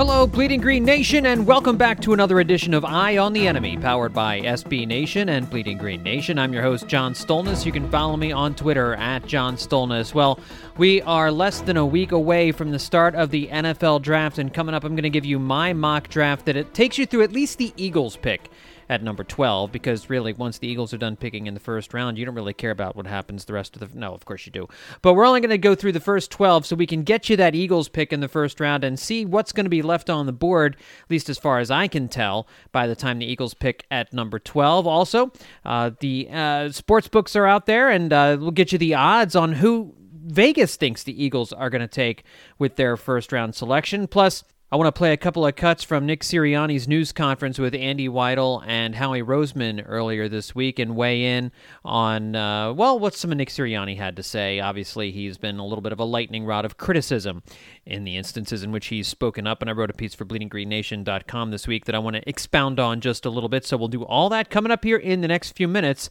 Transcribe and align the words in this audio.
Hello, 0.00 0.26
Bleeding 0.26 0.62
Green 0.62 0.82
Nation, 0.82 1.26
and 1.26 1.46
welcome 1.46 1.76
back 1.76 2.00
to 2.00 2.14
another 2.14 2.40
edition 2.40 2.72
of 2.72 2.86
Eye 2.86 3.18
on 3.18 3.34
the 3.34 3.46
Enemy, 3.46 3.76
powered 3.76 4.14
by 4.14 4.40
SB 4.40 4.86
Nation 4.86 5.28
and 5.28 5.50
Bleeding 5.50 5.76
Green 5.76 6.02
Nation. 6.02 6.38
I'm 6.38 6.54
your 6.54 6.62
host, 6.62 6.88
John 6.88 7.12
Stolnis. 7.12 7.66
You 7.66 7.70
can 7.70 7.90
follow 7.90 8.16
me 8.16 8.32
on 8.32 8.54
Twitter 8.54 8.94
at 8.94 9.26
John 9.26 9.56
Stolnis. 9.56 10.14
Well, 10.14 10.40
we 10.78 11.02
are 11.02 11.30
less 11.30 11.60
than 11.60 11.76
a 11.76 11.84
week 11.84 12.12
away 12.12 12.50
from 12.50 12.70
the 12.70 12.78
start 12.78 13.14
of 13.14 13.30
the 13.30 13.48
NFL 13.48 14.00
draft, 14.00 14.38
and 14.38 14.54
coming 14.54 14.74
up, 14.74 14.84
I'm 14.84 14.94
going 14.94 15.02
to 15.02 15.10
give 15.10 15.26
you 15.26 15.38
my 15.38 15.74
mock 15.74 16.08
draft 16.08 16.46
that 16.46 16.56
it 16.56 16.72
takes 16.72 16.96
you 16.96 17.04
through 17.04 17.24
at 17.24 17.32
least 17.32 17.58
the 17.58 17.74
Eagles 17.76 18.16
pick 18.16 18.50
at 18.90 19.04
number 19.04 19.22
12 19.22 19.70
because 19.70 20.10
really 20.10 20.32
once 20.32 20.58
the 20.58 20.66
Eagles 20.66 20.92
are 20.92 20.98
done 20.98 21.14
picking 21.14 21.46
in 21.46 21.54
the 21.54 21.60
first 21.60 21.94
round, 21.94 22.18
you 22.18 22.24
don't 22.24 22.34
really 22.34 22.52
care 22.52 22.72
about 22.72 22.96
what 22.96 23.06
happens 23.06 23.44
the 23.44 23.52
rest 23.52 23.76
of 23.76 23.80
the 23.80 23.96
No, 23.96 24.12
of 24.12 24.24
course 24.24 24.44
you 24.44 24.50
do. 24.52 24.68
But 25.00 25.14
we're 25.14 25.24
only 25.24 25.40
going 25.40 25.50
to 25.50 25.58
go 25.58 25.76
through 25.76 25.92
the 25.92 26.00
first 26.00 26.32
12 26.32 26.66
so 26.66 26.74
we 26.74 26.88
can 26.88 27.04
get 27.04 27.30
you 27.30 27.36
that 27.36 27.54
Eagles 27.54 27.88
pick 27.88 28.12
in 28.12 28.18
the 28.18 28.26
first 28.26 28.58
round 28.58 28.82
and 28.82 28.98
see 28.98 29.24
what's 29.24 29.52
going 29.52 29.64
to 29.64 29.70
be 29.70 29.80
left 29.80 30.10
on 30.10 30.26
the 30.26 30.32
board, 30.32 30.76
at 31.04 31.10
least 31.10 31.28
as 31.28 31.38
far 31.38 31.60
as 31.60 31.70
I 31.70 31.86
can 31.86 32.08
tell, 32.08 32.48
by 32.72 32.88
the 32.88 32.96
time 32.96 33.20
the 33.20 33.26
Eagles 33.26 33.54
pick 33.54 33.86
at 33.92 34.12
number 34.12 34.40
12. 34.40 34.88
Also, 34.88 35.30
uh, 35.64 35.92
the 36.00 36.28
uh, 36.28 36.72
sports 36.72 37.06
books 37.06 37.36
are 37.36 37.46
out 37.46 37.66
there 37.66 37.90
and 37.90 38.12
uh, 38.12 38.36
we'll 38.40 38.50
get 38.50 38.72
you 38.72 38.78
the 38.78 38.94
odds 38.94 39.36
on 39.36 39.52
who 39.52 39.94
Vegas 40.26 40.74
thinks 40.74 41.04
the 41.04 41.24
Eagles 41.24 41.52
are 41.52 41.70
going 41.70 41.80
to 41.80 41.86
take 41.88 42.24
with 42.58 42.74
their 42.74 42.96
first 42.96 43.30
round 43.30 43.54
selection. 43.54 44.08
Plus, 44.08 44.42
I 44.72 44.76
want 44.76 44.86
to 44.86 44.96
play 44.96 45.12
a 45.12 45.16
couple 45.16 45.44
of 45.44 45.56
cuts 45.56 45.82
from 45.82 46.06
Nick 46.06 46.20
Sirianni's 46.20 46.86
news 46.86 47.10
conference 47.10 47.58
with 47.58 47.74
Andy 47.74 48.08
Weidl 48.08 48.62
and 48.64 48.94
Howie 48.94 49.20
Roseman 49.20 49.82
earlier 49.84 50.28
this 50.28 50.54
week 50.54 50.78
and 50.78 50.94
weigh 50.94 51.24
in 51.24 51.50
on, 51.84 52.36
uh, 52.36 52.72
well, 52.72 52.96
what 52.96 53.16
some 53.16 53.32
of 53.32 53.38
Nick 53.38 53.48
Sirianni 53.48 53.96
had 53.96 54.14
to 54.14 54.22
say. 54.22 54.60
Obviously, 54.60 55.10
he's 55.10 55.38
been 55.38 55.58
a 55.58 55.66
little 55.66 55.82
bit 55.82 55.90
of 55.90 55.98
a 55.98 56.04
lightning 56.04 56.44
rod 56.44 56.64
of 56.64 56.76
criticism 56.76 57.42
in 57.84 58.04
the 58.04 58.16
instances 58.16 58.62
in 58.62 58.70
which 58.70 58.86
he's 58.86 59.08
spoken 59.08 59.44
up. 59.44 59.60
And 59.60 59.68
I 59.68 59.72
wrote 59.72 59.90
a 59.90 59.92
piece 59.92 60.14
for 60.14 60.24
bleedinggreennation.com 60.24 61.50
this 61.50 61.66
week 61.66 61.86
that 61.86 61.96
I 61.96 61.98
want 61.98 62.14
to 62.14 62.28
expound 62.28 62.78
on 62.78 63.00
just 63.00 63.26
a 63.26 63.30
little 63.30 63.48
bit. 63.48 63.66
So 63.66 63.76
we'll 63.76 63.88
do 63.88 64.04
all 64.04 64.28
that 64.28 64.50
coming 64.50 64.70
up 64.70 64.84
here 64.84 64.98
in 64.98 65.20
the 65.20 65.26
next 65.26 65.56
few 65.56 65.66
minutes 65.66 66.10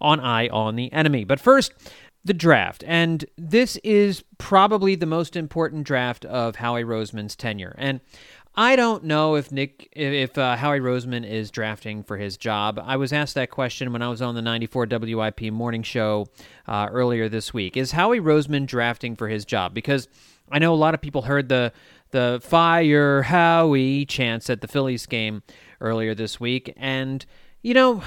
on 0.00 0.18
Eye 0.18 0.48
on 0.48 0.74
the 0.74 0.92
Enemy. 0.92 1.24
But 1.24 1.38
first, 1.38 1.72
the 2.24 2.34
draft. 2.34 2.84
And 2.86 3.24
this 3.36 3.76
is 3.78 4.22
probably 4.38 4.94
the 4.94 5.06
most 5.06 5.36
important 5.36 5.84
draft 5.84 6.24
of 6.24 6.56
Howie 6.56 6.84
Roseman's 6.84 7.34
tenure. 7.34 7.74
And 7.78 8.00
I 8.54 8.76
don't 8.76 9.04
know 9.04 9.36
if 9.36 9.52
Nick, 9.52 9.88
if 9.92 10.36
uh, 10.36 10.56
Howie 10.56 10.80
Roseman 10.80 11.28
is 11.28 11.50
drafting 11.50 12.02
for 12.02 12.16
his 12.16 12.36
job. 12.36 12.80
I 12.82 12.96
was 12.96 13.12
asked 13.12 13.34
that 13.36 13.50
question 13.50 13.92
when 13.92 14.02
I 14.02 14.08
was 14.08 14.20
on 14.20 14.34
the 14.34 14.42
94 14.42 14.86
WIP 14.90 15.52
morning 15.52 15.82
show 15.82 16.26
uh, 16.66 16.88
earlier 16.90 17.28
this 17.28 17.54
week. 17.54 17.76
Is 17.76 17.92
Howie 17.92 18.20
Roseman 18.20 18.66
drafting 18.66 19.14
for 19.14 19.28
his 19.28 19.44
job? 19.44 19.72
Because 19.72 20.08
I 20.50 20.58
know 20.58 20.74
a 20.74 20.76
lot 20.76 20.94
of 20.94 21.00
people 21.00 21.22
heard 21.22 21.48
the 21.48 21.72
the 22.10 22.40
fire 22.42 23.22
Howie 23.22 24.04
chants 24.04 24.50
at 24.50 24.60
the 24.60 24.66
Phillies 24.66 25.06
game 25.06 25.44
earlier 25.80 26.12
this 26.12 26.40
week, 26.40 26.74
and 26.76 27.24
you 27.62 27.72
know, 27.72 28.02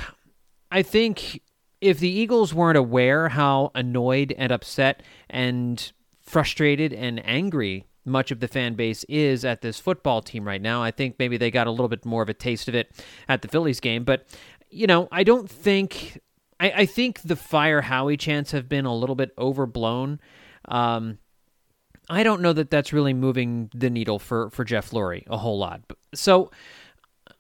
I 0.70 0.82
think 0.82 1.42
if 1.84 2.00
the 2.00 2.10
Eagles 2.10 2.54
weren't 2.54 2.78
aware 2.78 3.30
how 3.30 3.72
annoyed 3.76 4.34
and 4.38 4.52
upset 4.52 5.04
and 5.30 5.92
frustrated 6.22 6.94
and 6.94 7.24
angry 7.26 7.86
much 8.06 8.32
of 8.32 8.40
the 8.40 8.48
fan 8.48 8.74
base 8.76 9.04
is 9.06 9.44
at 9.44 9.62
this 9.62 9.80
football 9.80 10.22
team 10.22 10.48
right 10.48 10.62
now, 10.62 10.82
I 10.82 10.92
think 10.92 11.18
maybe 11.20 11.36
they 11.36 11.52
got 11.52 11.68
a 11.68 11.72
little 11.72 11.90
bit 11.90 12.06
more 12.06 12.24
of 12.24 12.30
a 12.30 12.34
taste 12.34 12.70
of 12.70 12.76
it 12.76 12.92
at 13.28 13.42
the 13.42 13.50
Phillies 13.50 13.82
game. 13.82 14.06
But, 14.06 14.26
you 14.70 14.88
know, 14.88 15.10
I 15.12 15.24
don't 15.24 15.50
think. 15.50 16.22
I, 16.60 16.72
I 16.72 16.86
think 16.86 17.22
the 17.24 17.36
fire 17.36 17.82
Howie 17.82 18.16
chants 18.16 18.52
have 18.52 18.70
been 18.70 18.86
a 18.86 18.96
little 18.96 19.16
bit 19.16 19.32
overblown. 19.38 20.22
Um, 20.66 21.18
I 22.10 22.24
don't 22.24 22.42
know 22.42 22.54
that 22.54 22.70
that's 22.70 22.94
really 22.94 23.14
moving 23.14 23.70
the 23.74 23.90
needle 23.90 24.20
for, 24.20 24.50
for 24.52 24.64
Jeff 24.64 24.92
Lurie 24.92 25.24
a 25.28 25.38
whole 25.38 25.58
lot. 25.58 25.82
So 26.14 26.52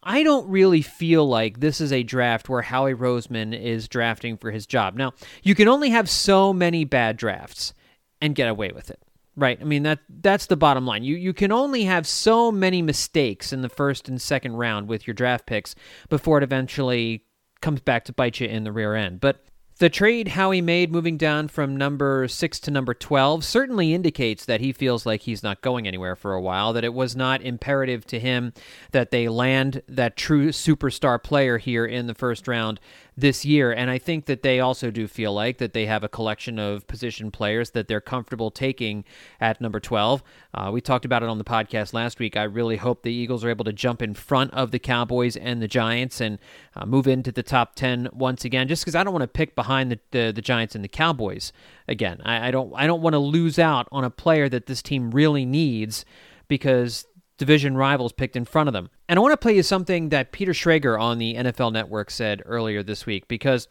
I 0.05 0.23
don't 0.23 0.47
really 0.49 0.81
feel 0.81 1.27
like 1.27 1.59
this 1.59 1.81
is 1.81 1.91
a 1.91 2.03
draft 2.03 2.49
where 2.49 2.61
Howie 2.61 2.93
Roseman 2.93 3.59
is 3.59 3.87
drafting 3.87 4.37
for 4.37 4.51
his 4.51 4.65
job. 4.65 4.95
Now, 4.95 5.13
you 5.43 5.55
can 5.55 5.67
only 5.67 5.89
have 5.89 6.09
so 6.09 6.53
many 6.53 6.83
bad 6.85 7.17
drafts 7.17 7.73
and 8.21 8.35
get 8.35 8.49
away 8.49 8.71
with 8.73 8.89
it. 8.89 8.99
Right. 9.35 9.57
I 9.59 9.63
mean 9.63 9.81
that 9.83 9.99
that's 10.21 10.45
the 10.45 10.55
bottom 10.55 10.85
line. 10.85 11.03
You 11.03 11.15
you 11.15 11.33
can 11.33 11.51
only 11.51 11.85
have 11.85 12.05
so 12.05 12.51
many 12.51 12.83
mistakes 12.83 13.51
in 13.51 13.63
the 13.63 13.69
first 13.69 14.07
and 14.07 14.21
second 14.21 14.53
round 14.53 14.87
with 14.87 15.07
your 15.07 15.15
draft 15.15 15.47
picks 15.47 15.73
before 16.07 16.37
it 16.37 16.43
eventually 16.43 17.25
comes 17.59 17.81
back 17.81 18.05
to 18.05 18.13
bite 18.13 18.39
you 18.39 18.47
in 18.47 18.63
the 18.63 18.71
rear 18.71 18.93
end. 18.93 19.19
But 19.19 19.43
the 19.83 19.89
trade 19.89 20.29
Howie 20.29 20.61
made 20.61 20.93
moving 20.93 21.17
down 21.17 21.49
from 21.49 21.75
number 21.75 22.25
6 22.25 22.59
to 22.61 22.71
number 22.71 22.93
12 22.93 23.43
certainly 23.43 23.93
indicates 23.93 24.45
that 24.45 24.61
he 24.61 24.71
feels 24.71 25.05
like 25.05 25.23
he's 25.23 25.43
not 25.43 25.59
going 25.59 25.85
anywhere 25.85 26.15
for 26.15 26.31
a 26.31 26.41
while, 26.41 26.71
that 26.71 26.85
it 26.85 26.93
was 26.93 27.17
not 27.17 27.41
imperative 27.41 28.07
to 28.07 28.17
him 28.17 28.53
that 28.91 29.11
they 29.11 29.27
land 29.27 29.81
that 29.89 30.15
true 30.15 30.51
superstar 30.51 31.21
player 31.21 31.57
here 31.57 31.85
in 31.85 32.07
the 32.07 32.15
first 32.15 32.47
round 32.47 32.79
this 33.15 33.45
year. 33.45 33.71
And 33.71 33.89
I 33.89 33.97
think 33.97 34.25
that 34.25 34.41
they 34.41 34.59
also 34.59 34.89
do 34.89 35.07
feel 35.07 35.33
like 35.33 35.57
that 35.59 35.73
they 35.73 35.85
have 35.85 36.03
a 36.03 36.09
collection 36.09 36.57
of 36.57 36.87
position 36.87 37.31
players 37.31 37.71
that 37.71 37.87
they're 37.87 38.01
comfortable 38.01 38.49
taking 38.49 39.03
at 39.39 39.61
number 39.61 39.79
12. 39.79 40.23
Uh, 40.53 40.71
we 40.73 40.81
talked 40.81 41.05
about 41.05 41.23
it 41.23 41.29
on 41.29 41.37
the 41.37 41.43
podcast 41.43 41.93
last 41.93 42.19
week. 42.19 42.35
I 42.35 42.43
really 42.43 42.77
hope 42.77 43.03
the 43.03 43.13
Eagles 43.13 43.43
are 43.43 43.49
able 43.49 43.65
to 43.65 43.73
jump 43.73 44.01
in 44.01 44.13
front 44.13 44.53
of 44.53 44.71
the 44.71 44.79
Cowboys 44.79 45.35
and 45.35 45.61
the 45.61 45.67
Giants 45.67 46.21
and 46.21 46.39
uh, 46.75 46.85
move 46.85 47.07
into 47.07 47.31
the 47.31 47.43
top 47.43 47.75
10 47.75 48.09
once 48.13 48.45
again, 48.45 48.67
just 48.67 48.83
because 48.83 48.95
I 48.95 49.03
don't 49.03 49.13
want 49.13 49.23
to 49.23 49.27
pick 49.27 49.55
behind 49.55 49.91
the, 49.91 49.99
the, 50.11 50.31
the, 50.33 50.41
Giants 50.41 50.75
and 50.75 50.83
the 50.83 50.89
Cowboys 50.89 51.53
again. 51.87 52.21
I, 52.25 52.47
I 52.47 52.51
don't 52.51 52.73
I 52.75 52.85
don't 52.85 53.01
want 53.01 53.13
to 53.13 53.19
lose 53.19 53.57
out 53.57 53.87
on 53.91 54.03
a 54.03 54.09
player 54.09 54.49
that 54.49 54.65
this 54.65 54.81
team 54.81 55.11
really 55.11 55.45
needs 55.45 56.05
because 56.47 57.05
division 57.37 57.75
rivals 57.75 58.13
picked 58.13 58.35
in 58.35 58.45
front 58.45 58.69
of 58.69 58.73
them. 58.73 58.89
And 59.13 59.19
I 59.19 59.21
want 59.21 59.33
to 59.33 59.37
play 59.37 59.55
you 59.55 59.61
something 59.61 60.09
that 60.09 60.31
Peter 60.31 60.53
Schrager 60.53 60.99
on 60.99 61.19
the 61.19 61.35
NFL 61.35 61.71
Network 61.71 62.09
said 62.09 62.41
earlier 62.47 62.81
this 62.81 63.05
week 63.05 63.27
because 63.27 63.67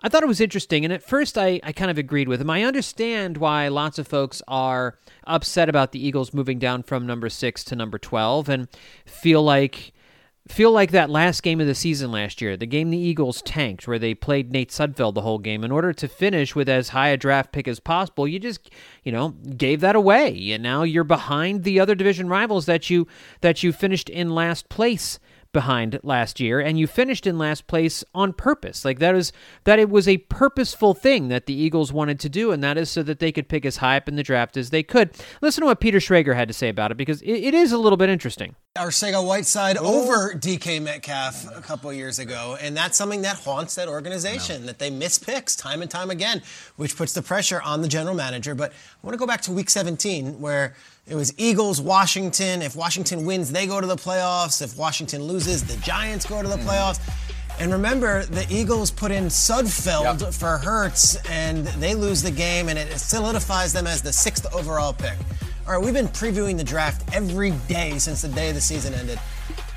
I 0.00 0.08
thought 0.08 0.24
it 0.24 0.26
was 0.26 0.40
interesting. 0.40 0.84
And 0.84 0.92
at 0.92 1.00
first, 1.00 1.38
I, 1.38 1.60
I 1.62 1.70
kind 1.70 1.92
of 1.92 1.96
agreed 1.96 2.26
with 2.26 2.40
him. 2.40 2.50
I 2.50 2.64
understand 2.64 3.36
why 3.36 3.68
lots 3.68 4.00
of 4.00 4.08
folks 4.08 4.42
are 4.48 4.98
upset 5.28 5.68
about 5.68 5.92
the 5.92 6.04
Eagles 6.04 6.34
moving 6.34 6.58
down 6.58 6.82
from 6.82 7.06
number 7.06 7.28
six 7.28 7.62
to 7.66 7.76
number 7.76 7.98
12 7.98 8.48
and 8.48 8.66
feel 9.06 9.44
like 9.44 9.92
feel 10.50 10.72
like 10.72 10.90
that 10.90 11.10
last 11.10 11.42
game 11.42 11.60
of 11.60 11.66
the 11.66 11.74
season 11.74 12.10
last 12.12 12.40
year, 12.40 12.56
the 12.56 12.66
game 12.66 12.90
the 12.90 12.98
Eagles 12.98 13.40
tanked, 13.42 13.86
where 13.86 13.98
they 13.98 14.14
played 14.14 14.50
Nate 14.50 14.70
Sudfeld 14.70 15.14
the 15.14 15.22
whole 15.22 15.38
game, 15.38 15.64
in 15.64 15.72
order 15.72 15.92
to 15.92 16.08
finish 16.08 16.54
with 16.54 16.68
as 16.68 16.90
high 16.90 17.08
a 17.08 17.16
draft 17.16 17.52
pick 17.52 17.66
as 17.68 17.80
possible, 17.80 18.26
you 18.26 18.38
just, 18.38 18.70
you 19.02 19.12
know, 19.12 19.30
gave 19.56 19.80
that 19.80 19.96
away, 19.96 20.52
and 20.52 20.62
now 20.62 20.82
you're 20.82 21.04
behind 21.04 21.64
the 21.64 21.80
other 21.80 21.94
division 21.94 22.28
rivals 22.28 22.66
that 22.66 22.90
you 22.90 23.06
that 23.40 23.62
you 23.62 23.72
finished 23.72 24.08
in 24.08 24.34
last 24.34 24.68
place 24.68 25.18
behind 25.52 25.98
last 26.02 26.38
year 26.40 26.60
and 26.60 26.78
you 26.78 26.86
finished 26.86 27.26
in 27.26 27.36
last 27.38 27.66
place 27.66 28.04
on 28.14 28.32
purpose 28.32 28.84
like 28.84 28.98
that 28.98 29.14
is 29.14 29.32
that 29.64 29.78
it 29.78 29.90
was 29.90 30.06
a 30.06 30.18
purposeful 30.18 30.94
thing 30.94 31.28
that 31.28 31.46
the 31.46 31.54
eagles 31.54 31.92
wanted 31.92 32.20
to 32.20 32.28
do 32.28 32.52
and 32.52 32.62
that 32.62 32.78
is 32.78 32.90
so 32.90 33.02
that 33.02 33.18
they 33.18 33.32
could 33.32 33.48
pick 33.48 33.64
as 33.64 33.78
high 33.78 33.96
up 33.96 34.08
in 34.08 34.16
the 34.16 34.22
draft 34.22 34.56
as 34.56 34.70
they 34.70 34.82
could 34.82 35.10
listen 35.40 35.62
to 35.62 35.66
what 35.66 35.80
peter 35.80 35.98
schrager 35.98 36.34
had 36.34 36.48
to 36.48 36.54
say 36.54 36.68
about 36.68 36.90
it 36.90 36.96
because 36.96 37.20
it, 37.22 37.32
it 37.32 37.54
is 37.54 37.72
a 37.72 37.78
little 37.78 37.96
bit 37.96 38.08
interesting 38.08 38.54
Arcega 38.78 39.26
Whiteside 39.26 39.78
Ooh. 39.78 39.84
over 39.84 40.32
DK 40.32 40.80
Metcalf 40.80 41.44
a 41.56 41.60
couple 41.60 41.92
years 41.92 42.20
ago, 42.20 42.56
and 42.60 42.76
that's 42.76 42.96
something 42.96 43.22
that 43.22 43.36
haunts 43.36 43.74
that 43.74 43.88
organization 43.88 44.60
no. 44.60 44.68
that 44.68 44.78
they 44.78 44.90
miss 44.90 45.18
picks 45.18 45.56
time 45.56 45.82
and 45.82 45.90
time 45.90 46.08
again, 46.08 46.40
which 46.76 46.96
puts 46.96 47.12
the 47.12 47.20
pressure 47.20 47.60
on 47.62 47.82
the 47.82 47.88
general 47.88 48.14
manager. 48.14 48.54
But 48.54 48.70
I 48.70 48.74
want 49.02 49.14
to 49.14 49.18
go 49.18 49.26
back 49.26 49.40
to 49.42 49.52
Week 49.52 49.68
17 49.68 50.40
where 50.40 50.76
it 51.06 51.14
was 51.14 51.32
Eagles, 51.38 51.80
Washington. 51.80 52.62
If 52.62 52.76
Washington 52.76 53.24
wins, 53.24 53.50
they 53.50 53.66
go 53.66 53.80
to 53.80 53.86
the 53.86 53.96
playoffs. 53.96 54.62
If 54.62 54.76
Washington 54.76 55.24
loses, 55.24 55.64
the 55.64 55.76
Giants 55.82 56.24
go 56.24 56.42
to 56.42 56.48
the 56.48 56.56
mm. 56.56 56.64
playoffs. 56.64 57.00
And 57.58 57.72
remember, 57.72 58.24
the 58.24 58.46
Eagles 58.48 58.90
put 58.90 59.10
in 59.10 59.24
Sudfeld 59.24 60.20
yep. 60.20 60.32
for 60.32 60.56
Hurts, 60.56 61.16
and 61.28 61.66
they 61.66 61.94
lose 61.94 62.22
the 62.22 62.30
game, 62.30 62.68
and 62.68 62.78
it 62.78 62.96
solidifies 62.98 63.72
them 63.72 63.86
as 63.86 64.00
the 64.00 64.12
sixth 64.12 64.46
overall 64.54 64.94
pick. 64.94 65.16
All 65.66 65.74
right, 65.74 65.84
we've 65.84 65.92
been 65.92 66.08
previewing 66.08 66.56
the 66.56 66.64
draft 66.64 67.14
every 67.14 67.50
day 67.68 67.98
since 67.98 68.22
the 68.22 68.28
day 68.28 68.50
the 68.50 68.60
season 68.60 68.94
ended. 68.94 69.18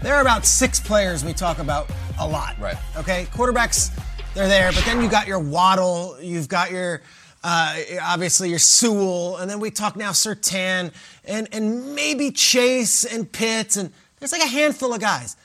There 0.02 0.16
are 0.16 0.22
about 0.22 0.46
six 0.46 0.80
players 0.80 1.26
we 1.26 1.34
talk 1.34 1.60
about 1.60 1.90
a 2.20 2.28
lot. 2.28 2.58
Right. 2.60 2.78
Okay, 2.96 3.26
quarterbacks, 3.32 3.92
they're 4.34 4.48
there, 4.48 4.72
but 4.72 4.86
then 4.86 5.02
you 5.02 5.10
got 5.10 5.28
your 5.28 5.40
Waddle, 5.40 6.18
you've 6.22 6.48
got 6.48 6.72
your 6.72 7.02
uh, 7.44 7.78
obviously 8.02 8.50
your 8.50 8.60
Sewell, 8.60 9.38
and 9.38 9.50
then 9.50 9.60
we 9.60 9.70
talk 9.70 9.96
now 9.96 10.12
Surtain 10.12 10.94
and 11.26 11.48
and 11.52 11.96
maybe 11.96 12.32
Chase 12.32 13.06
and 13.06 13.32
Pitts, 13.32 13.78
and 13.78 13.92
there's 14.20 14.32
like 14.32 14.44
a 14.44 14.48
handful 14.48 14.94
of 14.94 15.02
guys. 15.02 15.36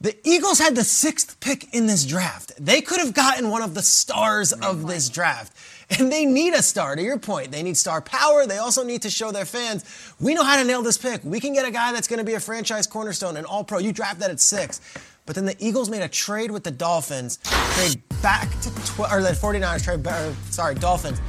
The 0.00 0.16
Eagles 0.28 0.58
had 0.58 0.74
the 0.74 0.84
sixth 0.84 1.40
pick 1.40 1.72
in 1.72 1.86
this 1.86 2.04
draft. 2.04 2.52
They 2.62 2.82
could 2.82 2.98
have 3.00 3.14
gotten 3.14 3.48
one 3.48 3.62
of 3.62 3.74
the 3.74 3.80
stars 3.80 4.52
of 4.52 4.86
this 4.86 5.08
draft. 5.08 5.56
And 5.98 6.10
they 6.10 6.24
need 6.24 6.54
a 6.54 6.62
star, 6.62 6.96
to 6.96 7.02
your 7.02 7.18
point. 7.18 7.52
They 7.52 7.62
need 7.62 7.76
star 7.76 8.00
power. 8.00 8.46
They 8.46 8.58
also 8.58 8.84
need 8.84 9.02
to 9.02 9.10
show 9.10 9.30
their 9.32 9.44
fans 9.44 9.84
we 10.20 10.34
know 10.34 10.42
how 10.42 10.56
to 10.56 10.64
nail 10.64 10.82
this 10.82 10.98
pick. 10.98 11.22
We 11.24 11.40
can 11.40 11.52
get 11.52 11.66
a 11.66 11.70
guy 11.70 11.92
that's 11.92 12.08
going 12.08 12.18
to 12.18 12.24
be 12.24 12.34
a 12.34 12.40
franchise 12.40 12.86
cornerstone, 12.86 13.36
an 13.36 13.44
all 13.44 13.64
pro. 13.64 13.78
You 13.78 13.92
draft 13.92 14.20
that 14.20 14.30
at 14.30 14.40
six. 14.40 14.80
But 15.26 15.36
then 15.36 15.46
the 15.46 15.56
Eagles 15.58 15.88
made 15.88 16.02
a 16.02 16.08
trade 16.08 16.50
with 16.50 16.64
the 16.64 16.70
Dolphins, 16.70 17.38
trade 17.42 18.02
back 18.22 18.50
to 18.60 18.74
12, 18.86 19.12
or 19.12 19.22
the 19.22 19.30
49ers 19.30 19.84
trade 19.84 20.02
back, 20.02 20.20
or, 20.20 20.34
sorry, 20.50 20.74
Dolphins. 20.74 21.20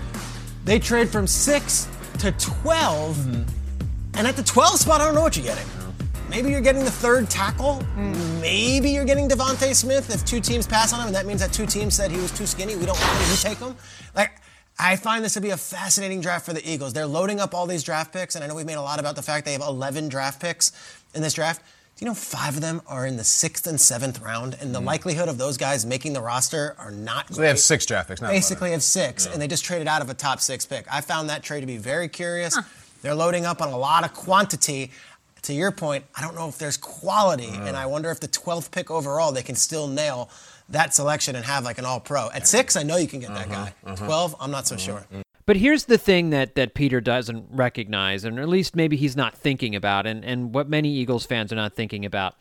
They 0.66 0.80
trade 0.80 1.10
from 1.10 1.28
six 1.28 1.88
to 2.20 2.32
12. 2.34 3.16
Mm-hmm. 3.16 3.65
And 4.18 4.26
at 4.26 4.38
the 4.38 4.44
12 4.44 4.80
spot, 4.80 5.02
I 5.02 5.06
don't 5.06 5.16
know 5.16 5.22
what 5.22 5.36
you're 5.36 5.46
getting. 5.46 5.68
Maybe 6.30 6.50
you're 6.50 6.62
getting 6.62 6.86
the 6.86 6.92
third 6.92 7.30
tackle. 7.30 7.84
Mm. 7.98 8.42
Maybe 8.42 8.90
you're 8.90 9.06
getting 9.06 9.28
DeVonta 9.28 9.76
Smith 9.76 10.14
if 10.14 10.24
two 10.26 10.40
teams 10.40 10.66
pass 10.66 10.94
on 10.94 11.02
him, 11.02 11.08
and 11.08 11.16
that 11.16 11.26
means 11.26 11.42
that 11.42 11.52
two 11.52 11.66
teams 11.66 11.96
said 11.96 12.12
he 12.12 12.18
was 12.18 12.32
too 12.32 12.46
skinny. 12.46 12.76
We 12.76 12.86
don't 12.86 13.00
want 13.00 13.12
him. 13.12 13.32
You 13.32 13.38
take 13.38 13.58
him. 13.58 13.76
Like, 14.16 14.32
I 14.80 14.96
find 14.96 15.24
this 15.24 15.34
to 15.34 15.42
be 15.42 15.50
a 15.50 15.58
fascinating 15.58 16.22
draft 16.22 16.46
for 16.46 16.54
the 16.54 16.68
Eagles. 16.70 16.94
They're 16.94 17.06
loading 17.06 17.40
up 17.40 17.54
all 17.54 17.68
these 17.68 17.84
draft 17.84 18.14
picks, 18.14 18.36
and 18.36 18.44
I 18.44 18.48
know 18.48 18.56
we've 18.56 18.66
made 18.66 18.76
a 18.76 18.82
lot 18.82 19.00
about 19.00 19.16
the 19.16 19.22
fact 19.22 19.46
they 19.46 19.54
have 19.54 19.62
11 19.62 20.08
draft 20.10 20.42
picks 20.42 20.72
in 21.14 21.22
this 21.22 21.34
draft. 21.34 21.62
Do 21.96 22.04
you 22.04 22.10
know 22.10 22.16
five 22.16 22.56
of 22.56 22.62
them 22.62 22.82
are 22.88 23.06
in 23.06 23.16
the 23.16 23.24
sixth 23.24 23.68
and 23.68 23.80
seventh 23.80 24.22
round, 24.22 24.58
and 24.60 24.76
the 24.76 24.82
mm 24.82 24.86
likelihood 24.86 25.30
of 25.30 25.38
those 25.38 25.58
guys 25.58 25.86
making 25.86 26.12
the 26.14 26.22
roster 26.22 26.76
are 26.78 26.92
not. 26.92 27.34
So 27.34 27.42
they 27.42 27.48
have 27.48 27.60
six 27.60 27.86
draft 27.86 28.10
picks. 28.10 28.20
Basically, 28.20 28.72
have 28.72 28.84
six, 28.84 29.26
yeah. 29.26 29.32
and 29.32 29.42
they 29.42 29.48
just 29.48 29.64
traded 29.64 29.88
out 29.88 30.02
of 30.02 30.10
a 30.10 30.14
top 30.14 30.42
six 30.42 30.66
pick. 30.66 30.86
I 30.92 31.02
found 31.02 31.30
that 31.30 31.42
trade 31.42 31.62
to 31.62 31.66
be 31.66 31.78
very 31.78 32.10
curious. 32.10 32.56
Huh. 32.56 32.64
They're 33.06 33.14
loading 33.14 33.46
up 33.46 33.62
on 33.62 33.72
a 33.72 33.78
lot 33.78 34.04
of 34.04 34.16
quantity. 34.16 34.90
To 35.44 35.54
your 35.54 35.72
point, 35.72 36.06
I 36.16 36.24
don't 36.24 36.34
know 36.34 36.50
if 36.50 36.58
there's 36.58 36.76
quality, 36.76 37.52
uh. 37.52 37.66
and 37.66 37.78
I 37.78 37.86
wonder 37.86 38.10
if 38.10 38.20
the 38.20 38.28
12th 38.28 38.72
pick 38.72 38.90
overall 38.90 39.32
they 39.32 39.44
can 39.44 39.54
still 39.54 39.88
nail 39.88 40.32
that 40.70 40.96
selection 40.96 41.36
and 41.36 41.46
have 41.46 41.66
like 41.66 41.78
an 41.78 41.86
all 41.86 42.00
pro. 42.00 42.32
At 42.32 42.48
six, 42.48 42.76
I 42.76 42.82
know 42.82 42.98
you 42.98 43.08
can 43.08 43.20
get 43.20 43.30
that 43.30 43.46
uh-huh, 43.46 43.66
guy. 43.66 43.92
Uh-huh. 43.92 44.06
12, 44.08 44.36
I'm 44.40 44.50
not 44.50 44.66
so 44.66 44.74
uh-huh. 44.74 44.84
sure. 44.84 45.24
But 45.46 45.58
here's 45.58 45.86
the 45.86 46.00
thing 46.00 46.32
that, 46.32 46.56
that 46.56 46.74
Peter 46.74 47.00
doesn't 47.00 47.46
recognize, 47.52 48.24
and 48.24 48.40
at 48.40 48.50
least 48.50 48.76
maybe 48.76 48.98
he's 48.98 49.16
not 49.16 49.38
thinking 49.38 49.76
about, 49.76 50.08
and, 50.08 50.26
and 50.26 50.52
what 50.56 50.68
many 50.68 50.90
Eagles 50.90 51.28
fans 51.28 51.54
are 51.54 51.58
not 51.58 51.76
thinking 51.76 52.06
about. 52.06 52.34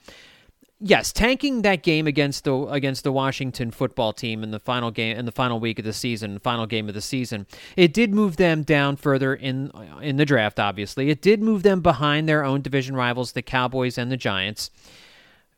Yes, 0.87 1.15
tanking 1.15 1.63
that 1.63 1.83
game 1.83 2.07
against 2.07 2.45
the 2.45 2.55
against 2.67 3.05
the 3.05 3.13
Washington 3.13 3.71
football 3.71 4.13
team 4.13 4.43
in 4.43 4.51
the 4.51 4.61
final 4.61 4.91
game 4.91 5.17
in 5.17 5.25
the 5.25 5.33
final 5.33 5.59
week 5.59 5.79
of 5.79 5.85
the 5.85 5.95
season, 5.95 6.39
final 6.39 6.67
game 6.67 6.89
of 6.89 6.95
the 6.95 7.01
season, 7.01 7.47
it 7.75 7.95
did 7.95 8.13
move 8.13 8.37
them 8.37 8.63
down 8.63 8.97
further 8.97 9.35
in 9.35 9.71
in 10.03 10.17
the 10.17 10.27
draft. 10.27 10.61
Obviously, 10.61 11.09
it 11.09 11.23
did 11.23 11.43
move 11.43 11.63
them 11.63 11.81
behind 11.81 12.29
their 12.29 12.45
own 12.45 12.61
division 12.61 12.95
rivals, 12.95 13.33
the 13.33 13.41
Cowboys 13.41 13.97
and 13.97 14.13
the 14.13 14.17
Giants 14.17 14.71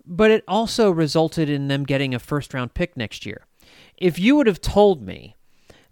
but 0.07 0.31
it 0.31 0.45
also 0.47 0.91
resulted 0.91 1.51
in 1.51 1.69
them 1.69 1.85
getting 1.85 2.15
a 2.15 2.19
first 2.19 2.55
round 2.55 2.75
pick 2.75 2.97
next 2.97 3.27
year. 3.27 3.45
If 3.97 4.19
you 4.19 4.37
would 4.37 4.47
have 4.47 4.61
told 4.61 5.03
me 5.03 5.37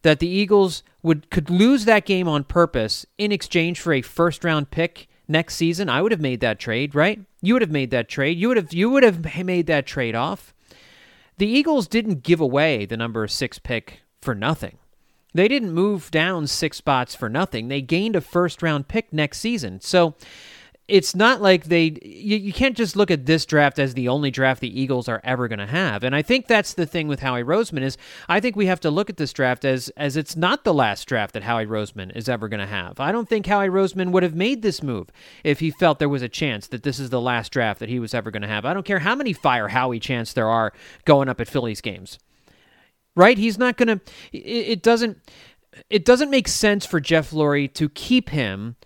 that 0.02 0.20
the 0.20 0.28
Eagles 0.28 0.82
would 1.02 1.30
could 1.30 1.50
lose 1.50 1.84
that 1.86 2.06
game 2.06 2.28
on 2.28 2.44
purpose 2.44 3.04
in 3.18 3.32
exchange 3.32 3.80
for 3.80 3.92
a 3.92 4.02
first 4.02 4.44
round 4.44 4.70
pick 4.70 5.08
next 5.28 5.56
season, 5.56 5.88
I 5.88 6.02
would 6.02 6.12
have 6.12 6.20
made 6.20 6.40
that 6.40 6.58
trade, 6.58 6.94
right? 6.94 7.20
You 7.42 7.54
would 7.54 7.62
have 7.62 7.70
made 7.70 7.90
that 7.90 8.08
trade. 8.08 8.38
You 8.38 8.48
would 8.48 8.56
have 8.56 8.72
you 8.72 8.90
would 8.90 9.02
have 9.02 9.44
made 9.44 9.66
that 9.66 9.86
trade 9.86 10.14
off. 10.14 10.54
The 11.38 11.46
Eagles 11.46 11.88
didn't 11.88 12.22
give 12.22 12.40
away 12.40 12.86
the 12.86 12.96
number 12.96 13.26
6 13.26 13.58
pick 13.60 14.02
for 14.20 14.34
nothing. 14.34 14.78
They 15.34 15.48
didn't 15.48 15.72
move 15.72 16.10
down 16.12 16.46
6 16.46 16.76
spots 16.76 17.14
for 17.14 17.28
nothing. 17.28 17.68
They 17.68 17.82
gained 17.82 18.14
a 18.14 18.20
first 18.20 18.62
round 18.62 18.86
pick 18.86 19.12
next 19.12 19.38
season. 19.38 19.80
So 19.80 20.14
it's 20.86 21.14
not 21.14 21.40
like 21.40 21.64
they 21.64 21.98
you, 22.02 22.36
you, 22.36 22.52
can't 22.52 22.76
just 22.76 22.94
look 22.94 23.10
at 23.10 23.24
this 23.24 23.46
draft 23.46 23.78
as 23.78 23.94
the 23.94 24.08
only 24.08 24.30
draft 24.30 24.60
the 24.60 24.80
Eagles 24.80 25.08
are 25.08 25.20
ever 25.24 25.48
going 25.48 25.58
to 25.58 25.66
have. 25.66 26.04
And 26.04 26.14
I 26.14 26.20
think 26.20 26.46
that's 26.46 26.74
the 26.74 26.84
thing 26.84 27.08
with 27.08 27.20
Howie 27.20 27.42
Roseman 27.42 27.82
is 27.82 27.96
I 28.28 28.38
think 28.38 28.54
we 28.54 28.66
have 28.66 28.80
to 28.80 28.90
look 28.90 29.08
at 29.08 29.16
this 29.16 29.32
draft 29.32 29.64
as 29.64 29.88
as 29.96 30.16
it's 30.16 30.36
not 30.36 30.64
the 30.64 30.74
last 30.74 31.06
draft 31.06 31.32
that 31.34 31.44
Howie 31.44 31.64
Roseman 31.64 32.14
is 32.14 32.28
ever 32.28 32.48
going 32.48 32.60
to 32.60 32.66
have. 32.66 33.00
I 33.00 33.12
don't 33.12 33.28
think 33.28 33.46
Howie 33.46 33.68
Roseman 33.68 34.10
would 34.12 34.22
have 34.22 34.34
made 34.34 34.60
this 34.60 34.82
move 34.82 35.08
if 35.42 35.60
he 35.60 35.70
felt 35.70 35.98
there 35.98 36.08
was 36.08 36.22
a 36.22 36.28
chance 36.28 36.66
that 36.66 36.82
this 36.82 36.98
is 36.98 37.08
the 37.08 37.20
last 37.20 37.50
draft 37.50 37.80
that 37.80 37.88
he 37.88 37.98
was 37.98 38.12
ever 38.12 38.30
going 38.30 38.42
to 38.42 38.48
have. 38.48 38.66
I 38.66 38.74
don't 38.74 38.86
care 38.86 38.98
how 38.98 39.14
many 39.14 39.32
fire 39.32 39.68
Howie 39.68 40.00
chants 40.00 40.34
there 40.34 40.48
are 40.48 40.72
going 41.06 41.30
up 41.30 41.40
at 41.40 41.48
Phillies 41.48 41.80
games. 41.80 42.18
Right? 43.16 43.38
He's 43.38 43.56
not 43.56 43.78
going 43.78 44.00
to 44.00 44.00
it, 44.32 44.38
it 44.38 44.82
doesn't 44.82 45.18
it 45.88 46.04
doesn't 46.04 46.30
make 46.30 46.46
sense 46.46 46.84
for 46.84 47.00
Jeff 47.00 47.30
Lurie 47.30 47.72
to 47.72 47.88
keep 47.88 48.28
him 48.28 48.76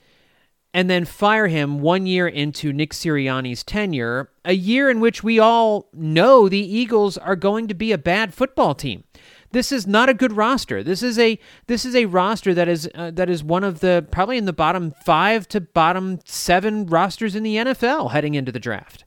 and 0.75 0.91
then 0.91 1.05
fire 1.05 1.47
him 1.47 1.81
one 1.81 2.07
year 2.07 2.29
into 2.29 2.73
Nick 2.73 2.93
Sirianni's 2.93 3.65
tenure, 3.65 4.31
a 4.45 4.53
year 4.53 4.91
in 4.91 5.01
which 5.01 5.25
we 5.25 5.39
all 5.39 5.89
know 5.93 6.49
the 6.49 6.59
Eagles 6.59 7.17
are 7.17 7.37
going 7.37 7.69
to 7.69 7.75
be 7.75 7.93
a 7.93 7.99
bad 7.99 8.35
football 8.35 8.75
team. 8.75 9.05
This 9.51 9.73
is 9.73 9.87
not 9.87 10.11
a 10.11 10.15
good 10.15 10.33
roster. 10.33 10.83
This 10.83 11.03
is 11.03 11.19
a 11.19 11.39
this 11.69 11.87
is 11.87 11.97
a 11.97 12.05
roster 12.05 12.53
that 12.53 12.69
is 12.69 12.89
uh, 12.95 13.11
that 13.13 13.31
is 13.31 13.43
one 13.43 13.65
of 13.65 13.81
the 13.81 14.07
probably 14.11 14.37
in 14.37 14.45
the 14.45 14.53
bottom 14.53 14.93
5 15.05 15.49
to 15.49 15.61
bottom 15.63 16.21
7 16.27 16.87
rosters 16.87 17.35
in 17.35 17.43
the 17.43 17.57
NFL 17.57 18.11
heading 18.11 18.35
into 18.35 18.53
the 18.53 18.61
draft. 18.61 19.05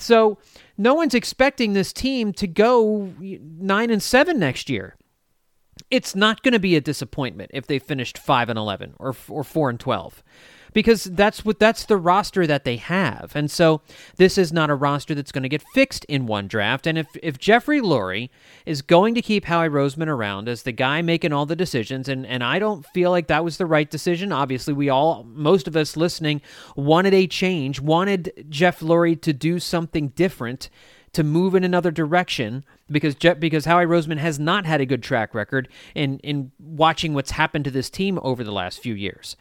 So, 0.00 0.38
no 0.78 0.94
one's 0.94 1.14
expecting 1.14 1.72
this 1.72 1.92
team 1.92 2.32
to 2.34 2.46
go 2.46 3.12
9 3.20 3.90
and 3.90 4.02
7 4.02 4.38
next 4.38 4.70
year. 4.70 4.96
It's 5.90 6.14
not 6.14 6.42
going 6.42 6.52
to 6.52 6.60
be 6.60 6.76
a 6.76 6.80
disappointment 6.80 7.50
if 7.52 7.66
they 7.66 7.78
finished 7.78 8.16
5 8.16 8.48
and 8.48 8.58
11 8.58 8.94
or 8.98 9.14
or 9.28 9.44
4 9.44 9.70
and 9.70 9.78
12 9.78 10.22
because 10.78 11.02
that's 11.02 11.44
what 11.44 11.58
that's 11.58 11.86
the 11.86 11.96
roster 11.96 12.46
that 12.46 12.62
they 12.62 12.76
have. 12.76 13.32
And 13.34 13.50
so 13.50 13.80
this 14.14 14.38
is 14.38 14.52
not 14.52 14.70
a 14.70 14.76
roster 14.76 15.12
that's 15.12 15.32
going 15.32 15.42
to 15.42 15.48
get 15.48 15.64
fixed 15.74 16.04
in 16.04 16.26
one 16.26 16.46
draft. 16.46 16.86
And 16.86 16.96
if 16.96 17.08
if 17.20 17.36
Jeffrey 17.36 17.80
Lurie 17.80 18.30
is 18.64 18.80
going 18.80 19.16
to 19.16 19.20
keep 19.20 19.46
Howie 19.46 19.68
Roseman 19.68 20.06
around 20.06 20.48
as 20.48 20.62
the 20.62 20.70
guy 20.70 21.02
making 21.02 21.32
all 21.32 21.46
the 21.46 21.56
decisions, 21.56 22.08
and 22.08 22.24
and 22.24 22.44
I 22.44 22.60
don't 22.60 22.86
feel 22.86 23.10
like 23.10 23.26
that 23.26 23.42
was 23.42 23.56
the 23.56 23.66
right 23.66 23.90
decision. 23.90 24.30
Obviously, 24.30 24.72
we 24.72 24.88
all 24.88 25.24
most 25.24 25.66
of 25.66 25.74
us 25.74 25.96
listening 25.96 26.40
wanted 26.76 27.12
a 27.12 27.26
change, 27.26 27.80
wanted 27.80 28.46
Jeff 28.48 28.78
Lurie 28.78 29.20
to 29.22 29.32
do 29.32 29.58
something 29.58 30.10
different 30.10 30.70
to 31.12 31.24
move 31.24 31.56
in 31.56 31.64
another 31.64 31.90
direction 31.90 32.64
because 32.88 33.16
Jeff, 33.16 33.40
because 33.40 33.64
Howie 33.64 33.84
Roseman 33.84 34.18
has 34.18 34.38
not 34.38 34.64
had 34.64 34.80
a 34.80 34.86
good 34.86 35.02
track 35.02 35.34
record 35.34 35.68
in 35.96 36.20
in 36.20 36.52
watching 36.60 37.14
what's 37.14 37.32
happened 37.32 37.64
to 37.64 37.72
this 37.72 37.90
team 37.90 38.20
over 38.22 38.44
the 38.44 38.52
last 38.52 38.78
few 38.78 38.94
years. 38.94 39.34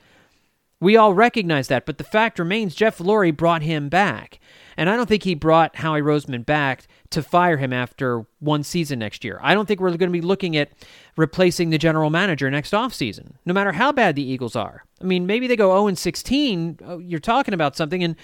We 0.79 0.95
all 0.95 1.13
recognize 1.13 1.69
that, 1.69 1.85
but 1.85 1.97
the 1.97 2.03
fact 2.03 2.37
remains 2.37 2.75
Jeff 2.75 2.99
Lurie 2.99 3.35
brought 3.35 3.63
him 3.63 3.89
back. 3.89 4.39
And 4.77 4.91
I 4.91 4.95
don't 4.95 5.09
think 5.09 5.23
he 5.23 5.33
brought 5.33 5.77
Howie 5.77 6.01
Roseman 6.01 6.45
back 6.45 6.87
to 7.09 7.23
fire 7.23 7.57
him 7.57 7.73
after 7.73 8.27
one 8.39 8.61
season 8.61 8.99
next 8.99 9.23
year. 9.23 9.39
I 9.41 9.55
don't 9.55 9.67
think 9.67 9.79
we're 9.79 9.89
going 9.89 10.11
to 10.11 10.19
be 10.19 10.21
looking 10.21 10.55
at 10.55 10.69
replacing 11.15 11.71
the 11.71 11.79
general 11.79 12.11
manager 12.11 12.51
next 12.51 12.73
offseason, 12.73 13.33
no 13.43 13.55
matter 13.55 13.71
how 13.71 13.91
bad 13.91 14.15
the 14.15 14.21
Eagles 14.21 14.55
are. 14.55 14.85
I 15.01 15.05
mean, 15.05 15.25
maybe 15.25 15.47
they 15.47 15.55
go 15.55 15.71
0 15.83 15.95
16, 15.95 17.01
you're 17.01 17.19
talking 17.19 17.55
about 17.55 17.75
something, 17.75 18.03
and 18.03 18.15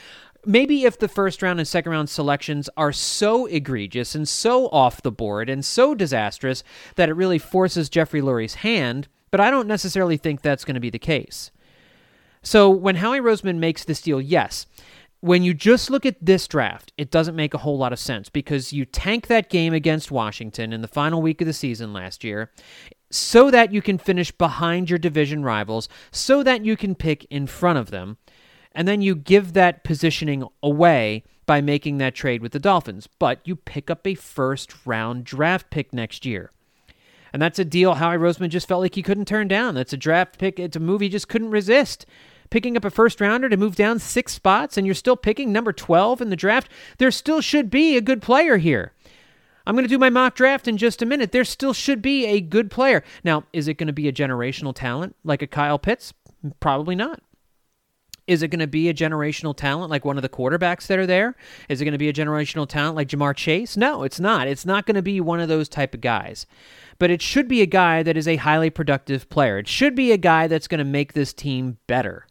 maybe 0.45 0.83
if 0.83 0.99
the 0.99 1.07
first 1.07 1.41
round 1.41 1.59
and 1.59 1.67
second 1.67 1.91
round 1.91 2.09
selections 2.09 2.69
are 2.77 2.91
so 2.91 3.47
egregious 3.47 4.13
and 4.13 4.29
so 4.29 4.67
off 4.67 5.01
the 5.01 5.11
board 5.11 5.49
and 5.49 5.65
so 5.65 5.95
disastrous 5.95 6.63
that 6.97 7.09
it 7.09 7.13
really 7.13 7.39
forces 7.39 7.89
Jeffrey 7.89 8.21
Lurie's 8.21 8.55
hand, 8.55 9.07
but 9.31 9.39
I 9.39 9.49
don't 9.49 9.67
necessarily 9.67 10.17
think 10.17 10.41
that's 10.41 10.65
going 10.65 10.75
to 10.75 10.79
be 10.79 10.91
the 10.91 10.99
case. 10.99 11.49
So 12.43 12.69
when 12.69 12.97
Howie 12.97 13.19
Roseman 13.19 13.57
makes 13.57 13.85
this 13.85 14.01
deal, 14.01 14.21
yes, 14.21 14.67
when 15.21 15.41
you 15.41 15.53
just 15.53 15.89
look 15.89 16.05
at 16.05 16.23
this 16.23 16.49
draft, 16.49 16.91
it 16.97 17.09
doesn't 17.09 17.37
make 17.37 17.53
a 17.53 17.59
whole 17.59 17.77
lot 17.77 17.93
of 17.93 17.99
sense 17.99 18.27
because 18.27 18.73
you 18.73 18.83
tank 18.83 19.27
that 19.27 19.49
game 19.49 19.73
against 19.73 20.11
Washington 20.11 20.73
in 20.73 20.81
the 20.81 20.87
final 20.87 21.21
week 21.21 21.39
of 21.39 21.47
the 21.47 21.53
season 21.53 21.93
last 21.93 22.25
year 22.25 22.51
so 23.09 23.49
that 23.49 23.71
you 23.71 23.81
can 23.81 23.97
finish 23.97 24.31
behind 24.31 24.89
your 24.89 24.99
division 24.99 25.43
rivals, 25.43 25.87
so 26.11 26.43
that 26.43 26.65
you 26.65 26.75
can 26.75 26.95
pick 26.95 27.25
in 27.29 27.47
front 27.47 27.79
of 27.79 27.91
them. 27.91 28.17
And 28.73 28.87
then 28.87 29.01
you 29.01 29.15
give 29.15 29.53
that 29.53 29.83
positioning 29.83 30.45
away 30.61 31.23
by 31.45 31.61
making 31.61 31.99
that 31.99 32.15
trade 32.15 32.41
with 32.41 32.51
the 32.51 32.59
Dolphins. 32.59 33.07
But 33.19 33.39
you 33.45 33.55
pick 33.55 33.91
up 33.91 34.05
a 34.07 34.15
first 34.15 34.73
round 34.85 35.25
draft 35.25 35.69
pick 35.69 35.93
next 35.93 36.25
year. 36.25 36.51
And 37.31 37.41
that's 37.41 37.59
a 37.59 37.65
deal 37.65 37.95
Howie 37.95 38.17
Roseman 38.17 38.49
just 38.49 38.67
felt 38.67 38.81
like 38.81 38.95
he 38.95 39.03
couldn't 39.03 39.27
turn 39.27 39.47
down. 39.47 39.75
That's 39.75 39.93
a 39.93 39.97
draft 39.97 40.37
pick. 40.37 40.59
It's 40.59 40.75
a 40.75 40.79
move 40.79 41.01
he 41.01 41.09
just 41.09 41.29
couldn't 41.29 41.51
resist 41.51 42.05
picking 42.53 42.77
up 42.77 42.85
a 42.85 42.91
first 42.91 43.19
rounder 43.19 43.49
to 43.49 43.57
move 43.57 43.75
down 43.75 43.97
six 43.97 44.31
spots 44.31 44.77
and 44.77 44.85
you're 44.85 44.93
still 44.93 45.17
picking 45.17 45.51
number 45.51 45.73
12 45.73 46.21
in 46.21 46.29
the 46.29 46.35
draft, 46.35 46.69
there 46.99 47.09
still 47.09 47.41
should 47.41 47.67
be 47.71 47.97
a 47.97 48.01
good 48.01 48.21
player 48.21 48.57
here. 48.57 48.93
I'm 49.65 49.73
going 49.73 49.85
to 49.85 49.89
do 49.89 49.97
my 49.97 50.11
mock 50.11 50.35
draft 50.35 50.67
in 50.67 50.77
just 50.77 51.01
a 51.01 51.05
minute. 51.07 51.31
There 51.31 51.45
still 51.45 51.73
should 51.73 51.99
be 51.99 52.27
a 52.27 52.39
good 52.39 52.69
player. 52.69 53.03
Now, 53.23 53.45
is 53.53 53.67
it 53.67 53.79
going 53.79 53.87
to 53.87 53.93
be 53.93 54.07
a 54.07 54.13
generational 54.13 54.75
talent 54.75 55.15
like 55.23 55.41
a 55.41 55.47
Kyle 55.47 55.79
Pitts? 55.79 56.13
Probably 56.59 56.93
not. 56.93 57.23
Is 58.27 58.43
it 58.43 58.49
going 58.49 58.59
to 58.59 58.67
be 58.67 58.87
a 58.87 58.93
generational 58.93 59.57
talent 59.57 59.89
like 59.89 60.05
one 60.05 60.17
of 60.17 60.21
the 60.21 60.29
quarterbacks 60.29 60.85
that 60.85 60.99
are 60.99 61.07
there? 61.07 61.35
Is 61.69 61.81
it 61.81 61.85
going 61.85 61.93
to 61.93 61.97
be 61.97 62.09
a 62.09 62.13
generational 62.13 62.69
talent 62.69 62.95
like 62.95 63.07
Ja'Marr 63.07 63.35
Chase? 63.35 63.75
No, 63.75 64.03
it's 64.03 64.19
not. 64.19 64.47
It's 64.47 64.63
not 64.63 64.85
going 64.85 64.93
to 64.95 65.01
be 65.01 65.19
one 65.19 65.39
of 65.39 65.49
those 65.49 65.67
type 65.67 65.95
of 65.95 66.01
guys. 66.01 66.45
But 66.99 67.09
it 67.09 67.23
should 67.23 67.47
be 67.47 67.63
a 67.63 67.65
guy 67.65 68.03
that 68.03 68.15
is 68.15 68.27
a 68.27 68.35
highly 68.35 68.69
productive 68.69 69.27
player. 69.31 69.57
It 69.57 69.67
should 69.67 69.95
be 69.95 70.11
a 70.11 70.17
guy 70.17 70.45
that's 70.45 70.67
going 70.67 70.77
to 70.77 70.85
make 70.85 71.13
this 71.13 71.33
team 71.33 71.79
better. 71.87 72.27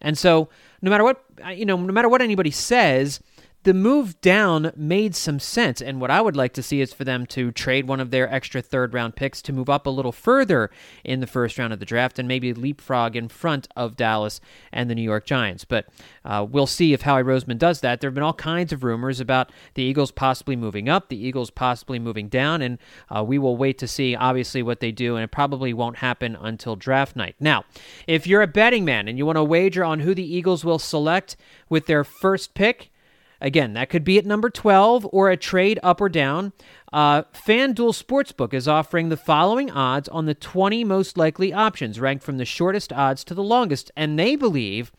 And 0.00 0.16
so, 0.16 0.48
no 0.82 0.90
matter 0.90 1.04
what, 1.04 1.24
you 1.54 1.66
know, 1.66 1.76
no 1.76 1.92
matter 1.92 2.08
what 2.08 2.22
anybody 2.22 2.50
says, 2.50 3.20
the 3.68 3.74
move 3.74 4.18
down 4.22 4.72
made 4.74 5.14
some 5.14 5.38
sense. 5.38 5.82
And 5.82 6.00
what 6.00 6.10
I 6.10 6.22
would 6.22 6.34
like 6.34 6.54
to 6.54 6.62
see 6.62 6.80
is 6.80 6.94
for 6.94 7.04
them 7.04 7.26
to 7.26 7.52
trade 7.52 7.86
one 7.86 8.00
of 8.00 8.10
their 8.10 8.32
extra 8.32 8.62
third 8.62 8.94
round 8.94 9.14
picks 9.14 9.42
to 9.42 9.52
move 9.52 9.68
up 9.68 9.86
a 9.86 9.90
little 9.90 10.10
further 10.10 10.70
in 11.04 11.20
the 11.20 11.26
first 11.26 11.58
round 11.58 11.74
of 11.74 11.78
the 11.78 11.84
draft 11.84 12.18
and 12.18 12.26
maybe 12.26 12.54
leapfrog 12.54 13.14
in 13.14 13.28
front 13.28 13.68
of 13.76 13.94
Dallas 13.94 14.40
and 14.72 14.88
the 14.88 14.94
New 14.94 15.02
York 15.02 15.26
Giants. 15.26 15.66
But 15.66 15.84
uh, 16.24 16.46
we'll 16.48 16.66
see 16.66 16.94
if 16.94 17.02
Howie 17.02 17.22
Roseman 17.22 17.58
does 17.58 17.82
that. 17.82 18.00
There 18.00 18.08
have 18.08 18.14
been 18.14 18.22
all 18.22 18.32
kinds 18.32 18.72
of 18.72 18.82
rumors 18.82 19.20
about 19.20 19.52
the 19.74 19.82
Eagles 19.82 20.12
possibly 20.12 20.56
moving 20.56 20.88
up, 20.88 21.10
the 21.10 21.22
Eagles 21.22 21.50
possibly 21.50 21.98
moving 21.98 22.30
down, 22.30 22.62
and 22.62 22.78
uh, 23.14 23.22
we 23.22 23.38
will 23.38 23.58
wait 23.58 23.76
to 23.80 23.86
see, 23.86 24.16
obviously, 24.16 24.62
what 24.62 24.80
they 24.80 24.92
do, 24.92 25.14
and 25.16 25.24
it 25.24 25.30
probably 25.30 25.74
won't 25.74 25.98
happen 25.98 26.38
until 26.40 26.74
draft 26.74 27.16
night. 27.16 27.36
Now, 27.38 27.66
if 28.06 28.26
you're 28.26 28.40
a 28.40 28.46
betting 28.46 28.86
man 28.86 29.08
and 29.08 29.18
you 29.18 29.26
want 29.26 29.36
to 29.36 29.44
wager 29.44 29.84
on 29.84 30.00
who 30.00 30.14
the 30.14 30.24
Eagles 30.24 30.64
will 30.64 30.78
select 30.78 31.36
with 31.68 31.84
their 31.84 32.02
first 32.02 32.54
pick, 32.54 32.90
Again, 33.40 33.74
that 33.74 33.88
could 33.88 34.02
be 34.02 34.18
at 34.18 34.26
number 34.26 34.50
12 34.50 35.08
or 35.12 35.30
a 35.30 35.36
trade 35.36 35.78
up 35.82 36.00
or 36.00 36.08
down. 36.08 36.52
Uh, 36.92 37.22
FanDuel 37.32 37.94
Sportsbook 37.94 38.52
is 38.52 38.66
offering 38.66 39.08
the 39.08 39.16
following 39.16 39.70
odds 39.70 40.08
on 40.08 40.26
the 40.26 40.34
20 40.34 40.82
most 40.84 41.16
likely 41.16 41.52
options, 41.52 42.00
ranked 42.00 42.24
from 42.24 42.38
the 42.38 42.44
shortest 42.44 42.92
odds 42.92 43.22
to 43.24 43.34
the 43.34 43.42
longest. 43.42 43.92
And 43.96 44.18
they 44.18 44.34
believe 44.34 44.90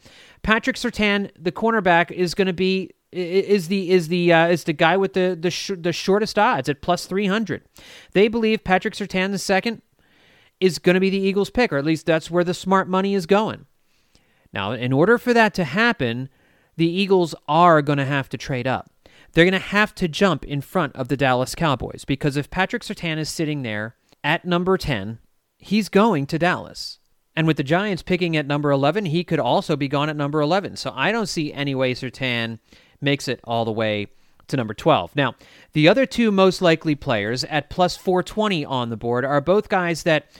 Patrick 0.41 0.77
Surtain, 0.77 1.31
the 1.37 1.51
cornerback, 1.51 2.11
is 2.11 2.33
going 2.33 2.47
to 2.47 2.53
be 2.53 2.91
is 3.11 3.69
the 3.69 3.89
is 3.89 4.07
the 4.07 4.31
uh, 4.31 4.47
is 4.47 4.65
the 4.65 4.73
guy 4.73 4.95
with 4.95 5.13
the 5.13 5.35
the, 5.39 5.49
sh- 5.49 5.71
the 5.75 5.91
shortest 5.91 6.37
odds 6.37 6.69
at 6.69 6.81
plus 6.81 7.07
300. 7.07 7.63
They 8.13 8.27
believe 8.27 8.63
Patrick 8.63 8.93
Surtain 8.93 9.31
the 9.31 9.39
second 9.39 9.81
is 10.59 10.77
going 10.77 10.93
to 10.93 10.99
be 10.99 11.09
the 11.09 11.17
Eagles 11.17 11.49
pick, 11.49 11.73
or 11.73 11.77
at 11.77 11.85
least 11.85 12.05
that's 12.05 12.29
where 12.29 12.43
the 12.43 12.53
smart 12.53 12.87
money 12.87 13.15
is 13.15 13.25
going. 13.25 13.65
Now, 14.53 14.71
in 14.71 14.93
order 14.93 15.17
for 15.17 15.33
that 15.33 15.53
to 15.55 15.63
happen, 15.63 16.29
the 16.79 16.89
Eagles 16.89 17.35
are 17.45 17.81
going 17.81 17.97
to 17.97 18.05
have 18.05 18.29
to 18.29 18.37
trade 18.37 18.65
up. 18.65 18.89
They're 19.33 19.43
going 19.43 19.51
to 19.51 19.59
have 19.59 19.93
to 19.95 20.07
jump 20.07 20.45
in 20.45 20.61
front 20.61 20.95
of 20.95 21.09
the 21.09 21.17
Dallas 21.17 21.53
Cowboys 21.53 22.05
because 22.05 22.37
if 22.37 22.49
Patrick 22.49 22.83
Surtain 22.83 23.17
is 23.17 23.27
sitting 23.27 23.63
there 23.63 23.97
at 24.23 24.45
number 24.45 24.77
10, 24.77 25.19
he's 25.57 25.89
going 25.89 26.25
to 26.27 26.39
Dallas. 26.39 26.99
And 27.35 27.45
with 27.45 27.57
the 27.57 27.63
Giants 27.63 28.01
picking 28.01 28.37
at 28.37 28.47
number 28.47 28.71
11, 28.71 29.05
he 29.07 29.25
could 29.25 29.41
also 29.41 29.75
be 29.75 29.89
gone 29.89 30.07
at 30.07 30.15
number 30.15 30.39
11. 30.39 30.77
So 30.77 30.93
I 30.95 31.11
don't 31.11 31.27
see 31.27 31.51
any 31.51 31.75
way 31.75 31.93
Surtain 31.93 32.59
makes 33.01 33.27
it 33.27 33.41
all 33.43 33.65
the 33.65 33.73
way 33.73 34.07
to 34.47 34.55
number 34.55 34.73
12. 34.73 35.17
Now, 35.17 35.35
the 35.73 35.89
other 35.89 36.05
two 36.05 36.31
most 36.31 36.61
likely 36.61 36.95
players 36.95 37.43
at 37.43 37.69
plus 37.69 37.97
420 37.97 38.63
on 38.63 38.89
the 38.89 38.95
board 38.95 39.25
are 39.25 39.41
both 39.41 39.67
guys 39.67 40.03
that 40.03 40.31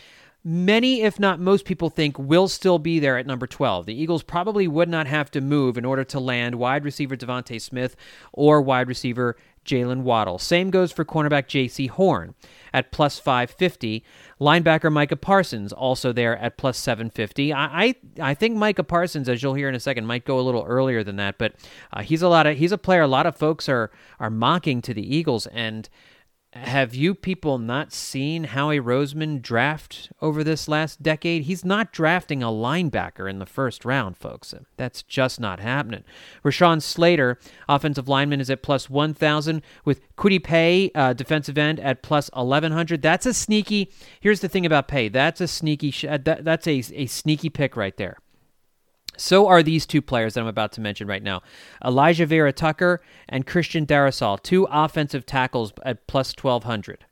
many, 0.43 1.01
if 1.01 1.19
not 1.19 1.39
most 1.39 1.65
people 1.65 1.89
think 1.89 2.17
will 2.17 2.47
still 2.47 2.79
be 2.79 2.99
there 2.99 3.17
at 3.17 3.27
number 3.27 3.47
12. 3.47 3.85
The 3.85 4.01
Eagles 4.01 4.23
probably 4.23 4.67
would 4.67 4.89
not 4.89 5.07
have 5.07 5.29
to 5.31 5.41
move 5.41 5.77
in 5.77 5.85
order 5.85 6.03
to 6.05 6.19
land 6.19 6.55
wide 6.55 6.85
receiver 6.85 7.15
DeVonta 7.15 7.61
Smith 7.61 7.95
or 8.31 8.61
wide 8.61 8.87
receiver 8.87 9.35
Jaylen 9.65 10.01
Waddle. 10.01 10.39
Same 10.39 10.71
goes 10.71 10.91
for 10.91 11.05
cornerback 11.05 11.47
Jaycee 11.47 11.89
Horn 11.89 12.33
at 12.73 12.91
plus 12.91 13.19
550. 13.19 14.03
Linebacker 14.39 14.91
Micah 14.91 15.15
Parsons 15.15 15.73
also 15.73 16.11
there 16.11 16.37
at 16.37 16.57
plus 16.57 16.77
750. 16.77 17.53
I, 17.53 17.65
I, 17.65 17.95
I 18.19 18.33
think 18.33 18.55
Micah 18.55 18.83
Parsons, 18.83 19.29
as 19.29 19.43
you'll 19.43 19.53
hear 19.53 19.69
in 19.69 19.75
a 19.75 19.79
second, 19.79 20.05
might 20.05 20.25
go 20.25 20.39
a 20.39 20.41
little 20.41 20.63
earlier 20.63 21.03
than 21.03 21.17
that, 21.17 21.37
but 21.37 21.53
uh, 21.93 22.01
he's 22.01 22.21
a 22.21 22.29
lot 22.29 22.47
of 22.47 22.57
he's 22.57 22.71
a 22.71 22.77
player 22.77 23.01
a 23.01 23.07
lot 23.07 23.25
of 23.25 23.35
folks 23.35 23.69
are 23.69 23.91
are 24.19 24.29
mocking 24.29 24.81
to 24.81 24.93
the 24.93 25.15
Eagles 25.15 25.45
and 25.47 25.89
have 26.53 26.95
you 26.95 27.13
people 27.13 27.59
not 27.59 27.93
seen 27.93 28.45
Howie 28.45 28.79
Roseman 28.79 29.39
draft 29.39 30.11
over 30.19 30.43
this 30.43 30.67
last 30.67 31.03
decade? 31.03 31.43
He's 31.43 31.63
not 31.63 31.91
drafting 31.91 32.41
a 32.41 32.47
linebacker 32.47 33.29
in 33.29 33.37
the 33.37 33.45
first 33.45 33.85
round, 33.85 34.17
folks. 34.17 34.53
That's 34.75 35.03
just 35.03 35.39
not 35.39 35.59
happening. 35.59 36.03
Rashawn 36.43 36.81
Slater, 36.81 37.37
offensive 37.67 38.07
lineman, 38.07 38.41
is 38.41 38.49
at 38.49 38.63
plus 38.63 38.89
1,000, 38.89 39.61
with 39.85 40.01
Paye, 40.17 40.91
uh, 40.95 41.13
defensive 41.13 41.57
end, 41.57 41.79
at 41.79 42.01
plus 42.01 42.31
1,100. 42.33 43.03
That's 43.03 43.27
a 43.27 43.33
sneaky. 43.33 43.91
Here's 44.19 44.39
the 44.39 44.49
thing 44.49 44.65
about 44.65 44.87
Paye. 44.87 45.09
That's 45.09 45.41
a 45.41 45.47
sneaky. 45.47 45.91
Sh- 45.91 46.05
that, 46.09 46.43
that's 46.43 46.65
a, 46.65 46.83
a 46.93 47.05
sneaky 47.05 47.49
pick 47.49 47.77
right 47.77 47.95
there. 47.97 48.17
So 49.19 49.47
are 49.47 49.61
these 49.61 49.85
two 49.85 50.01
players 50.01 50.33
that 50.33 50.41
I'm 50.41 50.47
about 50.47 50.71
to 50.73 50.81
mention 50.81 51.07
right 51.07 51.23
now 51.23 51.41
Elijah 51.83 52.25
Vera 52.25 52.53
Tucker 52.53 53.01
and 53.27 53.45
Christian 53.45 53.85
Darrisaw, 53.85 54.41
two 54.41 54.67
offensive 54.71 55.25
tackles 55.25 55.73
at 55.83 56.07
plus 56.07 56.33
1200. 56.39 57.05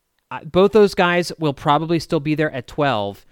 Both 0.45 0.73
those 0.73 0.93
guys 0.93 1.31
will 1.39 1.53
probably 1.53 1.99
still 1.99 2.19
be 2.19 2.35
there 2.35 2.51
at 2.51 2.67
12. 2.67 3.25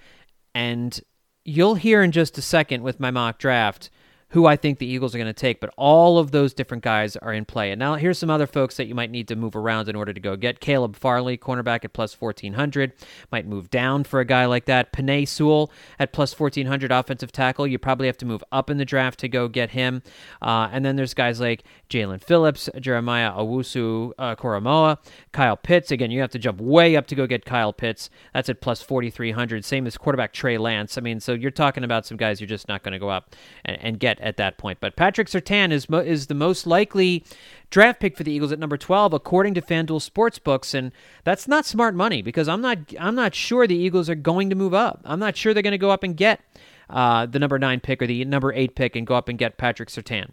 And 0.54 1.00
you'll 1.44 1.76
hear 1.76 2.02
in 2.02 2.12
just 2.12 2.38
a 2.38 2.42
second 2.42 2.84
with 2.84 3.00
my 3.00 3.12
mock 3.12 3.38
draft 3.38 3.90
who 4.30 4.46
I 4.46 4.56
think 4.56 4.80
the 4.80 4.86
Eagles 4.86 5.14
are 5.14 5.18
going 5.18 5.28
to 5.28 5.34
take, 5.34 5.62
but 5.62 5.74
all 5.78 6.18
of 6.18 6.32
those 6.32 6.54
different 6.54 6.84
guys 6.84 7.16
are 7.18 7.32
in 7.32 7.46
play. 7.46 7.72
And 7.72 7.80
now 7.80 7.96
here's 7.96 8.18
some 8.18 8.30
other 8.30 8.48
folks 8.48 8.76
that 8.78 8.88
you 8.88 8.96
might 8.96 9.12
need 9.12 9.28
to 9.30 9.36
move 9.36 9.56
around 9.56 9.88
in 9.88 9.96
order 9.96 10.14
to 10.14 10.20
go 10.20 10.36
get. 10.36 10.60
Caleb 10.60 10.96
Farley, 10.96 11.38
cornerback 11.38 11.86
at 11.86 11.94
plus 11.94 12.20
1400, 12.20 12.92
might 13.32 13.48
move 13.48 13.70
down 13.70 14.04
for 14.04 14.20
a 14.20 14.26
guy 14.26 14.46
like 14.46 14.66
that. 14.66 14.92
Penei 14.92 15.28
Sewell 15.28 15.72
at 16.00 16.12
plus 16.12 16.38
1400, 16.38 16.92
offensive 16.92 17.32
tackle. 17.32 17.68
You 17.68 17.78
probably 17.78 18.08
have 18.08 18.18
to 18.18 18.26
move 18.26 18.44
up 18.52 18.70
in 18.70 18.78
the 18.78 18.86
draft 18.86 19.20
to 19.20 19.30
go 19.30 19.48
get 19.48 19.70
him. 19.72 20.02
Uh, 20.42 20.70
and 20.72 20.84
then 20.84 20.96
there's 20.96 21.14
guys 21.14 21.40
like 21.40 21.64
Jaelan 21.90 22.22
Phillips, 22.22 22.70
Jeremiah 22.80 23.32
Owusu 23.32 24.12
uh, 24.18 24.36
Koramoah, 24.36 24.98
Kyle 25.32 25.58
Pitts. 25.58 25.92
Again, 25.92 26.12
you 26.12 26.20
have 26.22 26.32
to 26.32 26.40
jump 26.40 26.60
way 26.60 26.96
up 26.96 27.08
to 27.08 27.16
go 27.16 27.28
get 27.28 27.46
Kyle 27.46 27.72
Pitts. 27.72 28.10
That's 28.34 28.50
at 28.50 28.60
plus 28.60 28.82
4300. 28.82 29.64
Same 29.64 29.88
as 29.88 29.98
quarterback 29.98 30.34
Trey 30.34 30.58
Lance. 30.58 30.98
I 30.98 31.02
mean, 31.02 31.20
so 31.20 31.34
you're 31.34 31.52
talking 31.52 31.84
about 31.84 32.06
some 32.06 32.18
guys 32.18 32.42
you're 32.42 32.48
just 32.48 32.68
not 32.68 32.84
going 32.84 32.94
to 32.94 33.00
go 33.00 33.10
up 33.10 33.36
and, 33.64 33.78
and 33.82 34.00
get 34.00 34.20
at 34.26 34.38
that 34.38 34.58
point. 34.58 34.80
But 34.82 34.96
Patrick 34.96 35.28
Surtain 35.28 35.72
is 35.72 35.88
mo- 35.88 36.00
is 36.00 36.28
the 36.28 36.34
most 36.34 36.66
likely 36.66 37.24
draft 37.70 38.00
pick 38.02 38.18
for 38.18 38.24
the 38.24 38.32
Eagles 38.32 38.52
at 38.52 38.60
number 38.60 38.76
12 38.76 39.14
according 39.14 39.54
to 39.54 39.62
FanDuel 39.62 40.10
Sportsbooks 40.10 40.74
and 40.74 40.92
that's 41.24 41.48
not 41.48 41.66
smart 41.66 41.94
money 41.94 42.22
because 42.22 42.50
I'm 42.50 42.60
not 42.60 42.80
I'm 43.00 43.16
not 43.16 43.36
sure 43.36 43.68
the 43.68 43.76
Eagles 43.76 44.10
are 44.10 44.16
going 44.16 44.50
to 44.50 44.56
move 44.56 44.74
up. 44.74 45.02
I'm 45.06 45.20
not 45.20 45.38
sure 45.38 45.54
they're 45.54 45.64
going 45.64 45.72
to 45.72 45.78
go 45.78 45.92
up 45.92 46.04
and 46.04 46.18
get 46.18 46.42
uh, 46.90 47.28
the 47.28 47.40
number 47.40 47.58
9 47.58 47.80
pick 47.80 48.02
or 48.02 48.08
the 48.08 48.26
number 48.26 48.52
8 48.52 48.76
pick 48.76 48.96
and 48.96 49.08
go 49.08 49.16
up 49.16 49.30
and 49.30 49.38
get 49.38 49.58
Patrick 49.58 49.90
Surtain. 49.90 50.32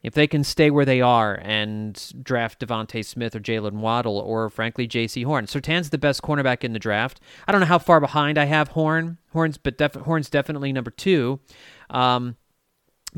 If 0.00 0.14
they 0.14 0.28
can 0.28 0.44
stay 0.44 0.70
where 0.70 0.84
they 0.84 1.00
are 1.00 1.34
and 1.42 2.00
draft 2.22 2.60
DeVonta 2.64 3.04
Smith 3.04 3.34
or 3.34 3.40
Jaylen 3.40 3.80
Waddle 3.80 4.16
or 4.16 4.48
frankly 4.48 4.86
Jaycee 4.86 5.24
Horn, 5.24 5.46
Surtain's 5.46 5.90
the 5.90 5.98
best 5.98 6.22
cornerback 6.22 6.62
in 6.62 6.72
the 6.72 6.78
draft. 6.78 7.20
I 7.48 7.52
don't 7.52 7.60
know 7.60 7.66
how 7.66 7.80
far 7.80 7.98
behind 7.98 8.38
I 8.38 8.44
have 8.44 8.68
Horn. 8.68 9.18
Horn's 9.32 9.58
but 9.58 9.76
def- 9.76 9.94
Horn's 9.94 10.30
definitely 10.30 10.72
number 10.72 10.92
two. 10.92 11.40
Um, 11.90 12.36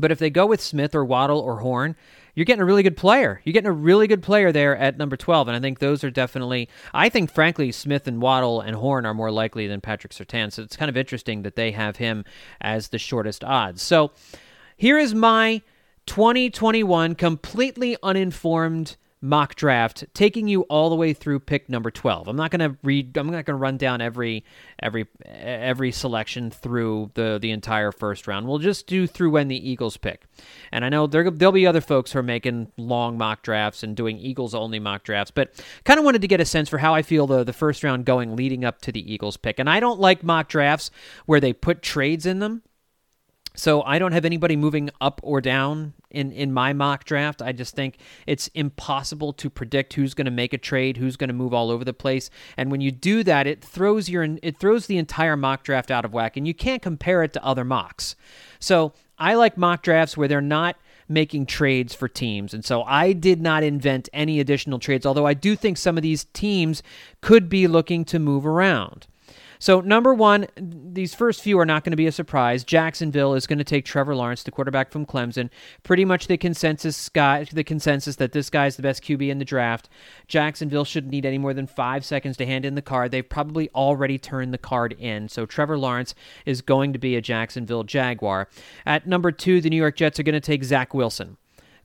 but 0.01 0.11
if 0.11 0.19
they 0.19 0.29
go 0.29 0.45
with 0.45 0.61
Smith 0.61 0.93
or 0.95 1.05
Waddle 1.05 1.39
or 1.39 1.59
Horn, 1.59 1.95
you're 2.33 2.45
getting 2.45 2.61
a 2.61 2.65
really 2.65 2.83
good 2.83 2.97
player. 2.97 3.41
You're 3.43 3.53
getting 3.53 3.69
a 3.69 3.73
really 3.73 4.07
good 4.07 4.23
player 4.23 4.51
there 4.51 4.75
at 4.75 4.97
number 4.97 5.17
12. 5.17 5.47
And 5.47 5.57
I 5.57 5.59
think 5.59 5.79
those 5.79 6.03
are 6.03 6.09
definitely, 6.09 6.69
I 6.93 7.09
think, 7.09 7.31
frankly, 7.31 7.71
Smith 7.71 8.07
and 8.07 8.21
Waddle 8.21 8.61
and 8.61 8.75
Horn 8.75 9.05
are 9.05 9.13
more 9.13 9.31
likely 9.31 9.67
than 9.67 9.81
Patrick 9.81 10.13
Surtain. 10.13 10.51
So 10.51 10.63
it's 10.63 10.77
kind 10.77 10.89
of 10.89 10.97
interesting 10.97 11.43
that 11.43 11.55
they 11.55 11.71
have 11.71 11.97
him 11.97 12.25
as 12.61 12.89
the 12.89 12.97
shortest 12.97 13.43
odds. 13.43 13.81
So 13.81 14.11
here 14.77 14.97
is 14.97 15.13
my 15.13 15.61
2021 16.05 17.15
completely 17.15 17.97
uninformed 18.01 18.95
mock 19.21 19.55
draft 19.55 20.05
taking 20.13 20.47
you 20.47 20.61
all 20.63 20.89
the 20.89 20.95
way 20.95 21.13
through 21.13 21.39
pick 21.39 21.69
number 21.69 21.91
12 21.91 22.27
i'm 22.27 22.35
not 22.35 22.51
going 22.51 22.71
to 22.71 22.77
read 22.83 23.15
i'm 23.17 23.27
not 23.27 23.45
going 23.45 23.45
to 23.45 23.53
run 23.55 23.77
down 23.77 24.01
every 24.01 24.43
every 24.81 25.07
every 25.25 25.91
selection 25.91 26.49
through 26.49 27.11
the 27.13 27.39
the 27.41 27.51
entire 27.51 27.91
first 27.91 28.27
round. 28.27 28.47
We'll 28.47 28.59
just 28.59 28.87
do 28.87 29.07
through 29.07 29.31
when 29.31 29.47
the 29.47 29.69
eagles 29.69 29.97
pick. 29.97 30.25
And 30.71 30.83
i 30.83 30.89
know 30.89 31.07
there, 31.07 31.29
there'll 31.29 31.51
be 31.51 31.67
other 31.67 31.81
folks 31.81 32.11
who 32.11 32.19
are 32.19 32.23
making 32.23 32.71
long 32.77 33.17
mock 33.17 33.43
drafts 33.43 33.83
and 33.83 33.95
doing 33.95 34.17
eagles 34.17 34.55
only 34.55 34.79
mock 34.79 35.03
drafts 35.03 35.31
but 35.31 35.63
kind 35.83 35.99
of 35.99 36.05
wanted 36.05 36.21
to 36.21 36.27
get 36.27 36.39
a 36.39 36.45
sense 36.45 36.69
for 36.69 36.77
how 36.79 36.93
i 36.93 37.01
feel 37.01 37.27
the, 37.27 37.43
the 37.43 37.53
first 37.53 37.83
round 37.83 38.05
going 38.05 38.35
leading 38.35 38.65
up 38.65 38.81
to 38.81 38.91
the 38.91 39.13
eagles 39.13 39.37
pick. 39.37 39.59
And 39.59 39.69
i 39.69 39.79
don't 39.79 39.99
like 39.99 40.23
mock 40.23 40.47
drafts 40.47 40.91
where 41.25 41.39
they 41.39 41.53
put 41.53 41.81
trades 41.81 42.25
in 42.25 42.39
them 42.39 42.63
so 43.55 43.81
I 43.83 43.99
don't 43.99 44.13
have 44.13 44.25
anybody 44.25 44.55
moving 44.55 44.89
up 45.01 45.19
or 45.23 45.41
down 45.41 45.93
in, 46.09 46.31
in 46.31 46.53
my 46.53 46.73
mock 46.73 47.03
draft. 47.03 47.41
I 47.41 47.51
just 47.51 47.75
think 47.75 47.97
it's 48.25 48.47
impossible 48.49 49.33
to 49.33 49.49
predict 49.49 49.93
who's 49.93 50.13
going 50.13 50.25
to 50.25 50.31
make 50.31 50.53
a 50.53 50.57
trade, 50.57 50.97
who's 50.97 51.17
going 51.17 51.27
to 51.27 51.33
move 51.33 51.53
all 51.53 51.69
over 51.69 51.83
the 51.83 51.93
place. 51.93 52.29
And 52.55 52.71
when 52.71 52.81
you 52.81 52.91
do 52.91 53.23
that, 53.23 53.47
it 53.47 53.63
throws 53.63 54.09
your 54.09 54.23
it 54.41 54.57
throws 54.57 54.87
the 54.87 54.97
entire 54.97 55.35
mock 55.35 55.63
draft 55.63 55.91
out 55.91 56.05
of 56.05 56.13
whack, 56.13 56.37
and 56.37 56.47
you 56.47 56.53
can't 56.53 56.81
compare 56.81 57.23
it 57.23 57.33
to 57.33 57.43
other 57.43 57.65
mocks. 57.65 58.15
So 58.59 58.93
I 59.19 59.35
like 59.35 59.57
mock 59.57 59.83
drafts 59.83 60.15
where 60.15 60.27
they're 60.27 60.41
not 60.41 60.77
making 61.09 61.45
trades 61.45 61.93
for 61.93 62.07
teams. 62.07 62.53
And 62.53 62.63
so 62.63 62.83
I 62.83 63.11
did 63.11 63.41
not 63.41 63.63
invent 63.63 64.07
any 64.13 64.39
additional 64.39 64.79
trades, 64.79 65.05
although 65.05 65.27
I 65.27 65.33
do 65.33 65.57
think 65.57 65.77
some 65.77 65.97
of 65.97 66.03
these 66.03 66.23
teams 66.33 66.81
could 67.19 67.49
be 67.49 67.67
looking 67.67 68.05
to 68.05 68.19
move 68.19 68.45
around. 68.45 69.07
So, 69.61 69.79
number 69.79 70.11
one, 70.11 70.47
these 70.57 71.13
first 71.13 71.39
few 71.39 71.59
are 71.59 71.67
not 71.67 71.83
going 71.83 71.91
to 71.91 71.95
be 71.95 72.07
a 72.07 72.11
surprise. 72.11 72.63
Jacksonville 72.63 73.35
is 73.35 73.45
going 73.45 73.59
to 73.59 73.63
take 73.63 73.85
Trevor 73.85 74.15
Lawrence, 74.15 74.41
the 74.41 74.49
quarterback 74.49 74.91
from 74.91 75.05
Clemson. 75.05 75.51
Pretty 75.83 76.03
much 76.03 76.25
the 76.25 76.35
consensus 76.35 77.09
guy, 77.09 77.43
the 77.43 77.63
consensus 77.63 78.15
that 78.15 78.31
this 78.31 78.49
guy 78.49 78.65
is 78.65 78.75
the 78.75 78.81
best 78.81 79.03
QB 79.03 79.29
in 79.29 79.37
the 79.37 79.45
draft. 79.45 79.87
Jacksonville 80.27 80.83
shouldn't 80.83 81.11
need 81.11 81.27
any 81.27 81.37
more 81.37 81.53
than 81.53 81.67
five 81.67 82.03
seconds 82.03 82.37
to 82.37 82.45
hand 82.47 82.65
in 82.65 82.73
the 82.73 82.81
card. 82.81 83.11
They've 83.11 83.29
probably 83.29 83.69
already 83.75 84.17
turned 84.17 84.51
the 84.51 84.57
card 84.57 84.93
in. 84.97 85.29
So, 85.29 85.45
Trevor 85.45 85.77
Lawrence 85.77 86.15
is 86.47 86.63
going 86.63 86.91
to 86.93 86.99
be 86.99 87.15
a 87.15 87.21
Jacksonville 87.21 87.83
Jaguar. 87.83 88.47
At 88.87 89.05
number 89.05 89.31
two, 89.31 89.61
the 89.61 89.69
New 89.69 89.77
York 89.77 89.95
Jets 89.95 90.19
are 90.19 90.23
going 90.23 90.33
to 90.33 90.39
take 90.39 90.63
Zach 90.63 90.95
Wilson 90.95 91.37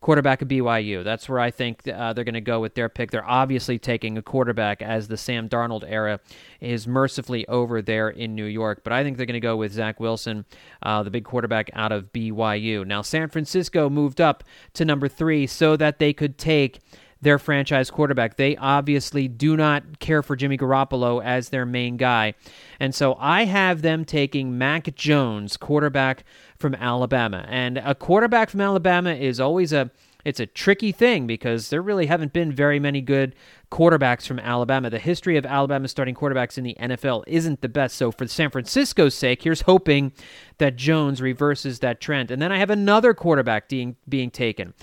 quarterback 0.06 0.40
of 0.40 0.46
BYU. 0.46 1.02
That's 1.02 1.28
where 1.28 1.40
I 1.40 1.50
think 1.50 1.88
uh, 1.88 2.12
they're 2.12 2.22
going 2.22 2.34
to 2.34 2.40
go 2.40 2.60
with 2.60 2.76
their 2.76 2.88
pick. 2.88 3.10
They're 3.10 3.28
obviously 3.28 3.76
taking 3.76 4.16
a 4.16 4.22
quarterback 4.22 4.80
as 4.80 5.08
the 5.08 5.16
Sam 5.16 5.48
Darnold 5.48 5.82
era 5.84 6.20
is 6.60 6.86
mercifully 6.86 7.44
over 7.48 7.82
there 7.82 8.08
in 8.08 8.36
New 8.36 8.44
York. 8.44 8.82
But 8.84 8.92
I 8.92 9.02
think 9.02 9.16
they're 9.16 9.26
going 9.26 9.34
to 9.34 9.40
go 9.40 9.56
with 9.56 9.72
Zach 9.72 9.98
Wilson, 9.98 10.44
uh, 10.80 11.02
the 11.02 11.10
big 11.10 11.24
quarterback 11.24 11.70
out 11.72 11.90
of 11.90 12.12
BYU. 12.12 12.86
Now, 12.86 13.02
San 13.02 13.28
Francisco 13.28 13.90
moved 13.90 14.20
up 14.20 14.44
to 14.74 14.84
number 14.84 15.08
three 15.08 15.44
so 15.44 15.76
that 15.76 15.98
they 15.98 16.12
could 16.12 16.38
take 16.38 16.78
their 17.20 17.40
franchise 17.40 17.90
quarterback. 17.90 18.36
They 18.36 18.56
obviously 18.56 19.26
do 19.26 19.56
not 19.56 19.98
care 19.98 20.22
for 20.22 20.36
Jimmy 20.36 20.56
Garoppolo 20.56 21.20
as 21.24 21.48
their 21.48 21.66
main 21.66 21.96
guy. 21.96 22.34
And 22.78 22.94
so 22.94 23.16
I 23.18 23.46
have 23.46 23.82
them 23.82 24.04
taking 24.04 24.56
Mac 24.56 24.94
Jones, 24.94 25.56
quarterback 25.56 26.22
from 26.58 26.74
Alabama. 26.74 27.44
And 27.48 27.78
a 27.78 27.94
quarterback 27.94 28.50
from 28.50 28.60
Alabama 28.60 29.12
is 29.12 29.40
always 29.40 29.72
a 29.72 29.90
it's 30.26 30.40
a 30.40 30.46
tricky 30.46 30.90
thing 30.90 31.28
because 31.28 31.70
there 31.70 31.80
really 31.80 32.06
haven't 32.06 32.32
been 32.32 32.50
very 32.50 32.80
many 32.80 33.00
good 33.00 33.36
quarterbacks 33.70 34.26
from 34.26 34.40
Alabama. 34.40 34.90
The 34.90 34.98
history 34.98 35.36
of 35.36 35.46
Alabama 35.46 35.86
starting 35.86 36.16
quarterbacks 36.16 36.58
in 36.58 36.64
the 36.64 36.76
NFL 36.80 37.22
isn't 37.28 37.60
the 37.60 37.68
best. 37.68 37.94
So, 37.94 38.10
for 38.10 38.26
San 38.26 38.50
Francisco's 38.50 39.14
sake, 39.14 39.42
here's 39.42 39.60
hoping 39.60 40.12
that 40.58 40.74
Jones 40.74 41.22
reverses 41.22 41.78
that 41.78 42.00
trend. 42.00 42.32
And 42.32 42.42
then 42.42 42.50
I 42.50 42.58
have 42.58 42.70
another 42.70 43.14
quarterback 43.14 43.68
being, 43.68 43.94
being 44.08 44.32
taken. 44.32 44.74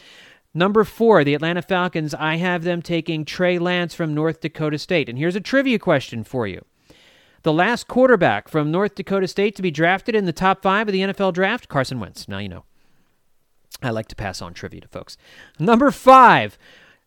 Number 0.53 0.85
four, 0.85 1.25
the 1.25 1.33
Atlanta 1.33 1.61
Falcons. 1.61 2.13
I 2.13 2.37
have 2.37 2.63
them 2.63 2.81
taking 2.81 3.25
Trey 3.25 3.59
Lance 3.59 3.93
from 3.93 4.13
North 4.13 4.39
Dakota 4.39 4.77
State. 4.77 5.09
And 5.09 5.17
here's 5.17 5.35
a 5.35 5.41
trivia 5.41 5.77
question 5.77 6.23
for 6.23 6.47
you. 6.47 6.63
The 7.43 7.53
last 7.53 7.87
quarterback 7.87 8.47
from 8.47 8.71
North 8.71 8.95
Dakota 8.95 9.27
State 9.27 9.55
to 9.57 9.61
be 9.61 9.71
drafted 9.71 10.15
in 10.15 10.25
the 10.25 10.33
top 10.33 10.61
five 10.61 10.87
of 10.87 10.93
the 10.93 11.01
NFL 11.01 11.33
draft, 11.33 11.67
Carson 11.67 11.99
Wentz. 11.99 12.27
Now 12.27 12.37
you 12.37 12.49
know. 12.49 12.63
I 13.81 13.89
like 13.89 14.07
to 14.07 14.15
pass 14.15 14.41
on 14.41 14.53
trivia 14.53 14.81
to 14.81 14.87
folks. 14.87 15.17
Number 15.59 15.91
five, 15.91 16.57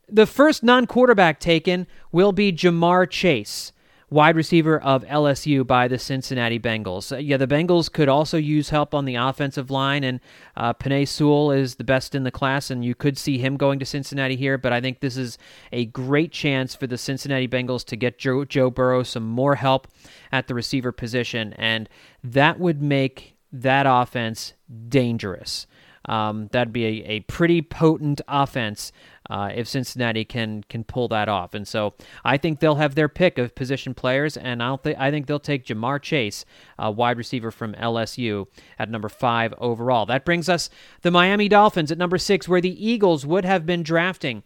the 0.09 0.27
first 0.27 0.63
non 0.63 0.87
quarterback 0.87 1.41
taken 1.41 1.87
will 2.13 2.33
be 2.33 2.53
Ja'Marr 2.53 3.09
Chase 3.09 3.73
wide 4.09 4.37
receiver 4.37 4.79
of 4.79 5.05
LSU 5.05 5.67
by 5.67 5.89
the 5.89 5.99
Cincinnati 5.99 6.59
Bengals. 6.59 7.13
Uh, 7.13 7.19
yeah, 7.19 7.37
the 7.37 7.47
Bengals 7.47 7.91
could 7.91 8.09
also 8.09 8.37
use 8.37 8.71
help 8.71 8.95
on 8.95 9.05
the 9.05 9.17
offensive 9.17 9.71
line, 9.71 10.05
and 10.05 10.21
uh, 10.57 10.73
Penei 10.75 11.07
Sewell 11.07 11.51
is 11.51 11.75
the 11.75 11.85
best 11.85 12.15
in 12.15 12.23
the 12.23 12.31
class, 12.31 12.71
and 12.71 12.85
you 12.85 12.95
could 12.95 13.19
see 13.19 13.39
him 13.39 13.57
going 13.57 13.79
to 13.79 13.85
Cincinnati 13.85 14.37
here. 14.37 14.59
But 14.59 14.73
I 14.73 14.81
think 14.81 15.01
this 15.01 15.17
is 15.17 15.39
a 15.73 15.87
great 15.87 16.31
chance 16.31 16.75
for 16.75 16.87
the 16.87 16.99
Cincinnati 16.99 17.49
Bengals 17.49 17.85
to 17.87 17.97
get 17.97 18.19
Joe, 18.19 18.45
Joe 18.45 18.71
Burrow 18.71 19.03
some 19.03 19.27
more 19.29 19.57
help 19.57 19.89
at 20.31 20.47
the 20.47 20.55
receiver 20.55 20.93
position, 20.93 21.53
and 21.55 21.89
that 22.23 22.61
would 22.61 22.81
make 22.81 23.37
that 23.53 23.87
offense 23.89 24.53
dangerous. 24.89 25.67
Um, 26.07 26.49
that'd 26.53 26.73
be 26.73 26.85
a, 26.87 27.05
a 27.07 27.21
pretty 27.21 27.63
potent 27.63 28.21
offense 28.29 28.93
uh, 29.29 29.51
if 29.55 29.67
Cincinnati 29.69 30.25
can 30.25 30.63
can 30.69 30.85
pull 30.85 31.09
that 31.09 31.29
off. 31.29 31.55
And 31.55 31.67
so 31.67 31.95
I 32.25 32.37
think 32.37 32.61
they'll 32.61 32.77
have 32.77 32.95
their 32.95 33.09
pick 33.09 33.39
of 33.39 33.55
position 33.55 33.95
players, 33.95 34.37
and 34.37 34.63
I'll 34.63 34.79
th- 34.79 34.97
I 34.99 35.11
think 35.11 35.27
they'll 35.27 35.39
take 35.39 35.67
Ja'Marr 35.67 36.01
Chase, 36.01 36.45
a 36.79 36.91
wide 36.91 37.19
receiver 37.19 37.51
from 37.51 37.75
LSU, 37.75 38.47
at 38.79 38.89
number 38.89 39.09
five 39.09 39.53
overall. 39.59 40.07
That 40.07 40.25
brings 40.25 40.49
us 40.49 40.71
the 41.03 41.11
Miami 41.11 41.49
Dolphins 41.49 41.91
at 41.91 41.99
number 41.99 42.19
six, 42.19 42.49
where 42.49 42.61
the 42.61 42.87
Eagles 42.87 43.27
would 43.27 43.45
have 43.45 43.67
been 43.67 43.83
drafting. 43.83 44.43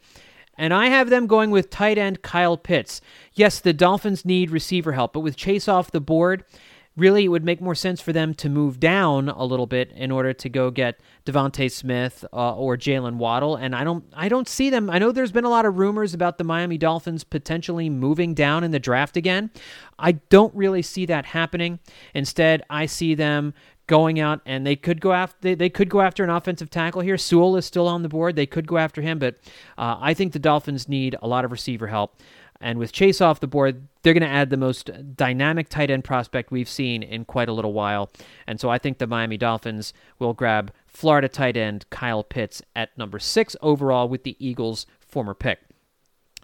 And 0.57 0.75
I 0.75 0.87
have 0.89 1.09
them 1.09 1.27
going 1.27 1.51
with 1.51 1.71
tight 1.71 1.97
end 1.97 2.21
Kyle 2.23 2.59
Pitts. 2.59 3.01
Yes, 3.33 3.61
the 3.61 3.73
Dolphins 3.73 4.27
need 4.27 4.51
receiver 4.51 4.93
help, 4.93 5.15
but 5.15 5.21
with 5.21 5.37
Chase 5.37 5.69
off 5.69 5.91
the 5.91 6.03
board, 6.03 6.45
really 6.97 7.25
it 7.25 7.29
would 7.29 7.45
make 7.45 7.61
more 7.61 7.75
sense 7.75 8.01
for 8.01 8.13
them 8.13 8.35
to 8.35 8.49
move 8.49 8.81
down 8.81 9.29
a 9.29 9.45
little 9.45 9.67
bit 9.67 9.91
in 9.93 10.11
order 10.11 10.33
to 10.33 10.49
go 10.49 10.71
get 10.71 11.01
DeVonta 11.25 11.71
Smith 11.71 12.25
uh, 12.33 12.55
or 12.55 12.77
Jaylen 12.77 13.17
Waddle. 13.17 13.57
And 13.57 13.75
I 13.75 13.85
don't, 13.85 14.05
I 14.13 14.29
don't 14.29 14.49
see 14.49 14.71
them. 14.71 14.91
I 14.91 14.99
know 14.99 15.13
there's 15.13 15.33
been 15.33 15.45
a 15.45 15.51
lot 15.51 15.67
of 15.67 15.79
rumors 15.79 16.15
about 16.15 16.39
the 16.39 16.45
Miami 16.45 16.79
Dolphins 16.79 17.25
potentially 17.25 17.89
moving 17.89 18.35
down 18.35 18.65
in 18.65 18.71
the 18.71 18.79
draft 18.79 19.17
again. 19.17 19.51
I 19.99 20.13
don't 20.13 20.55
really 20.55 20.83
see 20.83 21.07
that 21.07 21.27
happening. 21.27 21.79
Instead, 22.15 22.63
I 22.69 22.87
see 22.87 23.15
them 23.15 23.55
going 23.87 24.21
out 24.21 24.41
and 24.47 24.65
they 24.65 24.77
could 24.77 25.01
go 25.01 25.13
after 25.13 25.37
they, 25.41 25.55
they 25.57 25.69
could 25.69 25.89
go 25.89 26.01
after 26.01 26.23
an 26.23 26.31
offensive 26.31 26.71
tackle 26.71 27.01
here. 27.01 27.19
Sewell 27.19 27.57
is 27.57 27.67
still 27.67 27.89
on 27.89 28.03
the 28.03 28.09
board. 28.09 28.37
They 28.37 28.47
could 28.47 28.69
go 28.69 28.79
after 28.79 29.03
him, 29.03 29.19
but 29.19 29.35
uh, 29.77 29.97
I 30.01 30.15
think 30.15 30.33
the 30.33 30.39
Dolphins 30.39 30.89
need 30.89 31.17
a 31.21 31.27
lot 31.27 31.45
of 31.45 31.51
receiver 31.51 31.89
help. 31.89 32.17
And 32.61 32.79
with 32.79 32.93
Chase 32.93 33.21
off 33.21 33.41
the 33.41 33.47
board, 33.47 33.89
they're 34.03 34.13
going 34.13 34.23
to 34.23 34.29
add 34.29 34.51
the 34.51 34.57
most 34.57 34.91
dynamic 35.17 35.69
tight 35.69 35.91
end 35.91 36.05
prospect 36.05 36.51
we've 36.51 36.69
seen 36.69 37.03
in 37.03 37.25
quite 37.25 37.49
a 37.49 37.53
little 37.53 37.73
while. 37.73 38.11
And 38.47 38.61
so 38.61 38.69
I 38.69 38.79
think 38.79 38.99
the 38.99 39.07
Miami 39.07 39.39
Dolphins 39.39 39.95
will 40.19 40.35
grab 40.35 40.73
Florida 40.87 41.29
tight 41.29 41.57
end 41.57 41.87
Kyle 41.91 42.23
Pitts 42.23 42.63
at 42.77 42.97
number 42.99 43.19
six 43.19 43.57
overall 43.63 44.09
with 44.09 44.25
the 44.25 44.37
Eagles' 44.39 44.87
former 45.01 45.35
pick. 45.35 45.61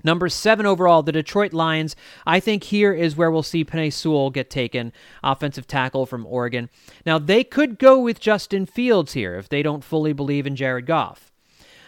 Number 0.04 0.28
seven 0.28 0.66
overall, 0.66 1.02
the 1.02 1.12
Detroit 1.12 1.52
Lions. 1.52 1.96
I 2.26 2.38
think 2.38 2.64
here 2.64 2.92
is 2.92 3.16
where 3.16 3.30
we'll 3.30 3.42
see 3.42 3.64
Penei 3.64 3.92
Sewell 3.92 4.30
get 4.30 4.50
taken, 4.50 4.92
offensive 5.24 5.66
tackle 5.66 6.06
from 6.06 6.26
Oregon. 6.26 6.70
Now, 7.04 7.18
they 7.18 7.42
could 7.42 7.78
go 7.78 7.98
with 7.98 8.20
Justin 8.20 8.66
Fields 8.66 9.14
here 9.14 9.36
if 9.36 9.48
they 9.48 9.62
don't 9.62 9.82
fully 9.82 10.12
believe 10.12 10.46
in 10.46 10.54
Jared 10.54 10.86
Goff. 10.86 11.32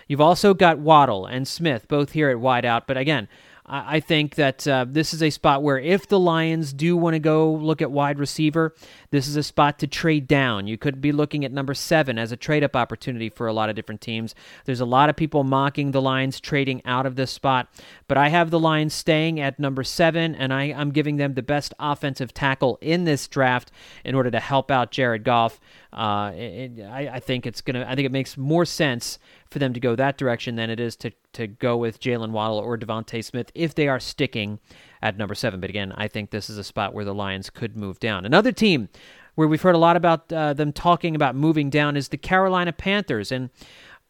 You've 0.08 0.22
also 0.22 0.54
got 0.54 0.78
Waddle 0.78 1.26
and 1.26 1.46
Smith, 1.46 1.86
both 1.86 2.12
here 2.12 2.30
at 2.30 2.38
wideout, 2.38 2.84
but 2.86 2.96
again, 2.96 3.28
I 3.70 4.00
think 4.00 4.36
that 4.36 4.66
uh, 4.66 4.86
this 4.88 5.12
is 5.12 5.22
a 5.22 5.28
spot 5.28 5.62
where 5.62 5.78
if 5.78 6.08
the 6.08 6.18
Lions 6.18 6.72
do 6.72 6.96
want 6.96 7.14
to 7.14 7.18
go 7.18 7.52
look 7.52 7.82
at 7.82 7.90
wide 7.90 8.18
receiver, 8.18 8.74
this 9.10 9.28
is 9.28 9.36
a 9.36 9.42
spot 9.42 9.78
to 9.80 9.86
trade 9.86 10.26
down. 10.26 10.66
You 10.66 10.78
could 10.78 11.02
be 11.02 11.12
looking 11.12 11.44
at 11.44 11.52
number 11.52 11.74
seven 11.74 12.18
as 12.18 12.32
a 12.32 12.36
trade 12.36 12.64
up 12.64 12.74
opportunity 12.74 13.28
for 13.28 13.46
a 13.46 13.52
lot 13.52 13.68
of 13.68 13.76
different 13.76 14.00
teams. 14.00 14.34
There's 14.64 14.80
a 14.80 14.86
lot 14.86 15.10
of 15.10 15.16
people 15.16 15.44
mocking 15.44 15.90
the 15.90 16.00
Lions 16.00 16.40
trading 16.40 16.80
out 16.86 17.04
of 17.04 17.16
this 17.16 17.30
spot, 17.30 17.68
but 18.06 18.16
I 18.16 18.28
have 18.28 18.50
the 18.50 18.58
Lions 18.58 18.94
staying 18.94 19.38
at 19.38 19.58
number 19.58 19.84
seven, 19.84 20.34
and 20.34 20.52
I, 20.52 20.64
am 20.64 20.90
giving 20.90 21.18
them 21.18 21.34
the 21.34 21.42
best 21.42 21.74
offensive 21.78 22.32
tackle 22.32 22.78
in 22.80 23.04
this 23.04 23.28
draft 23.28 23.70
in 24.02 24.14
order 24.14 24.30
to 24.30 24.40
help 24.40 24.70
out 24.70 24.90
Jared 24.90 25.24
Goff. 25.24 25.60
Uh, 25.92 26.32
it, 26.34 26.80
I, 26.80 27.08
I 27.14 27.20
think 27.20 27.46
it's 27.46 27.60
gonna. 27.60 27.84
I 27.88 27.94
think 27.94 28.06
it 28.06 28.12
makes 28.12 28.36
more 28.36 28.64
sense 28.64 29.18
for 29.50 29.58
them 29.58 29.72
to 29.72 29.80
go 29.80 29.96
that 29.96 30.18
direction 30.18 30.56
than 30.56 30.70
it 30.70 30.80
is 30.80 30.96
to, 30.96 31.12
to 31.32 31.46
go 31.46 31.76
with 31.76 32.00
Jaylen 32.00 32.30
Waddle 32.30 32.58
or 32.58 32.76
DeVonta 32.76 33.24
Smith 33.24 33.50
if 33.54 33.74
they 33.74 33.88
are 33.88 34.00
sticking 34.00 34.58
at 35.02 35.16
number 35.16 35.34
seven. 35.34 35.60
But 35.60 35.70
again, 35.70 35.92
I 35.96 36.08
think 36.08 36.30
this 36.30 36.50
is 36.50 36.58
a 36.58 36.64
spot 36.64 36.94
where 36.94 37.04
the 37.04 37.14
Lions 37.14 37.50
could 37.50 37.76
move 37.76 37.98
down. 38.00 38.24
Another 38.24 38.52
team 38.52 38.88
where 39.34 39.48
we've 39.48 39.62
heard 39.62 39.74
a 39.74 39.78
lot 39.78 39.96
about 39.96 40.32
uh, 40.32 40.52
them 40.52 40.72
talking 40.72 41.14
about 41.14 41.36
moving 41.36 41.70
down 41.70 41.96
is 41.96 42.08
the 42.08 42.16
Carolina 42.16 42.72
Panthers. 42.72 43.30
And 43.30 43.50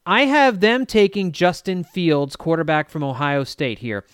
I 0.05 0.25
have 0.25 0.59
them 0.59 0.85
taking 0.85 1.31
Justin 1.31 1.83
Fields, 1.83 2.35
quarterback 2.35 2.89
from 2.89 3.03
Ohio 3.03 3.43
State 3.43 3.79
here. 3.79 4.05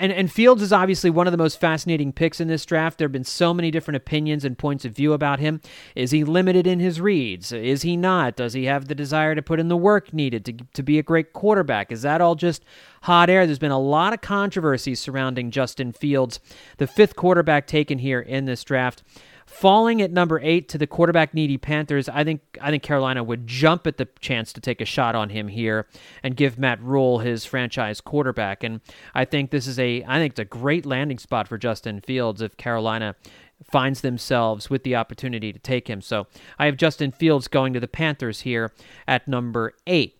And, 0.00 0.12
and 0.12 0.32
Fields 0.32 0.62
is 0.62 0.72
obviously 0.72 1.10
one 1.10 1.26
of 1.26 1.30
the 1.30 1.36
most 1.36 1.60
fascinating 1.60 2.10
picks 2.10 2.40
in 2.40 2.48
this 2.48 2.64
draft. 2.64 2.96
There 2.96 3.04
have 3.04 3.12
been 3.12 3.22
so 3.22 3.52
many 3.52 3.70
different 3.70 3.96
opinions 3.96 4.46
and 4.46 4.56
points 4.56 4.86
of 4.86 4.92
view 4.92 5.12
about 5.12 5.40
him. 5.40 5.60
Is 5.94 6.10
he 6.10 6.24
limited 6.24 6.66
in 6.66 6.80
his 6.80 7.02
reads? 7.02 7.52
Is 7.52 7.82
he 7.82 7.98
not? 7.98 8.34
Does 8.34 8.54
he 8.54 8.64
have 8.64 8.88
the 8.88 8.94
desire 8.94 9.34
to 9.34 9.42
put 9.42 9.60
in 9.60 9.68
the 9.68 9.76
work 9.76 10.14
needed 10.14 10.46
to, 10.46 10.54
to 10.72 10.82
be 10.82 10.98
a 10.98 11.02
great 11.02 11.34
quarterback? 11.34 11.92
Is 11.92 12.00
that 12.00 12.22
all 12.22 12.34
just 12.34 12.64
hot 13.02 13.28
air? 13.28 13.44
There's 13.44 13.58
been 13.58 13.70
a 13.70 13.78
lot 13.78 14.14
of 14.14 14.22
controversy 14.22 14.94
surrounding 14.94 15.50
Justin 15.50 15.92
Fields, 15.92 16.40
the 16.78 16.86
fifth 16.86 17.14
quarterback 17.14 17.66
taken 17.66 17.98
here 17.98 18.20
in 18.20 18.46
this 18.46 18.64
draft. 18.64 19.02
Falling 19.50 20.00
at 20.00 20.12
number 20.12 20.40
eight 20.44 20.68
to 20.68 20.78
the 20.78 20.86
quarterback 20.86 21.34
needy 21.34 21.58
Panthers, 21.58 22.08
I 22.08 22.22
think 22.22 22.40
I 22.62 22.70
think 22.70 22.84
Carolina 22.84 23.24
would 23.24 23.48
jump 23.48 23.84
at 23.84 23.96
the 23.96 24.06
chance 24.20 24.52
to 24.52 24.60
take 24.60 24.80
a 24.80 24.84
shot 24.84 25.16
on 25.16 25.30
him 25.30 25.48
here 25.48 25.88
and 26.22 26.36
give 26.36 26.56
Matt 26.56 26.80
Rhule 26.80 27.18
his 27.18 27.44
franchise 27.44 28.00
quarterback. 28.00 28.62
And 28.62 28.80
I 29.12 29.24
think 29.24 29.50
this 29.50 29.66
is 29.66 29.76
a 29.76 30.04
I 30.04 30.18
think 30.18 30.34
it's 30.34 30.40
a 30.40 30.44
great 30.44 30.86
landing 30.86 31.18
spot 31.18 31.48
for 31.48 31.58
Justin 31.58 32.00
Fields 32.00 32.40
if 32.40 32.56
Carolina 32.56 33.16
finds 33.64 34.02
themselves 34.02 34.70
with 34.70 34.84
the 34.84 34.94
opportunity 34.94 35.52
to 35.52 35.58
take 35.58 35.88
him. 35.90 36.00
So 36.00 36.28
I 36.56 36.66
have 36.66 36.76
Justin 36.76 37.10
Fields 37.10 37.48
going 37.48 37.72
to 37.72 37.80
the 37.80 37.88
Panthers 37.88 38.42
here 38.42 38.72
at 39.08 39.26
number 39.26 39.74
eight. 39.84 40.19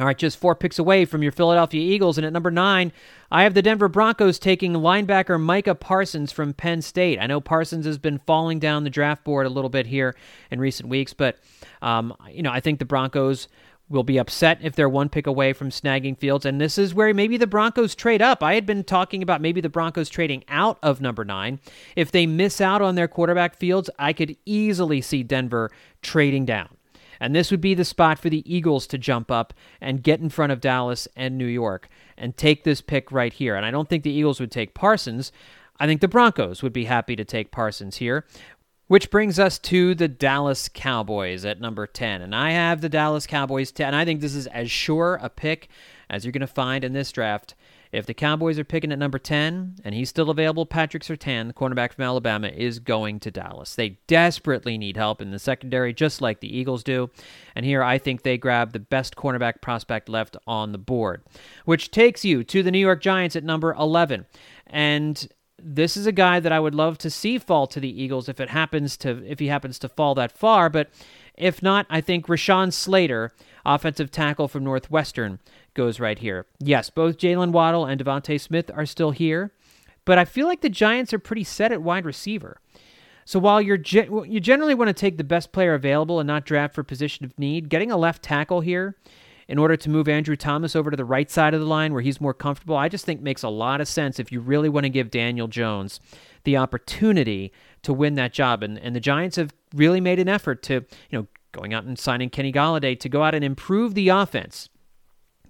All 0.00 0.06
right, 0.06 0.16
just 0.16 0.38
four 0.38 0.54
picks 0.54 0.78
away 0.78 1.04
from 1.04 1.22
your 1.22 1.30
Philadelphia 1.30 1.82
Eagles. 1.82 2.16
And 2.16 2.26
at 2.26 2.32
number 2.32 2.50
nine, 2.50 2.90
I 3.30 3.42
have 3.42 3.52
the 3.52 3.60
Denver 3.60 3.86
Broncos 3.86 4.38
taking 4.38 4.72
linebacker 4.72 5.38
Micah 5.38 5.74
Parsons 5.74 6.32
from 6.32 6.54
Penn 6.54 6.80
State. 6.80 7.18
I 7.20 7.26
know 7.26 7.38
Parsons 7.38 7.84
has 7.84 7.98
been 7.98 8.18
falling 8.20 8.58
down 8.58 8.84
the 8.84 8.90
draft 8.90 9.24
board 9.24 9.44
a 9.44 9.50
little 9.50 9.68
bit 9.68 9.86
here 9.86 10.16
in 10.50 10.58
recent 10.58 10.88
weeks, 10.88 11.12
but, 11.12 11.38
um, 11.82 12.16
you 12.30 12.42
know, 12.42 12.50
I 12.50 12.60
think 12.60 12.78
the 12.78 12.86
Broncos 12.86 13.46
will 13.90 14.02
be 14.02 14.16
upset 14.16 14.58
if 14.62 14.74
they're 14.74 14.88
one 14.88 15.10
pick 15.10 15.26
away 15.26 15.52
from 15.52 15.68
snagging 15.68 16.16
Fields. 16.16 16.46
And 16.46 16.58
this 16.58 16.78
is 16.78 16.94
where 16.94 17.12
maybe 17.12 17.36
the 17.36 17.46
Broncos 17.46 17.94
trade 17.94 18.22
up. 18.22 18.42
I 18.42 18.54
had 18.54 18.64
been 18.64 18.84
talking 18.84 19.22
about 19.22 19.42
maybe 19.42 19.60
the 19.60 19.68
Broncos 19.68 20.08
trading 20.08 20.44
out 20.48 20.78
of 20.82 21.02
number 21.02 21.26
nine. 21.26 21.60
If 21.94 22.10
they 22.10 22.24
miss 22.24 22.62
out 22.62 22.80
on 22.80 22.94
their 22.94 23.08
quarterback 23.08 23.54
Fields, 23.54 23.90
I 23.98 24.14
could 24.14 24.34
easily 24.46 25.02
see 25.02 25.22
Denver 25.24 25.70
trading 26.00 26.46
down. 26.46 26.70
And 27.20 27.34
this 27.34 27.50
would 27.50 27.60
be 27.60 27.74
the 27.74 27.84
spot 27.84 28.18
for 28.18 28.30
the 28.30 28.42
Eagles 28.52 28.86
to 28.88 28.98
jump 28.98 29.30
up 29.30 29.52
and 29.80 30.02
get 30.02 30.20
in 30.20 30.30
front 30.30 30.52
of 30.52 30.60
Dallas 30.60 31.06
and 31.14 31.36
New 31.36 31.46
York 31.46 31.88
and 32.16 32.36
take 32.36 32.64
this 32.64 32.80
pick 32.80 33.12
right 33.12 33.32
here. 33.32 33.54
And 33.54 33.66
I 33.66 33.70
don't 33.70 33.88
think 33.88 34.02
the 34.02 34.10
Eagles 34.10 34.40
would 34.40 34.50
take 34.50 34.74
Parsons. 34.74 35.30
I 35.78 35.86
think 35.86 36.00
the 36.00 36.08
Broncos 36.08 36.62
would 36.62 36.72
be 36.72 36.86
happy 36.86 37.14
to 37.16 37.24
take 37.24 37.50
Parsons 37.50 37.98
here. 37.98 38.26
Which 38.86 39.10
brings 39.10 39.38
us 39.38 39.58
to 39.60 39.94
the 39.94 40.08
Dallas 40.08 40.68
Cowboys 40.68 41.44
at 41.44 41.60
number 41.60 41.86
10. 41.86 42.22
And 42.22 42.34
I 42.34 42.50
have 42.50 42.80
the 42.80 42.88
Dallas 42.88 43.26
Cowboys 43.26 43.70
10. 43.70 43.88
And 43.88 43.96
I 43.96 44.04
think 44.04 44.20
this 44.20 44.34
is 44.34 44.48
as 44.48 44.68
sure 44.68 45.20
a 45.22 45.28
pick 45.28 45.68
as 46.08 46.24
you're 46.24 46.32
going 46.32 46.40
to 46.40 46.48
find 46.48 46.82
in 46.82 46.92
this 46.92 47.12
draft. 47.12 47.54
If 47.92 48.06
the 48.06 48.14
Cowboys 48.14 48.58
are 48.58 48.64
picking 48.64 48.92
at 48.92 48.98
number 48.98 49.18
10 49.18 49.76
and 49.84 49.94
he's 49.94 50.08
still 50.08 50.30
available, 50.30 50.64
Patrick 50.64 51.02
Surtain, 51.02 51.48
the 51.48 51.52
cornerback 51.52 51.92
from 51.92 52.04
Alabama, 52.04 52.48
is 52.48 52.78
going 52.78 53.18
to 53.20 53.30
Dallas. 53.30 53.74
They 53.74 53.98
desperately 54.06 54.78
need 54.78 54.96
help 54.96 55.20
in 55.20 55.32
the 55.32 55.40
secondary, 55.40 55.92
just 55.92 56.20
like 56.20 56.40
the 56.40 56.56
Eagles 56.56 56.84
do. 56.84 57.10
And 57.56 57.66
here 57.66 57.82
I 57.82 57.98
think 57.98 58.22
they 58.22 58.38
grab 58.38 58.72
the 58.72 58.78
best 58.78 59.16
cornerback 59.16 59.60
prospect 59.60 60.08
left 60.08 60.36
on 60.46 60.70
the 60.70 60.78
board, 60.78 61.22
which 61.64 61.90
takes 61.90 62.24
you 62.24 62.44
to 62.44 62.62
the 62.62 62.70
New 62.70 62.78
York 62.78 63.00
Giants 63.00 63.34
at 63.34 63.42
number 63.42 63.74
11. 63.74 64.26
And 64.68 65.28
this 65.62 65.96
is 65.96 66.06
a 66.06 66.12
guy 66.12 66.40
that 66.40 66.52
I 66.52 66.60
would 66.60 66.74
love 66.74 66.98
to 66.98 67.10
see 67.10 67.38
fall 67.38 67.66
to 67.66 67.80
the 67.80 68.02
Eagles 68.02 68.28
if 68.28 68.40
it 68.40 68.50
happens 68.50 68.96
to 68.98 69.22
if 69.26 69.38
he 69.38 69.48
happens 69.48 69.78
to 69.80 69.88
fall 69.88 70.14
that 70.14 70.32
far. 70.32 70.70
But 70.70 70.90
if 71.34 71.62
not, 71.62 71.86
I 71.90 72.00
think 72.00 72.26
Rashawn 72.26 72.72
Slater, 72.72 73.32
offensive 73.64 74.10
tackle 74.10 74.48
from 74.48 74.64
Northwestern, 74.64 75.38
goes 75.74 76.00
right 76.00 76.18
here. 76.18 76.46
Yes, 76.58 76.90
both 76.90 77.18
Jaylen 77.18 77.52
Waddle 77.52 77.86
and 77.86 78.00
DeVonta 78.00 78.40
Smith 78.40 78.70
are 78.74 78.86
still 78.86 79.10
here, 79.10 79.52
but 80.04 80.18
I 80.18 80.24
feel 80.24 80.46
like 80.46 80.60
the 80.60 80.68
Giants 80.68 81.12
are 81.12 81.18
pretty 81.18 81.44
set 81.44 81.72
at 81.72 81.82
wide 81.82 82.04
receiver. 82.04 82.60
So 83.24 83.38
while 83.38 83.60
you're 83.62 83.76
ge- 83.76 84.08
you 84.26 84.40
generally 84.40 84.74
want 84.74 84.88
to 84.88 84.92
take 84.92 85.16
the 85.16 85.24
best 85.24 85.52
player 85.52 85.74
available 85.74 86.18
and 86.18 86.26
not 86.26 86.44
draft 86.44 86.74
for 86.74 86.82
position 86.82 87.24
of 87.24 87.38
need, 87.38 87.68
getting 87.68 87.92
a 87.92 87.96
left 87.96 88.22
tackle 88.22 88.60
here 88.60 88.96
in 89.46 89.58
order 89.58 89.76
to 89.76 89.90
move 89.90 90.08
Andrew 90.08 90.36
Thomas 90.36 90.74
over 90.74 90.90
to 90.90 90.96
the 90.96 91.04
right 91.04 91.30
side 91.30 91.54
of 91.54 91.60
the 91.60 91.66
line 91.66 91.92
where 91.92 92.02
he's 92.02 92.20
more 92.20 92.34
comfortable, 92.34 92.76
I 92.76 92.88
just 92.88 93.04
think 93.04 93.20
makes 93.20 93.42
a 93.42 93.48
lot 93.48 93.80
of 93.80 93.88
sense 93.88 94.18
if 94.18 94.32
you 94.32 94.40
really 94.40 94.68
want 94.68 94.84
to 94.84 94.90
give 94.90 95.10
Daniel 95.10 95.48
Jones 95.48 96.00
the 96.44 96.56
opportunity 96.56 97.52
to 97.82 97.92
win 97.92 98.14
that 98.14 98.32
job. 98.32 98.62
And, 98.62 98.78
and 98.78 98.96
the 98.96 99.00
Giants 99.00 99.36
have 99.36 99.52
really 99.74 100.00
made 100.00 100.18
an 100.18 100.28
effort 100.28 100.62
to, 100.64 100.74
you 101.10 101.18
know, 101.18 101.26
going 101.52 101.74
out 101.74 101.84
and 101.84 101.98
signing 101.98 102.30
Kenny 102.30 102.52
Golladay 102.52 102.98
to 103.00 103.08
go 103.08 103.22
out 103.22 103.34
and 103.34 103.44
improve 103.44 103.94
the 103.94 104.08
offense. 104.08 104.68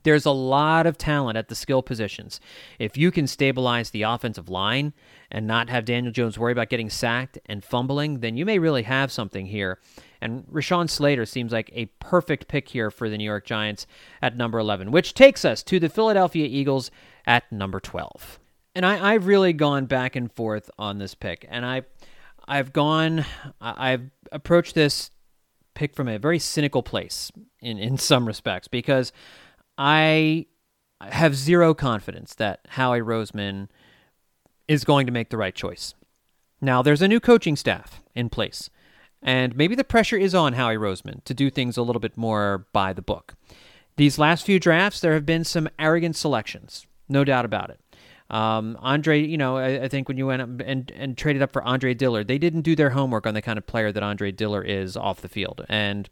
There's 0.03 0.27
a 0.27 0.31
lot 0.31 0.87
of 0.87 0.99
talent 0.99 1.37
at 1.37 1.49
the 1.49 1.55
skill 1.55 1.83
positions. 1.83 2.41
If 2.79 2.97
you 2.97 3.11
can 3.11 3.27
stabilize 3.27 3.91
the 3.91 4.03
offensive 4.03 4.49
line 4.49 4.93
and 5.31 5.47
not 5.47 5.69
have 5.71 5.85
Daniel 5.85 6.13
Jones 6.13 6.39
worry 6.39 6.53
about 6.53 6.69
getting 6.69 6.91
sacked 6.91 7.39
and 7.47 7.65
fumbling, 7.65 8.21
then 8.21 8.37
you 8.37 8.45
may 8.45 8.59
really 8.59 8.83
have 8.83 9.13
something 9.13 9.47
here. 9.47 9.79
And 10.21 10.45
Rashawn 10.47 10.91
Slater 10.91 11.27
seems 11.27 11.53
like 11.53 11.71
a 11.73 11.87
perfect 11.99 12.49
pick 12.49 12.69
here 12.69 12.91
for 12.91 13.09
the 13.09 13.17
New 13.17 13.25
York 13.25 13.47
Giants 13.47 13.87
at 14.21 14.37
number 14.37 14.59
11, 14.59 14.91
which 14.91 15.15
takes 15.15 15.45
us 15.45 15.63
to 15.65 15.81
the 15.81 15.89
Philadelphia 15.89 16.47
Eagles 16.47 16.91
at 17.27 17.51
number 17.51 17.81
12. 17.81 18.39
And 18.75 18.87
I, 18.87 19.13
have 19.13 19.27
really 19.27 19.53
gone 19.53 19.87
back 19.87 20.15
and 20.15 20.31
forth 20.31 20.71
on 20.79 20.99
this 20.99 21.15
pick, 21.15 21.45
and 21.49 21.67
I, 21.67 21.83
I've 22.47 22.73
gone, 22.73 23.25
I've 23.61 24.11
approached 24.31 24.77
this 24.77 25.11
pick 25.75 25.95
from 25.95 26.09
a 26.09 26.19
very 26.19 26.39
cynical 26.39 26.83
place 26.83 27.33
in 27.61 27.79
in 27.79 27.97
some 27.97 28.27
respects 28.27 28.69
because 28.69 29.13
I 29.83 30.45
have 31.01 31.35
zero 31.35 31.73
confidence 31.73 32.35
that 32.35 32.61
Howie 32.69 33.01
Roseman 33.01 33.69
is 34.69 34.85
going 34.85 35.07
to 35.07 35.13
make 35.13 35.31
the 35.31 35.39
right 35.39 35.55
choice. 35.55 35.95
Now, 36.61 36.83
there's 36.83 37.01
a 37.01 37.09
new 37.09 37.19
coaching 37.19 37.57
staff 37.57 38.03
in 38.15 38.29
place. 38.29 38.69
And 39.23 39.57
maybe 39.57 39.75
the 39.75 39.83
pressure 39.83 40.19
is 40.19 40.35
on 40.35 40.53
Howie 40.53 40.77
Roseman 40.77 41.25
to 41.25 41.33
do 41.33 41.49
things 41.49 41.79
a 41.79 41.83
little 41.83 42.01
bit 42.01 42.19
more 42.19 42.67
by 42.75 42.93
the 42.93 43.01
book. 43.01 43.37
These 43.97 44.19
last 44.19 44.45
few 44.45 44.61
drafts, 44.61 45.01
there 45.01 45.15
have 45.15 45.25
been 45.25 45.45
some 45.45 45.67
arrogant 45.79 46.15
selections, 46.15 46.87
no 47.09 47.25
doubt 47.25 47.47
about 47.47 47.71
it. 47.71 47.81
Um, 48.29 48.77
Andre, 48.81 49.19
you 49.19 49.39
know, 49.39 49.57
I, 49.57 49.85
I, 49.85 49.89
think 49.89 50.09
when 50.09 50.19
you 50.19 50.27
went 50.27 50.43
up 50.43 50.49
and, 50.65 50.93
and 50.95 51.17
traded 51.17 51.41
up 51.41 51.53
for 51.53 51.63
Andre 51.65 51.95
Dillard, 51.95 52.29
they 52.29 52.39
didn't 52.39 52.63
do 52.63 52.77
their 52.77 52.91
homework 52.91 53.27
on 53.27 53.33
the 53.33 53.43
kind 53.43 53.59
of 53.59 53.67
player 53.67 53.91
that 53.93 54.03
Andre 54.03 54.31
Dillard 54.31 54.69
is 54.69 54.95
off 54.95 55.23
the 55.23 55.29
field. 55.29 55.65
And 55.69 56.09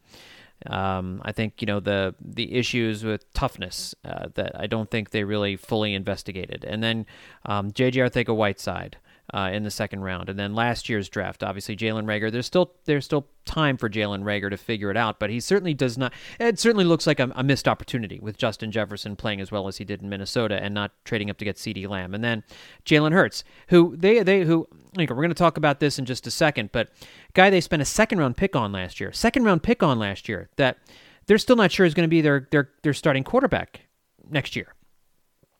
um, 0.66 1.22
I 1.24 1.32
think 1.32 1.60
you 1.60 1.66
know 1.66 1.80
the 1.80 2.14
the 2.20 2.54
issues 2.54 3.04
with 3.04 3.32
toughness 3.32 3.94
uh, 4.04 4.28
that 4.34 4.58
I 4.58 4.66
don't 4.66 4.90
think 4.90 5.10
they 5.10 5.24
really 5.24 5.56
fully 5.56 5.94
investigated. 5.94 6.64
And 6.64 6.82
then 6.82 7.06
um, 7.46 7.72
J.J. 7.72 8.00
Arcega-Whiteside 8.00 8.96
uh, 9.34 9.50
in 9.52 9.62
the 9.62 9.70
second 9.70 10.00
round. 10.02 10.28
And 10.28 10.38
then 10.38 10.54
last 10.54 10.88
year's 10.88 11.08
draft, 11.08 11.42
obviously 11.42 11.76
Jalen 11.76 12.04
Reagor. 12.04 12.32
There's 12.32 12.46
still 12.46 12.72
there's 12.84 13.04
still 13.04 13.26
time 13.44 13.76
for 13.76 13.88
Jalen 13.88 14.22
Reagor 14.22 14.50
to 14.50 14.56
figure 14.56 14.90
it 14.90 14.96
out, 14.96 15.18
but 15.18 15.30
he 15.30 15.40
certainly 15.40 15.74
does 15.74 15.98
not. 15.98 16.12
It 16.40 16.58
certainly 16.58 16.84
looks 16.84 17.06
like 17.06 17.20
a, 17.20 17.30
a, 17.34 17.42
missed 17.42 17.68
opportunity 17.68 18.18
with 18.20 18.38
Justin 18.38 18.70
Jefferson 18.70 19.16
playing 19.16 19.40
as 19.40 19.50
well 19.50 19.68
as 19.68 19.78
he 19.78 19.84
did 19.84 20.02
in 20.02 20.08
Minnesota 20.08 20.62
and 20.62 20.74
not 20.74 20.92
trading 21.04 21.30
up 21.30 21.38
to 21.38 21.44
get 21.44 21.56
CeeDee 21.56 21.88
Lamb. 21.88 22.14
And 22.14 22.24
then 22.24 22.42
Jalen 22.84 23.12
Hurts, 23.12 23.44
who 23.68 23.96
they 23.96 24.22
they 24.22 24.44
who 24.44 24.66
we're 24.96 25.06
going 25.06 25.28
to 25.28 25.34
talk 25.34 25.56
about 25.56 25.80
this 25.80 25.98
in 25.98 26.04
just 26.04 26.26
a 26.26 26.30
second, 26.30 26.70
but 26.72 26.90
guy 27.34 27.50
they 27.50 27.60
spent 27.60 27.82
a 27.82 27.86
second 27.86 28.18
round 28.18 28.36
pick 28.36 28.56
on 28.56 28.72
last 28.72 29.00
year, 29.00 29.12
second 29.12 29.44
round 29.44 29.62
pick 29.62 29.82
on 29.82 29.98
last 29.98 30.28
year 30.28 30.48
that 30.56 30.78
they're 31.26 31.38
still 31.38 31.56
not 31.56 31.70
sure 31.70 31.84
is 31.84 31.94
going 31.94 32.06
to 32.06 32.08
be 32.08 32.20
their 32.20 32.48
their 32.50 32.70
their 32.82 32.94
starting 32.94 33.24
quarterback 33.24 33.82
next 34.30 34.56
year. 34.56 34.74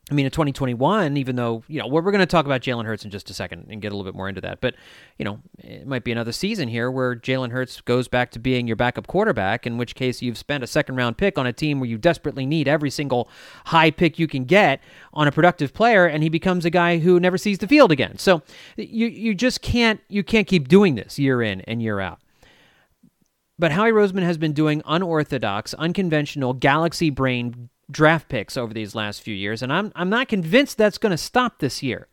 I 0.09 0.13
mean, 0.13 0.25
in 0.25 0.31
2021, 0.31 1.17
even 1.17 1.35
though, 1.35 1.63
you 1.67 1.79
know, 1.79 1.87
we're, 1.87 2.01
we're 2.01 2.11
going 2.11 2.19
to 2.19 2.25
talk 2.25 2.45
about 2.45 2.61
Jalen 2.61 2.85
Hurts 2.85 3.05
in 3.05 3.11
just 3.11 3.29
a 3.29 3.33
second 3.33 3.67
and 3.69 3.81
get 3.81 3.91
a 3.91 3.95
little 3.95 4.09
bit 4.09 4.15
more 4.15 4.27
into 4.27 4.41
that. 4.41 4.59
But, 4.59 4.75
you 5.17 5.25
know, 5.25 5.39
it 5.59 5.85
might 5.85 6.03
be 6.03 6.11
another 6.11 6.31
season 6.31 6.67
here 6.67 6.89
where 6.89 7.15
Jalen 7.15 7.51
Hurts 7.51 7.81
goes 7.81 8.07
back 8.07 8.31
to 8.31 8.39
being 8.39 8.65
your 8.65 8.75
backup 8.75 9.05
quarterback, 9.05 9.67
in 9.67 9.77
which 9.77 9.93
case 9.93 10.21
you've 10.21 10.37
spent 10.37 10.63
a 10.63 10.67
second 10.67 10.95
round 10.95 11.17
pick 11.17 11.37
on 11.37 11.45
a 11.45 11.53
team 11.53 11.79
where 11.79 11.89
you 11.89 11.97
desperately 11.97 12.45
need 12.45 12.67
every 12.67 12.89
single 12.89 13.29
high 13.65 13.91
pick 13.91 14.17
you 14.17 14.27
can 14.27 14.45
get 14.45 14.81
on 15.13 15.27
a 15.27 15.31
productive 15.31 15.73
player, 15.73 16.05
and 16.05 16.23
he 16.23 16.29
becomes 16.29 16.65
a 16.65 16.71
guy 16.71 16.97
who 16.97 17.19
never 17.19 17.37
sees 17.37 17.59
the 17.59 17.67
field 17.67 17.91
again. 17.91 18.17
So 18.17 18.41
you, 18.77 19.07
you 19.07 19.35
just 19.35 19.61
can't, 19.61 20.01
you 20.09 20.23
can't 20.23 20.47
keep 20.47 20.67
doing 20.67 20.95
this 20.95 21.19
year 21.19 21.41
in 21.41 21.61
and 21.61 21.81
year 21.81 21.99
out. 21.99 22.19
But 23.59 23.73
Howie 23.73 23.91
Roseman 23.91 24.23
has 24.23 24.37
been 24.37 24.53
doing 24.53 24.81
unorthodox, 24.85 25.73
unconventional, 25.73 26.53
galaxy 26.53 27.09
brain 27.09 27.69
draft 27.89 28.29
picks 28.29 28.57
over 28.57 28.73
these 28.73 28.95
last 28.95 29.21
few 29.21 29.35
years, 29.35 29.61
and 29.61 29.71
I'm 29.71 29.91
I'm 29.95 30.09
not 30.09 30.27
convinced 30.27 30.77
that's 30.77 30.97
going 30.97 31.11
to 31.11 31.17
stop 31.17 31.59
this 31.59 31.81
year. 31.83 32.07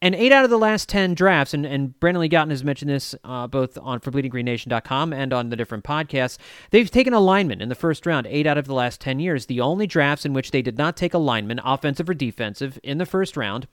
And 0.00 0.14
eight 0.14 0.30
out 0.30 0.44
of 0.44 0.50
the 0.50 0.58
last 0.58 0.88
10 0.88 1.14
drafts, 1.14 1.54
and, 1.54 1.66
and 1.66 1.98
Brandon 1.98 2.20
Lee 2.20 2.28
Gowton 2.28 2.50
has 2.50 2.62
mentioned 2.62 2.88
this 2.88 3.16
uh, 3.24 3.48
both 3.48 3.76
on 3.78 3.98
ForBleedingGreenNation.com 3.98 5.12
and 5.12 5.32
on 5.32 5.48
the 5.48 5.56
different 5.56 5.82
podcasts, 5.82 6.38
they've 6.70 6.88
taken 6.88 7.12
a 7.12 7.18
lineman 7.18 7.60
in 7.60 7.68
the 7.68 7.74
first 7.74 8.06
round 8.06 8.28
eight 8.28 8.46
out 8.46 8.56
of 8.56 8.66
the 8.66 8.74
last 8.74 9.00
10 9.00 9.18
years. 9.18 9.46
The 9.46 9.60
only 9.60 9.88
drafts 9.88 10.24
in 10.24 10.32
which 10.32 10.52
they 10.52 10.62
did 10.62 10.78
not 10.78 10.96
take 10.96 11.14
a 11.14 11.18
lineman, 11.18 11.60
offensive 11.64 12.08
or 12.08 12.14
defensive, 12.14 12.78
in 12.84 12.98
the 12.98 13.06
first 13.06 13.36
round 13.36 13.66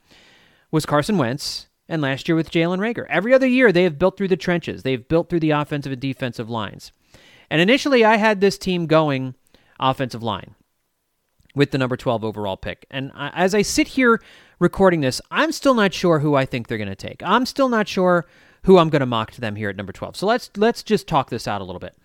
was 0.71 0.87
Carson 0.87 1.19
Wentz 1.19 1.67
and 1.87 2.01
last 2.01 2.27
year 2.27 2.35
with 2.35 2.49
Jalen 2.49 2.79
Reagor. 2.79 3.05
Every 3.07 3.31
other 3.31 3.45
year, 3.45 3.71
they 3.71 3.83
have 3.83 3.99
built 3.99 4.17
through 4.17 4.29
the 4.29 4.35
trenches, 4.35 4.81
they've 4.81 5.07
built 5.07 5.29
through 5.29 5.41
the 5.41 5.51
offensive 5.51 5.91
and 5.91 6.01
defensive 6.01 6.49
lines. 6.49 6.91
And 7.51 7.61
initially, 7.61 8.03
I 8.03 8.17
had 8.17 8.41
this 8.41 8.57
team 8.57 8.87
going 8.87 9.35
offensive 9.79 10.23
line 10.23 10.55
with 11.55 11.71
the 11.71 11.77
number 11.77 11.97
12 11.97 12.23
overall 12.23 12.57
pick. 12.57 12.85
And 12.91 13.11
as 13.15 13.55
I 13.55 13.61
sit 13.61 13.87
here 13.89 14.21
recording 14.59 15.01
this, 15.01 15.21
I'm 15.31 15.51
still 15.51 15.73
not 15.73 15.93
sure 15.93 16.19
who 16.19 16.35
I 16.35 16.45
think 16.45 16.67
they're 16.67 16.77
going 16.77 16.87
to 16.89 16.95
take. 16.95 17.21
I'm 17.23 17.45
still 17.45 17.69
not 17.69 17.87
sure 17.87 18.25
who 18.63 18.77
I'm 18.77 18.89
going 18.89 18.99
to 18.99 19.05
mock 19.05 19.31
to 19.31 19.41
them 19.41 19.55
here 19.55 19.69
at 19.69 19.75
number 19.75 19.93
12. 19.93 20.15
So 20.17 20.27
let's 20.27 20.49
let's 20.57 20.83
just 20.83 21.07
talk 21.07 21.29
this 21.29 21.47
out 21.47 21.61
a 21.61 21.63
little 21.63 21.79
bit. 21.79 21.95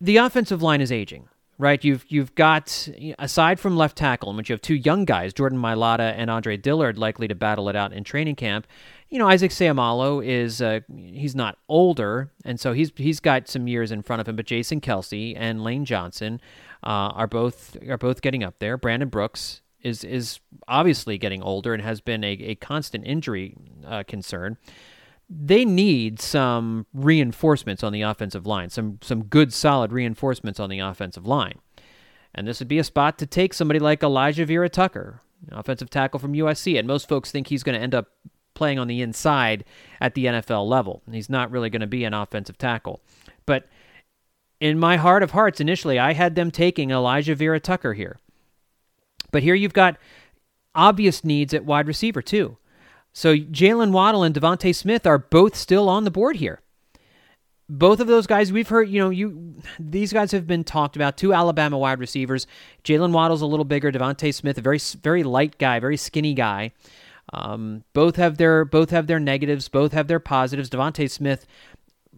The 0.00 0.16
offensive 0.16 0.62
line 0.62 0.80
is 0.80 0.90
aging, 0.90 1.28
right? 1.58 1.82
You've 1.82 2.04
you've 2.08 2.34
got 2.34 2.88
aside 3.18 3.60
from 3.60 3.76
left 3.76 3.96
tackle, 3.96 4.30
in 4.30 4.36
which 4.36 4.50
you 4.50 4.54
have 4.54 4.60
two 4.60 4.74
young 4.74 5.04
guys, 5.04 5.32
Jordan 5.32 5.60
Mailata 5.60 6.12
and 6.16 6.28
Andre 6.28 6.56
Dillard, 6.56 6.98
likely 6.98 7.28
to 7.28 7.36
battle 7.36 7.68
it 7.68 7.76
out 7.76 7.92
in 7.92 8.02
training 8.04 8.34
camp. 8.34 8.66
You 9.08 9.18
know, 9.18 9.28
Isaac 9.28 9.52
Seumalo 9.52 10.24
is 10.26 10.60
uh, 10.60 10.80
he's 10.92 11.36
not 11.36 11.56
older, 11.68 12.32
and 12.44 12.58
so 12.58 12.72
he's 12.72 12.90
he's 12.96 13.20
got 13.20 13.46
some 13.46 13.68
years 13.68 13.92
in 13.92 14.02
front 14.02 14.20
of 14.20 14.28
him. 14.28 14.34
But 14.34 14.46
Jason 14.46 14.80
Kelce 14.80 15.34
and 15.36 15.62
Lane 15.62 15.84
Johnson 15.84 16.40
uh, 16.82 17.12
are 17.14 17.26
both 17.26 17.76
are 17.88 17.98
both 17.98 18.22
getting 18.22 18.42
up 18.42 18.58
there. 18.58 18.76
Brandon 18.76 19.08
Brooks 19.08 19.62
is 19.80 20.04
is 20.04 20.40
obviously 20.68 21.18
getting 21.18 21.42
older 21.42 21.74
and 21.74 21.82
has 21.82 22.00
been 22.00 22.24
a, 22.24 22.32
a 22.32 22.54
constant 22.56 23.06
injury 23.06 23.56
uh, 23.86 24.02
concern. 24.06 24.56
They 25.28 25.64
need 25.64 26.20
some 26.20 26.86
reinforcements 26.92 27.82
on 27.82 27.92
the 27.92 28.02
offensive 28.02 28.46
line, 28.46 28.70
some 28.70 28.98
some 29.02 29.24
good 29.24 29.52
solid 29.52 29.92
reinforcements 29.92 30.60
on 30.60 30.68
the 30.70 30.80
offensive 30.80 31.26
line. 31.26 31.58
And 32.34 32.46
this 32.46 32.60
would 32.60 32.68
be 32.68 32.78
a 32.78 32.84
spot 32.84 33.18
to 33.18 33.26
take 33.26 33.52
somebody 33.52 33.78
like 33.78 34.02
Elijah 34.02 34.46
Vera-Tucker, 34.46 35.20
offensive 35.50 35.90
tackle 35.90 36.18
from 36.18 36.32
USC. 36.32 36.78
And 36.78 36.88
most 36.88 37.08
folks 37.08 37.30
think 37.30 37.48
he's 37.48 37.62
going 37.62 37.76
to 37.76 37.82
end 37.82 37.94
up 37.94 38.08
playing 38.54 38.78
on 38.78 38.88
the 38.88 39.02
inside 39.02 39.64
at 40.00 40.14
the 40.14 40.26
NFL 40.26 40.66
level. 40.66 41.02
He's 41.10 41.28
not 41.28 41.50
really 41.50 41.70
going 41.70 41.80
to 41.80 41.86
be 41.86 42.04
an 42.04 42.14
offensive 42.14 42.56
tackle. 42.56 43.00
But 43.44 43.66
in 44.62 44.78
my 44.78 44.96
heart 44.96 45.24
of 45.24 45.32
hearts, 45.32 45.60
initially, 45.60 45.98
I 45.98 46.12
had 46.12 46.36
them 46.36 46.52
taking 46.52 46.92
Elijah 46.92 47.34
Vera 47.34 47.58
Tucker 47.58 47.94
here. 47.94 48.20
But 49.32 49.42
here 49.42 49.56
you've 49.56 49.72
got 49.72 49.96
obvious 50.72 51.24
needs 51.24 51.52
at 51.52 51.64
wide 51.64 51.88
receiver, 51.88 52.22
too. 52.22 52.58
So 53.12 53.34
Jaylen 53.34 53.90
Waddle 53.90 54.22
and 54.22 54.32
DeVonta 54.32 54.72
Smith 54.72 55.04
are 55.04 55.18
both 55.18 55.56
still 55.56 55.88
on 55.88 56.04
the 56.04 56.12
board 56.12 56.36
here. 56.36 56.60
Both 57.68 57.98
of 57.98 58.06
those 58.06 58.28
guys, 58.28 58.52
we've 58.52 58.68
heard, 58.68 58.88
you 58.88 59.00
know, 59.00 59.10
you 59.10 59.54
these 59.80 60.12
guys 60.12 60.30
have 60.30 60.46
been 60.46 60.62
talked 60.62 60.94
about. 60.94 61.16
Two 61.16 61.34
Alabama 61.34 61.76
wide 61.76 61.98
receivers. 61.98 62.46
Jaylen 62.84 63.10
Waddle's 63.10 63.42
a 63.42 63.46
little 63.46 63.64
bigger. 63.64 63.90
DeVonta 63.90 64.32
Smith, 64.32 64.58
a 64.58 64.60
very 64.60 64.78
very 65.02 65.24
light 65.24 65.58
guy, 65.58 65.80
very 65.80 65.96
skinny 65.96 66.34
guy. 66.34 66.70
Um, 67.32 67.82
both 67.94 68.14
have 68.14 68.36
their 68.36 68.64
both 68.64 68.90
have 68.90 69.08
their 69.08 69.20
negatives. 69.20 69.68
Both 69.68 69.92
have 69.92 70.06
their 70.06 70.20
positives. 70.20 70.70
DeVonta 70.70 71.10
Smith 71.10 71.46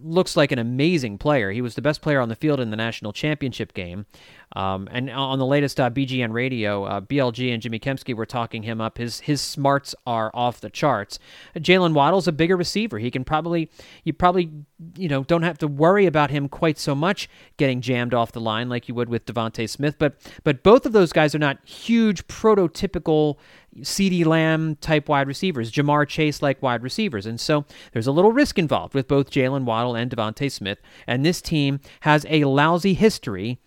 looks 0.03 0.37
like 0.37 0.53
an 0.53 0.59
amazing 0.59 1.19
player. 1.19 1.51
He 1.51 1.61
was 1.61 1.75
the 1.75 1.83
best 1.83 2.03
player 2.03 2.21
on 2.21 2.29
the 2.29 2.37
field 2.37 2.61
in 2.61 2.71
the 2.71 2.77
national 2.77 3.13
championship 3.13 3.75
game. 3.75 4.07
Um, 4.55 4.89
and 4.91 5.11
on 5.11 5.39
the 5.39 5.47
latest 5.47 5.81
uh, 5.81 5.91
BGN 5.91 6.33
radio, 6.33 6.85
uh, 6.85 7.01
BLG 7.01 7.53
and 7.53 7.61
Jimmy 7.61 7.79
Kempski 7.79 8.15
were 8.15 8.27
talking 8.27 8.63
him 8.63 8.81
up. 8.81 8.99
His 8.99 9.21
his 9.21 9.41
smarts 9.41 9.95
are 10.07 10.31
off 10.33 10.61
the 10.61 10.71
charts. 10.71 11.19
Jaylen 11.57 11.93
Waddle's 11.93 12.29
a 12.29 12.33
bigger 12.33 12.57
receiver. 12.57 12.99
He 12.99 13.11
can 13.11 13.25
probably 13.25 13.71
you 14.05 14.13
probably 14.13 14.51
you 14.97 15.09
know 15.09 15.25
don't 15.25 15.43
have 15.43 15.59
to 15.59 15.69
worry 15.69 16.07
about 16.07 16.31
him 16.31 16.49
quite 16.49 16.79
so 16.79 16.95
much 16.95 17.29
getting 17.57 17.81
jammed 17.81 18.15
off 18.15 18.33
the 18.33 18.41
line 18.41 18.69
like 18.69 18.89
you 18.89 18.95
would 18.95 19.09
with 19.09 19.27
DeVonta 19.27 19.69
Smith. 19.69 19.97
But 19.99 20.15
but 20.45 20.63
both 20.63 20.87
of 20.87 20.93
those 20.93 21.13
guys 21.13 21.35
are 21.35 21.41
not 21.41 21.59
huge 21.65 22.27
prototypical 22.29 23.37
CeeDee 23.81 24.25
Lamb 24.25 24.77
type 24.77 25.09
wide 25.09 25.27
receivers, 25.27 25.73
Ja'Marr 25.73 26.07
Chase 26.07 26.43
like 26.43 26.63
wide 26.63 26.83
receivers. 26.83 27.27
And 27.27 27.41
so 27.41 27.65
there's 27.93 28.07
a 28.07 28.13
little 28.13 28.33
risk 28.33 28.59
involved 28.59 28.95
with 28.95 29.09
both 29.09 29.31
Jaylen 29.31 29.65
Waddle 29.65 29.97
and 29.97 30.11
DeVonta 30.11 30.51
Smith. 30.51 30.79
And 31.07 31.25
this 31.25 31.43
team 31.43 31.81
has 32.01 32.25
a 32.29 32.45
lousy 32.45 32.95
history 32.95 33.59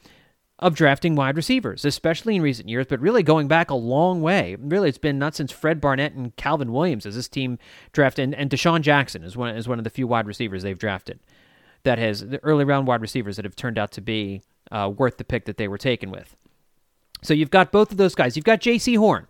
of 0.60 0.74
drafting 0.74 1.16
wide 1.16 1.36
receivers, 1.36 1.86
especially 1.86 2.36
in 2.36 2.42
recent 2.42 2.68
years, 2.68 2.88
but 2.90 3.00
really 3.00 3.22
going 3.22 3.48
back 3.48 3.70
a 3.70 3.76
long 3.76 4.22
way. 4.22 4.56
Really, 4.60 4.90
it's 4.90 4.98
been 4.98 5.20
not 5.20 5.36
since 5.36 5.52
Fred 5.52 5.80
Barnett 5.80 6.14
and 6.14 6.36
Calvin 6.36 6.74
Williams 6.74 7.06
as 7.06 7.16
this 7.16 7.28
team 7.28 7.60
drafted, 7.92 8.24
and, 8.24 8.36
and 8.36 8.50
DeSean 8.50 8.82
Jackson 8.82 9.24
is 9.24 9.38
one, 9.38 9.56
is 9.56 9.68
one 9.68 9.78
of 9.78 9.84
the 9.84 9.90
few 9.90 10.08
wide 10.08 10.26
receivers 10.26 10.64
they've 10.64 10.80
drafted 10.80 11.20
that 11.84 12.00
has 12.00 12.28
the 12.28 12.44
early 12.44 12.66
round 12.66 12.88
wide 12.88 13.02
receivers 13.02 13.36
that 13.36 13.46
have 13.46 13.56
turned 13.56 13.78
out 13.78 13.92
to 13.92 14.02
be 14.02 14.42
uh, 14.72 14.92
worth 14.96 15.18
the 15.18 15.24
pick 15.24 15.46
that 15.46 15.58
they 15.58 15.68
were 15.68 15.78
taken 15.78 16.12
with. 16.12 16.36
So 17.22 17.34
you've 17.34 17.52
got 17.52 17.72
both 17.72 17.92
of 17.92 17.98
those 17.98 18.16
guys. 18.16 18.36
You've 18.36 18.46
got 18.46 18.60
Jaycee 18.60 18.98
Horn, 18.98 19.28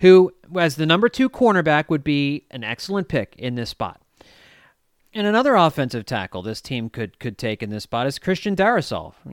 who, 0.00 0.32
as 0.58 0.76
the 0.76 0.86
number 0.86 1.08
two 1.08 1.30
cornerback, 1.30 1.88
would 1.88 2.04
be 2.04 2.46
an 2.50 2.64
excellent 2.64 3.08
pick 3.08 3.34
in 3.38 3.54
this 3.54 3.70
spot. 3.70 4.00
And 5.16 5.28
another 5.28 5.54
offensive 5.54 6.04
tackle 6.06 6.42
this 6.42 6.60
team 6.60 6.90
could 6.90 7.20
could 7.20 7.38
take 7.38 7.62
in 7.62 7.70
this 7.70 7.84
spot 7.84 8.08
is 8.08 8.18
Christian 8.18 8.56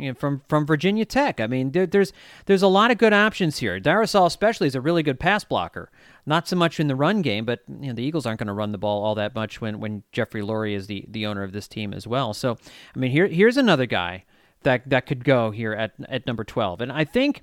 know, 0.10 0.14
from 0.14 0.44
from 0.48 0.64
Virginia 0.64 1.06
Tech. 1.06 1.40
I 1.40 1.48
mean, 1.48 1.72
there, 1.72 1.88
there's 1.88 2.14
there's 2.46 2.62
a 2.62 2.68
lot 2.68 2.92
of 2.92 3.00
good 3.00 3.14
options 3.14 3.58
here. 3.58 3.80
Darrisaw 3.80 4.28
especially 4.28 4.68
is 4.68 4.76
a 4.76 4.82
really 4.82 5.02
good 5.02 5.20
pass 5.20 5.44
blocker. 5.44 5.90
Not 6.28 6.48
so 6.48 6.56
much 6.56 6.80
in 6.80 6.86
the 6.86 6.96
run 6.96 7.24
game, 7.24 7.46
but 7.46 7.62
you 7.68 7.88
know, 7.88 7.94
the 7.94 8.04
Eagles 8.04 8.28
aren't 8.28 8.40
going 8.40 8.48
to 8.48 8.54
run 8.54 8.72
the 8.72 8.78
ball 8.78 9.04
all 9.04 9.16
that 9.16 9.34
much 9.34 9.60
when 9.60 9.80
when 9.80 10.04
Jeffrey 10.12 10.44
Lurie 10.44 10.76
is 10.76 10.86
the 10.86 11.04
the 11.08 11.26
owner 11.26 11.42
of 11.42 11.52
this 11.52 11.68
team 11.68 11.96
as 11.96 12.06
well. 12.06 12.36
So, 12.36 12.58
I 12.96 13.00
mean, 13.00 13.10
here 13.10 13.26
here's 13.26 13.58
another 13.58 13.88
guy 13.88 14.26
that 14.62 14.88
that 14.88 15.08
could 15.08 15.24
go 15.24 15.50
here 15.50 15.74
at 15.74 15.94
at 16.08 16.28
number 16.28 16.44
12. 16.44 16.82
And 16.82 16.92
I 16.92 17.06
think 17.06 17.42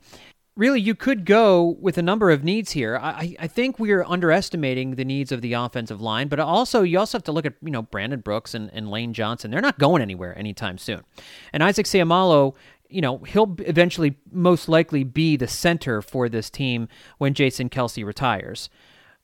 really, 0.59 0.81
you 0.81 0.95
could 0.95 1.25
go 1.25 1.77
with 1.81 1.97
a 1.97 2.03
number 2.03 2.31
of 2.31 2.43
needs 2.43 2.73
here. 2.73 2.99
I, 3.01 3.37
I 3.39 3.47
think 3.47 3.79
we're 3.79 4.05
underestimating 4.05 4.97
the 4.97 5.05
needs 5.05 5.31
of 5.31 5.41
the 5.41 5.53
offensive 5.53 6.01
line, 6.01 6.27
but 6.27 6.41
also 6.41 6.83
you 6.83 6.99
also 6.99 7.17
have 7.17 7.25
to 7.25 7.33
look 7.33 7.47
at 7.47 7.55
you 7.63 7.71
know 7.71 7.83
Brandon 7.83 8.21
Brooks 8.21 8.55
and, 8.55 8.69
and 8.75 8.91
Lane 8.91 9.15
Johnson. 9.15 9.51
They're 9.51 9.61
not 9.61 9.79
going 9.79 10.03
anywhere 10.03 10.37
anytime 10.37 10.77
soon. 10.77 11.05
And 11.53 11.63
Isaac 11.63 11.87
Seumalo, 11.87 12.57
you 12.91 13.01
know, 13.01 13.19
he'll 13.19 13.55
eventually 13.61 14.17
most 14.33 14.69
likely 14.69 15.05
be 15.05 15.37
the 15.37 15.47
center 15.47 16.03
for 16.03 16.29
this 16.29 16.51
team 16.51 16.89
when 17.19 17.33
Jason 17.33 17.71
Kelce 17.71 18.05
retires. 18.05 18.69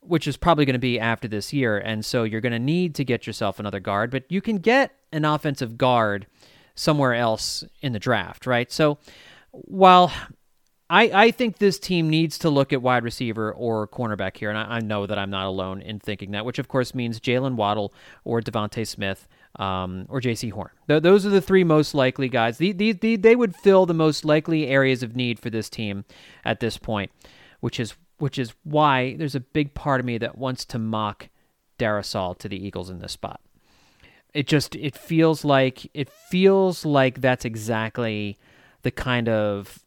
Which 0.06 0.28
is 0.28 0.36
probably 0.36 0.66
going 0.66 0.74
to 0.74 0.78
be 0.78 1.00
after 1.00 1.26
this 1.26 1.50
year. 1.54 1.78
And 1.78 2.04
so 2.04 2.24
you're 2.24 2.42
going 2.42 2.52
to 2.52 2.58
need 2.58 2.94
to 2.96 3.06
get 3.06 3.26
yourself 3.26 3.58
another 3.58 3.80
guard, 3.80 4.10
but 4.10 4.24
you 4.28 4.42
can 4.42 4.58
get 4.58 4.94
an 5.12 5.24
offensive 5.24 5.78
guard 5.78 6.26
somewhere 6.74 7.14
else 7.14 7.64
in 7.80 7.94
the 7.94 7.98
draft, 7.98 8.44
right? 8.44 8.70
So 8.70 8.98
while 9.52 10.12
I, 10.94 11.24
I 11.24 11.30
think 11.32 11.58
this 11.58 11.80
team 11.80 12.08
needs 12.08 12.38
to 12.38 12.50
look 12.50 12.72
at 12.72 12.80
wide 12.80 13.02
receiver 13.02 13.52
or 13.52 13.88
cornerback 13.88 14.36
here, 14.36 14.48
and 14.48 14.56
I, 14.56 14.76
I 14.76 14.78
know 14.78 15.06
that 15.06 15.18
I'm 15.18 15.28
not 15.28 15.46
alone 15.46 15.82
in 15.82 15.98
thinking 15.98 16.30
that, 16.30 16.44
which 16.44 16.60
of 16.60 16.68
course 16.68 16.94
means 16.94 17.18
Jaylen 17.18 17.56
Waddle 17.56 17.92
or 18.22 18.40
DeVonta 18.40 18.86
Smith 18.86 19.26
um, 19.56 20.06
or 20.08 20.20
Jaycee 20.20 20.52
Horn. 20.52 20.70
Th- 20.86 21.02
those 21.02 21.26
are 21.26 21.30
the 21.30 21.40
three 21.40 21.64
most 21.64 21.94
likely 21.94 22.28
guys. 22.28 22.58
The, 22.58 22.70
the, 22.70 22.92
the, 22.92 23.16
they 23.16 23.34
would 23.34 23.56
fill 23.56 23.86
the 23.86 23.92
most 23.92 24.24
likely 24.24 24.68
areas 24.68 25.02
of 25.02 25.16
need 25.16 25.40
for 25.40 25.50
this 25.50 25.68
team 25.68 26.04
at 26.44 26.60
this 26.60 26.78
point, 26.78 27.10
which 27.58 27.80
is 27.80 27.94
which 28.18 28.38
is 28.38 28.54
why 28.62 29.16
there's 29.16 29.34
a 29.34 29.40
big 29.40 29.74
part 29.74 29.98
of 29.98 30.06
me 30.06 30.16
that 30.18 30.38
wants 30.38 30.64
to 30.64 30.78
mock 30.78 31.28
Darrisaw 31.76 32.38
to 32.38 32.48
the 32.48 32.64
Eagles 32.64 32.88
in 32.88 33.00
this 33.00 33.10
spot. 33.10 33.40
It 34.32 34.46
just 34.46 34.76
it 34.76 34.96
feels 34.96 35.44
like 35.44 35.90
it 35.92 36.08
feels 36.08 36.84
like 36.84 37.20
that's 37.20 37.44
exactly 37.44 38.38
the 38.82 38.92
kind 38.92 39.28
of 39.28 39.83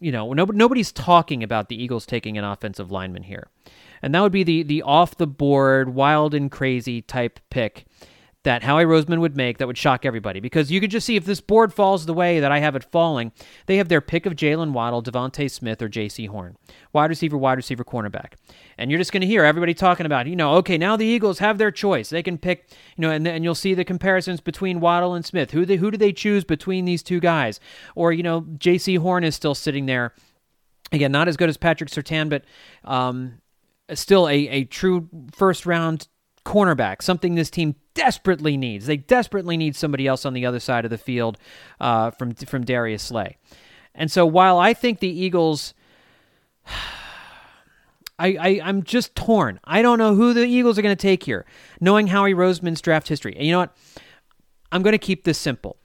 you 0.00 0.12
know, 0.12 0.32
nobody's 0.32 0.92
talking 0.92 1.42
about 1.42 1.68
the 1.68 1.82
Eagles 1.82 2.06
taking 2.06 2.36
an 2.36 2.44
offensive 2.44 2.90
lineman 2.90 3.22
here. 3.22 3.48
And 4.02 4.14
that 4.14 4.20
would 4.20 4.32
be 4.32 4.44
the 4.44 4.62
the 4.62 4.82
off 4.82 5.16
the 5.16 5.26
board, 5.26 5.94
wild 5.94 6.34
and 6.34 6.50
crazy 6.50 7.02
type 7.02 7.40
pick 7.50 7.86
that 8.46 8.62
Howie 8.62 8.84
Roseman 8.84 9.18
would 9.18 9.36
make 9.36 9.58
that 9.58 9.66
would 9.66 9.76
shock 9.76 10.06
everybody. 10.06 10.38
Because 10.38 10.70
you 10.70 10.80
could 10.80 10.92
just 10.92 11.04
see 11.04 11.16
if 11.16 11.24
this 11.24 11.40
board 11.40 11.74
falls 11.74 12.06
the 12.06 12.14
way 12.14 12.38
that 12.38 12.52
I 12.52 12.60
have 12.60 12.76
it 12.76 12.84
falling, 12.84 13.32
they 13.66 13.76
have 13.76 13.88
their 13.88 14.00
pick 14.00 14.24
of 14.24 14.36
Jaylen 14.36 14.70
Waddle, 14.70 15.02
DeVonta 15.02 15.50
Smith, 15.50 15.82
or 15.82 15.88
Jaycee 15.88 16.28
Horn. 16.28 16.56
Wide 16.92 17.10
receiver, 17.10 17.36
wide 17.36 17.58
receiver, 17.58 17.82
cornerback. 17.82 18.34
And 18.78 18.88
you're 18.88 18.98
just 18.98 19.10
going 19.10 19.22
to 19.22 19.26
hear 19.26 19.42
everybody 19.42 19.74
talking 19.74 20.06
about, 20.06 20.28
you 20.28 20.36
know, 20.36 20.54
okay, 20.58 20.78
now 20.78 20.96
the 20.96 21.04
Eagles 21.04 21.40
have 21.40 21.58
their 21.58 21.72
choice. 21.72 22.08
They 22.08 22.22
can 22.22 22.38
pick, 22.38 22.68
you 22.96 23.02
know, 23.02 23.10
and, 23.10 23.26
and 23.26 23.42
you'll 23.42 23.56
see 23.56 23.74
the 23.74 23.84
comparisons 23.84 24.40
between 24.40 24.78
Waddle 24.78 25.14
and 25.14 25.24
Smith. 25.24 25.50
Who, 25.50 25.66
they, 25.66 25.76
who 25.76 25.90
do 25.90 25.98
they 25.98 26.12
choose 26.12 26.44
between 26.44 26.84
these 26.84 27.02
two 27.02 27.18
guys? 27.18 27.58
Or, 27.96 28.12
you 28.12 28.22
know, 28.22 28.42
Jaycee 28.42 28.98
Horn 28.98 29.24
is 29.24 29.34
still 29.34 29.56
sitting 29.56 29.86
there. 29.86 30.14
Again, 30.92 31.10
not 31.10 31.26
as 31.26 31.36
good 31.36 31.48
as 31.48 31.56
Patrick 31.56 31.90
Surtain 31.90 32.28
but 32.28 32.44
um, 32.84 33.38
still 33.92 34.28
a, 34.28 34.34
a 34.48 34.64
true 34.64 35.08
first 35.32 35.66
round 35.66 36.06
cornerback, 36.46 37.02
something 37.02 37.34
this 37.34 37.50
team 37.50 37.74
desperately 37.94 38.56
needs. 38.56 38.86
They 38.86 38.96
desperately 38.96 39.56
need 39.56 39.74
somebody 39.74 40.06
else 40.06 40.24
on 40.24 40.32
the 40.32 40.46
other 40.46 40.60
side 40.60 40.84
of 40.84 40.90
the 40.90 40.96
field 40.96 41.36
uh, 41.80 42.12
from 42.12 42.34
from 42.34 42.64
Darius 42.64 43.02
Slay. 43.02 43.36
And 43.94 44.10
so 44.10 44.24
while 44.24 44.58
I 44.58 44.72
think 44.72 45.00
the 45.00 45.08
Eagles, 45.08 45.74
I, 48.18 48.36
I 48.36 48.60
I'm 48.62 48.84
just 48.84 49.14
torn. 49.16 49.60
I 49.64 49.82
don't 49.82 49.98
know 49.98 50.14
who 50.14 50.32
the 50.32 50.46
Eagles 50.46 50.78
are 50.78 50.82
going 50.82 50.96
to 50.96 51.02
take 51.02 51.24
here, 51.24 51.44
knowing 51.80 52.06
Howie 52.06 52.32
Roseman's 52.32 52.80
draft 52.80 53.08
history. 53.08 53.34
And 53.36 53.44
you 53.44 53.52
know 53.52 53.58
what? 53.58 53.76
I'm 54.70 54.82
going 54.82 54.92
to 54.92 54.98
keep 54.98 55.24
this 55.24 55.38
simple. 55.38 55.76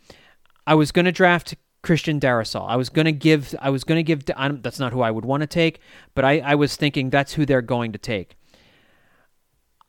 I 0.67 0.75
was 0.75 0.91
going 0.91 1.05
to 1.05 1.11
draft 1.11 1.55
Christian 1.81 2.19
Darrisaw. 2.19 2.69
I 2.69 2.75
was 2.75 2.89
going 2.89 3.05
to 3.05 3.11
give. 3.11 3.55
I 3.59 3.71
was 3.71 3.83
going 3.83 3.97
to 3.97 4.03
give. 4.03 4.25
that's 4.61 4.79
not 4.79 4.93
who 4.93 5.01
I 5.01 5.09
would 5.09 5.25
want 5.25 5.41
to 5.41 5.47
take, 5.47 5.79
but 6.13 6.23
I, 6.23 6.39
I 6.39 6.55
was 6.55 6.75
thinking 6.75 7.09
that's 7.09 7.33
who 7.33 7.47
they're 7.47 7.63
going 7.63 7.91
to 7.93 7.97
take. 7.97 8.35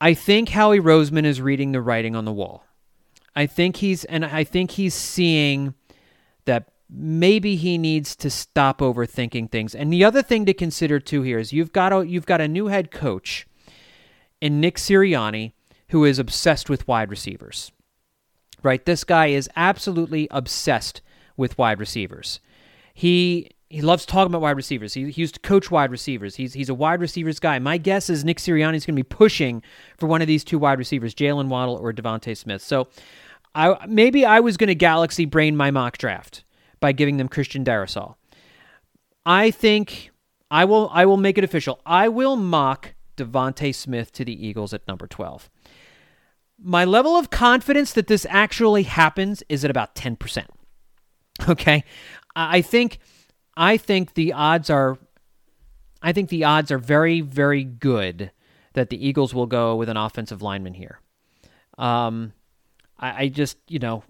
I 0.03 0.15
think 0.15 0.49
Howie 0.49 0.81
Roseman 0.81 1.25
is 1.25 1.41
reading 1.41 1.71
the 1.71 1.81
writing 1.81 2.17
on 2.17 2.25
the 2.25 2.33
wall. 2.33 2.65
I 3.37 3.47
think 3.47 3.77
he's 3.77 4.03
and 4.07 4.25
I 4.25 4.43
think 4.43 4.73
he's 4.73 4.95
seeing 4.95 5.75
that 6.45 6.73
maybe 6.91 7.55
he 7.55 7.79
needs 7.79 8.17
to 8.17 8.29
stop 8.29 8.81
overthinking 8.81 9.53
things. 9.53 9.77
And 9.77 9.93
the 9.93 10.03
other 10.03 10.21
thing 10.21 10.45
to 10.47 10.55
consider 10.55 10.99
too 10.99 11.23
here 11.23 11.39
is 11.39 11.53
you've 11.53 11.73
got 11.73 11.93
a 11.93 12.05
you've 12.05 12.27
got 12.27 12.41
a 12.41 12.49
new 12.49 12.67
head 12.67 12.91
coach 12.91 13.47
in 14.41 14.61
Nick 14.61 14.75
Sirianni 14.75 15.53
who 15.91 16.05
is 16.05 16.19
obsessed 16.19 16.69
with 16.69 16.89
wide 16.89 17.09
receivers. 17.09 17.71
Right? 18.61 18.85
This 18.85 19.05
guy 19.05 19.29
is 19.29 19.49
absolutely 19.55 20.27
obsessed 20.33 21.01
with 21.37 21.57
wide 21.59 21.79
receivers. 21.79 22.41
He 22.93 23.51
he 23.73 23.81
loves 23.81 24.05
talking 24.05 24.31
about 24.31 24.43
wide 24.43 24.57
receivers. 24.57 24.93
He, 24.93 25.11
he, 25.11 25.23
used 25.23 25.35
to 25.35 25.41
coach 25.41 25.71
wide 25.71 25.91
receivers. 25.91 26.37
He's 26.37 26.53
he's 26.53 26.69
a 26.69 26.75
wide 26.75 27.01
receivers 27.01 27.41
guy. 27.41 27.59
My 27.59 27.79
guess 27.79 28.11
is 28.11 28.23
Nick 28.23 28.37
Sirianni 28.37 28.77
is 28.77 28.85
going 28.85 28.95
to 28.95 29.03
be 29.03 29.03
pushing 29.03 29.63
for 29.97 30.07
one 30.07 30.21
of 30.21 30.29
these 30.29 30.45
two 30.45 30.59
wide 30.59 30.79
receivers, 30.79 31.15
Jalen 31.15 31.49
Waddle 31.49 31.77
or 31.77 31.91
DeVonta 31.91 32.37
Smith. 32.37 32.61
So, 32.61 32.89
I 33.55 33.79
maybe 33.89 34.27
I 34.27 34.41
was 34.41 34.59
going 34.59 34.69
to 34.69 34.75
galaxy 34.75 35.25
brain 35.25 35.57
my 35.57 35.71
mock 35.71 35.97
draft 35.97 36.45
by 36.81 36.93
giving 36.93 37.17
them 37.17 37.29
Christian 37.29 37.65
Darrisaw. 37.65 38.15
I 39.25 39.51
think 39.51 40.11
I 40.51 40.67
will 40.67 40.91
I 40.93 41.07
will 41.07 41.17
make 41.17 41.39
it 41.39 41.45
official. 41.45 41.81
I 41.87 42.09
will 42.09 42.37
mock 42.37 42.93
DeVonta 43.17 43.75
Smith 43.75 44.13
to 44.13 44.25
the 44.25 44.47
Eagles 44.47 44.75
at 44.75 44.87
number 44.87 45.07
twelve. 45.07 45.49
My 46.63 46.85
level 46.85 47.17
of 47.17 47.31
confidence 47.31 47.95
that 47.95 48.07
this 48.07 48.27
actually 48.29 48.83
happens 48.83 49.43
is 49.49 49.65
at 49.65 49.71
about 49.71 49.95
ten 49.95 50.15
percent. 50.15 50.51
Okay, 51.49 51.83
I 52.37 52.61
think 52.61 52.99
I 53.57 53.77
think 53.77 54.15
the 54.15 54.33
odds 54.33 54.71
are 54.71 54.99
I 56.03 56.13
think 56.13 56.29
the 56.29 56.45
odds 56.45 56.71
are 56.71 56.79
very, 56.79 57.21
very 57.21 57.65
good 57.65 58.33
that 58.75 58.91
the 58.91 59.07
Eagles 59.07 59.35
will 59.35 59.47
go 59.47 59.77
with 59.77 59.89
an 59.89 59.97
offensive 59.97 60.43
lineman 60.43 60.75
here. 60.75 60.99
Um, 61.79 62.33
I, 62.99 63.25
I 63.25 63.29
just, 63.29 63.59
you 63.69 63.79
know, 63.79 64.03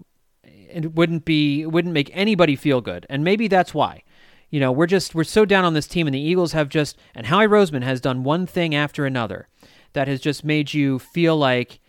it 0.43 0.93
wouldn't 0.93 1.25
be 1.25 1.61
it 1.61 1.71
wouldn't 1.71 1.93
make 1.93 2.09
anybody 2.13 2.55
feel 2.55 2.81
good. 2.81 3.05
And 3.09 3.23
maybe 3.23 3.47
that's 3.47 3.73
why. 3.73 4.03
You 4.49 4.59
know, 4.59 4.71
we're 4.71 4.87
just 4.87 5.15
we're 5.15 5.23
so 5.23 5.45
down 5.45 5.65
on 5.65 5.73
this 5.73 5.87
team 5.87 6.07
and 6.07 6.13
the 6.13 6.19
Eagles 6.19 6.53
have 6.53 6.69
just 6.69 6.97
and 7.15 7.27
Howie 7.27 7.47
Roseman 7.47 7.83
has 7.83 8.01
done 8.01 8.23
one 8.23 8.45
thing 8.45 8.75
after 8.75 9.05
another 9.05 9.47
that 9.93 10.07
has 10.07 10.19
just 10.19 10.43
made 10.43 10.73
you 10.73 10.99
feel 10.99 11.37
like 11.37 11.79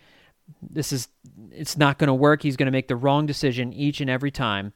this 0.61 0.91
is 0.91 1.07
it's 1.51 1.77
not 1.77 1.97
going 1.97 2.07
to 2.07 2.13
work. 2.13 2.43
He's 2.43 2.57
going 2.57 2.67
to 2.67 2.71
make 2.71 2.87
the 2.87 2.95
wrong 2.95 3.25
decision 3.25 3.73
each 3.73 4.01
and 4.01 4.09
every 4.09 4.31
time. 4.31 4.73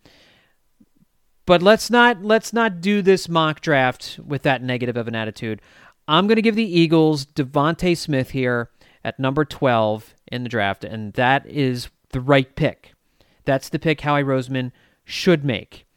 But 1.49 1.63
let's 1.63 1.89
not 1.89 2.23
let's 2.23 2.53
not 2.53 2.79
do 2.79 3.01
this 3.01 3.27
mock 3.27 3.59
draft 3.59 4.19
with 4.23 4.43
that 4.43 4.61
negative 4.61 4.95
of 4.95 5.07
an 5.07 5.15
attitude. 5.15 5.63
I'm 6.07 6.27
going 6.27 6.35
to 6.35 6.43
give 6.43 6.53
the 6.53 6.79
Eagles 6.79 7.25
DeVonta 7.25 7.97
Smith 7.97 8.29
here 8.29 8.69
at 9.03 9.19
number 9.19 9.43
12 9.43 10.13
in 10.31 10.43
the 10.43 10.49
draft, 10.49 10.83
and 10.83 11.11
that 11.13 11.47
is 11.47 11.89
the 12.11 12.21
right 12.21 12.55
pick. 12.55 12.93
That's 13.45 13.67
the 13.67 13.79
pick 13.79 14.01
Howie 14.01 14.21
Roseman 14.21 14.71
should 15.05 15.43
make. 15.43 15.87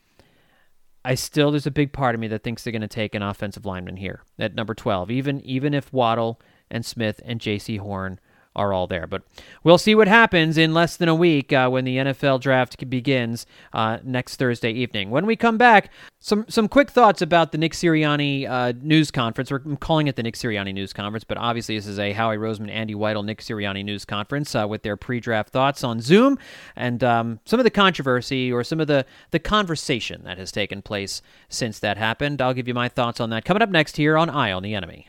I 1.05 1.17
still 1.17 1.51
there's 1.51 1.67
a 1.67 1.71
big 1.71 1.93
part 1.93 2.15
of 2.15 2.21
me 2.23 2.29
that 2.29 2.43
thinks 2.43 2.65
they're 2.65 2.73
going 2.73 2.81
to 2.81 2.89
take 2.89 3.15
an 3.15 3.23
offensive 3.23 3.67
lineman 3.67 3.99
here 3.99 4.23
at 4.39 4.55
number 4.55 4.75
12, 4.75 5.11
even 5.11 5.43
even 5.43 5.75
if 5.75 5.93
Waddle 5.93 6.41
and 6.71 6.83
Smith 6.83 7.21
and 7.27 7.39
Jaycee 7.39 7.79
Horn 7.79 8.21
are 8.55 8.73
all 8.73 8.87
there. 8.87 9.07
But 9.07 9.23
we'll 9.65 9.79
see 9.79 9.95
what 9.95 10.09
happens 10.09 10.59
in 10.59 10.75
less 10.75 10.97
than 10.97 11.09
a 11.09 11.15
week 11.15 11.53
uh, 11.53 11.69
when 11.69 11.85
the 11.85 11.97
NFL 11.97 12.41
draft 12.41 12.89
begins 12.89 13.47
uh, 13.73 13.99
next 14.03 14.37
Thursday 14.37 14.73
evening. 14.73 15.11
When 15.11 15.27
we 15.27 15.37
come 15.37 15.59
back, 15.59 15.91
some 16.21 16.45
some 16.49 16.69
quick 16.69 16.91
thoughts 16.91 17.23
about 17.23 17.53
the 17.53 17.59
Nick 17.59 17.73
Sirianni 17.73 18.49
uh, 18.49 18.73
news 18.81 19.11
conference. 19.11 19.51
We're 19.51 19.61
calling 19.77 20.07
it 20.07 20.17
the 20.17 20.23
Nick 20.23 20.35
Sirianni 20.35 20.73
news 20.73 20.93
conference, 20.93 21.25
but 21.25 21.39
obviously 21.39 21.77
this 21.77 21.87
is 21.87 21.99
a 21.99 22.13
Howie 22.13 22.37
Roseman, 22.37 22.71
Andy 22.71 22.95
Weidl, 22.95 23.25
Nick 23.25 23.41
Sirianni 23.41 23.85
news 23.85 24.05
conference 24.05 24.55
uh, 24.55 24.67
with 24.69 24.83
their 24.83 24.97
pre-draft 24.97 25.51
thoughts 25.51 25.83
on 25.83 26.01
Zoom 26.01 26.39
and 26.77 27.03
um, 27.03 27.41
some 27.45 27.59
of 27.59 27.65
the 27.65 27.71
controversy 27.71 28.53
or 28.53 28.63
some 28.63 28.81
of 28.81 28.87
the 28.87 29.05
the 29.31 29.39
conversation 29.39 30.23
that 30.25 30.39
has 30.39 30.53
taken 30.53 30.83
place 30.83 31.23
since 31.49 31.79
that 31.79 31.97
happened. 31.97 32.41
I'll 32.41 32.55
give 32.55 32.69
you 32.69 32.75
my 32.75 32.89
thoughts 32.89 33.21
on 33.21 33.31
that 33.31 33.45
coming 33.45 33.63
up 33.63 33.71
next 33.71 33.97
here 33.97 34.17
on 34.17 34.31
Eye 34.31 34.53
on 34.53 34.63
the 34.63 34.75
Enemy. 34.75 35.09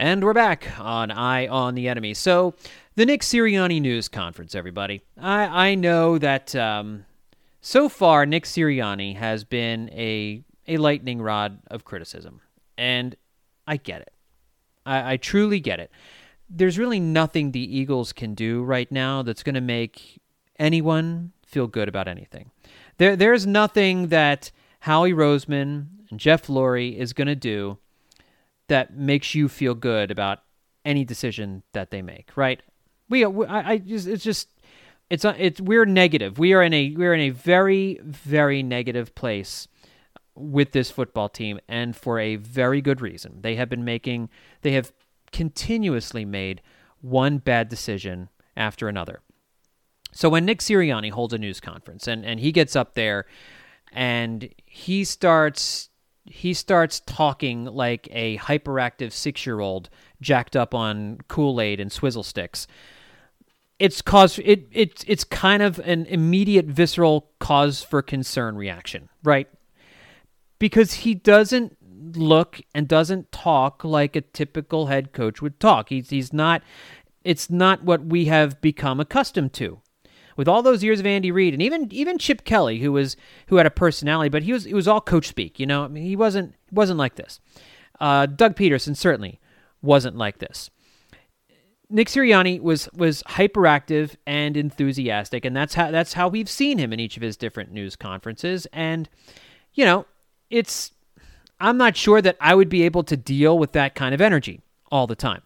And 0.00 0.24
we're 0.24 0.32
back 0.32 0.80
on 0.80 1.10
Eye 1.10 1.46
on 1.46 1.74
the 1.74 1.86
Enemy. 1.86 2.14
So, 2.14 2.54
the 2.94 3.04
Nick 3.04 3.20
Sirianni 3.20 3.82
news 3.82 4.08
conference, 4.08 4.54
everybody. 4.54 5.02
I, 5.20 5.68
I 5.72 5.74
know 5.74 6.16
that 6.16 6.56
um, 6.56 7.04
so 7.60 7.90
far 7.90 8.24
Nick 8.24 8.44
Sirianni 8.44 9.16
has 9.16 9.44
been 9.44 9.90
a, 9.90 10.42
a 10.66 10.78
lightning 10.78 11.20
rod 11.20 11.58
of 11.66 11.84
criticism. 11.84 12.40
And 12.78 13.14
I 13.66 13.76
get 13.76 14.00
it. 14.00 14.14
I, 14.86 15.12
I 15.12 15.16
truly 15.18 15.60
get 15.60 15.80
it. 15.80 15.90
There's 16.48 16.78
really 16.78 16.98
nothing 16.98 17.52
the 17.52 17.60
Eagles 17.60 18.14
can 18.14 18.32
do 18.32 18.62
right 18.62 18.90
now 18.90 19.20
that's 19.20 19.42
going 19.42 19.54
to 19.54 19.60
make 19.60 20.18
anyone 20.58 21.32
feel 21.44 21.66
good 21.66 21.90
about 21.90 22.08
anything. 22.08 22.50
There, 22.96 23.16
there's 23.16 23.46
nothing 23.46 24.08
that 24.08 24.50
Howie 24.78 25.12
Roseman 25.12 25.88
and 26.10 26.18
Jeff 26.18 26.46
Lurie 26.46 26.96
is 26.96 27.12
going 27.12 27.28
to 27.28 27.36
do 27.36 27.76
that 28.70 28.96
makes 28.96 29.34
you 29.34 29.48
feel 29.48 29.74
good 29.74 30.10
about 30.10 30.38
any 30.84 31.04
decision 31.04 31.62
that 31.72 31.90
they 31.90 32.02
make, 32.02 32.30
right? 32.36 32.62
We, 33.08 33.24
I, 33.24 33.72
I 33.72 33.78
just, 33.78 34.06
it's 34.06 34.24
just, 34.24 34.48
it's, 35.10 35.24
uh, 35.24 35.34
it's, 35.36 35.60
we're 35.60 35.84
negative. 35.84 36.38
We 36.38 36.54
are 36.54 36.62
in 36.62 36.72
a, 36.72 36.94
we're 36.96 37.12
in 37.12 37.20
a 37.20 37.30
very, 37.30 38.00
very 38.02 38.62
negative 38.62 39.14
place 39.14 39.68
with 40.34 40.72
this 40.72 40.90
football 40.90 41.28
team, 41.28 41.60
and 41.68 41.94
for 41.94 42.18
a 42.18 42.36
very 42.36 42.80
good 42.80 43.00
reason. 43.00 43.40
They 43.42 43.56
have 43.56 43.68
been 43.68 43.84
making, 43.84 44.30
they 44.62 44.72
have 44.72 44.92
continuously 45.32 46.24
made 46.24 46.62
one 47.02 47.38
bad 47.38 47.68
decision 47.68 48.28
after 48.56 48.88
another. 48.88 49.20
So 50.12 50.28
when 50.28 50.44
Nick 50.44 50.60
Sirianni 50.60 51.10
holds 51.10 51.34
a 51.34 51.38
news 51.38 51.60
conference 51.60 52.06
and, 52.06 52.24
and 52.24 52.40
he 52.40 52.52
gets 52.52 52.74
up 52.74 52.94
there 52.94 53.26
and 53.92 54.48
he 54.64 55.04
starts 55.04 55.89
he 56.24 56.54
starts 56.54 57.00
talking 57.00 57.64
like 57.64 58.08
a 58.10 58.38
hyperactive 58.38 59.12
six 59.12 59.46
year 59.46 59.60
old 59.60 59.88
jacked 60.20 60.56
up 60.56 60.74
on 60.74 61.18
Kool 61.28 61.60
Aid 61.60 61.80
and 61.80 61.90
swizzle 61.90 62.22
sticks. 62.22 62.66
It's 63.78 64.02
cause 64.02 64.38
it 64.40 64.68
it 64.70 65.04
it's 65.06 65.24
kind 65.24 65.62
of 65.62 65.78
an 65.80 66.06
immediate 66.06 66.66
visceral 66.66 67.30
cause 67.38 67.82
for 67.82 68.02
concern 68.02 68.56
reaction, 68.56 69.08
right? 69.24 69.48
Because 70.58 70.92
he 70.92 71.14
doesn't 71.14 71.76
look 72.16 72.60
and 72.74 72.86
doesn't 72.86 73.32
talk 73.32 73.84
like 73.84 74.16
a 74.16 74.20
typical 74.20 74.86
head 74.86 75.12
coach 75.12 75.40
would 75.40 75.58
talk. 75.58 75.88
He's 75.88 76.10
he's 76.10 76.32
not 76.32 76.62
it's 77.24 77.50
not 77.50 77.82
what 77.82 78.04
we 78.04 78.26
have 78.26 78.60
become 78.60 79.00
accustomed 79.00 79.52
to. 79.54 79.80
With 80.36 80.48
all 80.48 80.62
those 80.62 80.82
years 80.82 81.00
of 81.00 81.06
Andy 81.06 81.30
Reid 81.30 81.52
and 81.52 81.62
even 81.62 81.92
even 81.92 82.18
Chip 82.18 82.44
Kelly, 82.44 82.78
who 82.78 82.92
was 82.92 83.16
who 83.48 83.56
had 83.56 83.66
a 83.66 83.70
personality, 83.70 84.28
but 84.28 84.42
he 84.42 84.52
was 84.52 84.66
it 84.66 84.74
was 84.74 84.88
all 84.88 85.00
coach 85.00 85.28
speak. 85.28 85.58
You 85.58 85.66
know, 85.66 85.84
I 85.84 85.88
mean, 85.88 86.04
he 86.04 86.16
wasn't 86.16 86.54
wasn't 86.70 86.98
like 86.98 87.16
this. 87.16 87.40
Uh, 88.00 88.26
Doug 88.26 88.56
Pederson 88.56 88.96
certainly 88.96 89.40
wasn't 89.82 90.16
like 90.16 90.38
this. 90.38 90.70
Nick 91.90 92.08
Sirianni 92.08 92.60
was 92.60 92.88
was 92.92 93.22
hyperactive 93.24 94.14
and 94.26 94.56
enthusiastic, 94.56 95.44
and 95.44 95.56
that's 95.56 95.74
how 95.74 95.90
that's 95.90 96.12
how 96.12 96.28
we've 96.28 96.48
seen 96.48 96.78
him 96.78 96.92
in 96.92 97.00
each 97.00 97.16
of 97.16 97.22
his 97.22 97.36
different 97.36 97.72
news 97.72 97.96
conferences. 97.96 98.66
And 98.72 99.08
you 99.74 99.84
know, 99.84 100.06
it's 100.48 100.92
I'm 101.58 101.76
not 101.76 101.96
sure 101.96 102.22
that 102.22 102.36
I 102.40 102.54
would 102.54 102.68
be 102.68 102.84
able 102.84 103.02
to 103.04 103.16
deal 103.16 103.58
with 103.58 103.72
that 103.72 103.94
kind 103.94 104.14
of 104.14 104.20
energy 104.20 104.60
all 104.90 105.06
the 105.06 105.16
time. 105.16 105.42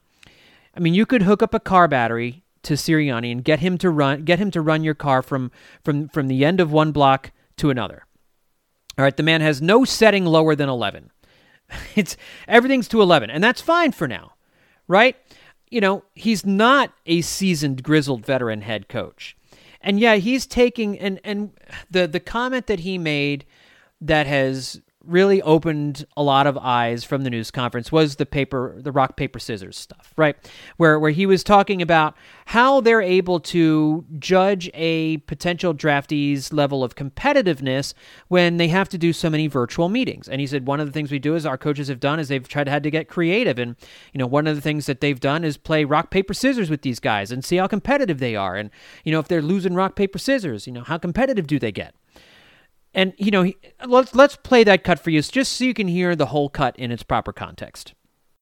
I 0.77 0.81
mean, 0.81 0.95
you 0.95 1.07
could 1.07 1.23
hook 1.23 1.43
up 1.43 1.55
a 1.55 1.61
car 1.61 1.89
battery 1.89 2.44
to 2.65 2.75
Sirianni 2.75 3.31
and 3.31 3.45
get 3.45 3.61
him 3.61 3.79
to 3.79 3.91
run 3.91 4.25
get 4.25 4.39
him 4.39 4.51
to 4.53 4.61
run 4.61 4.85
your 4.85 4.95
car 4.95 5.23
from 5.23 5.51
from 5.83 6.09
from 6.09 6.29
the 6.29 6.45
end 6.45 6.61
of 6.61 6.73
one 6.73 6.93
block 6.93 7.31
to 7.57 7.71
another. 7.71 8.05
All 8.99 9.05
right, 9.05 9.17
the 9.17 9.23
man 9.23 9.41
has 9.41 9.61
no 9.61 9.85
setting 9.85 10.25
lower 10.25 10.55
than 10.55 10.69
11. 10.69 11.11
It's 11.97 12.17
everything's 12.47 12.89
to 12.89 13.01
11, 13.01 13.31
and 13.31 13.43
that's 13.43 13.61
fine 13.61 13.93
for 13.93 14.07
now. 14.07 14.35
Right? 14.87 15.17
You 15.71 15.81
know, 15.81 16.05
he's 16.15 16.45
not 16.45 16.93
a 17.07 17.23
seasoned 17.23 17.83
grizzled 17.83 18.25
veteran 18.25 18.61
head 18.61 18.89
coach. 18.89 19.37
And 19.81 19.99
yeah, 19.99 20.17
he's 20.17 20.47
taking 20.47 20.99
and 20.99 21.21
and 21.25 21.51
the 21.91 22.07
the 22.07 22.21
comment 22.21 22.67
that 22.67 22.81
he 22.81 22.99
made 22.99 23.45
that 24.01 24.27
has 24.27 24.81
really 25.07 25.43
opened 25.43 26.07
a 26.17 26.23
lot 26.23 26.47
of 26.47 26.57
eyes 26.59 27.05
from 27.05 27.23
the 27.23 27.31
news 27.31 27.51
conference 27.51 27.93
was 27.93 28.17
the 28.17 28.27
paper 28.27 28.77
the 28.79 28.93
rock 28.93 29.17
paper 29.17 29.39
scissors 29.39 29.77
stuff 29.77 30.15
right? 30.17 30.37
Where 30.77 30.99
where 30.99 31.11
he 31.11 31.27
was 31.27 31.43
talking 31.43 31.83
about 31.83 32.17
how 32.47 32.81
they're 32.81 33.03
able 33.03 33.41
to 33.41 34.05
judge 34.19 34.71
a 34.75 35.19
potential 35.19 35.73
draftee's 35.73 36.53
level 36.53 36.85
of 36.85 36.95
competitiveness 36.95 37.95
when 38.29 38.59
they 38.59 38.69
have 38.69 38.89
to 38.91 38.99
do 38.99 39.13
so 39.13 39.31
many 39.31 39.47
virtual 39.47 39.89
meetings. 39.89 40.29
And 40.29 40.41
he 40.41 40.47
said 40.47 40.67
one 40.67 40.81
of 40.81 40.87
the 40.87 40.93
things 40.93 41.11
we 41.11 41.19
do 41.19 41.35
is 41.35 41.47
our 41.47 41.59
coaches 41.59 41.89
have 41.89 42.01
done 42.01 42.21
is 42.21 42.29
they've 42.29 42.47
tried 42.47 42.65
to 42.65 42.71
had 42.71 42.83
to 42.83 42.91
get 42.91 43.09
creative. 43.09 43.59
And 43.59 43.77
you 44.13 44.19
know 44.19 44.27
one 44.27 44.47
of 44.47 44.55
the 44.55 44.63
things 44.63 44.87
that 44.87 45.01
they've 45.01 45.21
done 45.21 45.45
is 45.45 45.57
play 45.57 45.85
rock 45.85 46.11
paper 46.11 46.35
scissors 46.35 46.71
with 46.71 46.83
these 46.83 47.01
guys 47.01 47.31
and 47.31 47.45
see 47.45 47.57
how 47.57 47.67
competitive 47.67 48.19
they 48.19 48.37
are. 48.37 48.57
And 48.57 48.71
you 49.05 49.13
know 49.13 49.21
if 49.21 49.29
they're 49.29 49.43
losing 49.43 49.75
rock 49.75 49.97
paper 49.97 50.19
scissors 50.19 50.67
you 50.67 50.73
know 50.73 50.85
how 50.85 50.99
competitive 50.99 51.47
do 51.47 51.59
they 51.59 51.73
get 51.73 51.95
and 52.95 53.13
you 53.17 53.31
know, 53.31 53.51
let's 53.87 54.15
let's 54.15 54.37
play 54.37 54.65
that 54.65 54.85
cut 54.85 54.99
for 54.99 55.11
you, 55.11 55.21
just 55.23 55.53
so 55.53 55.65
you 55.65 55.75
can 55.75 55.89
hear 55.89 56.17
the 56.17 56.27
whole 56.27 56.49
cut 56.49 56.79
in 56.79 56.91
its 56.91 57.03
proper 57.03 57.33
context. 57.33 57.95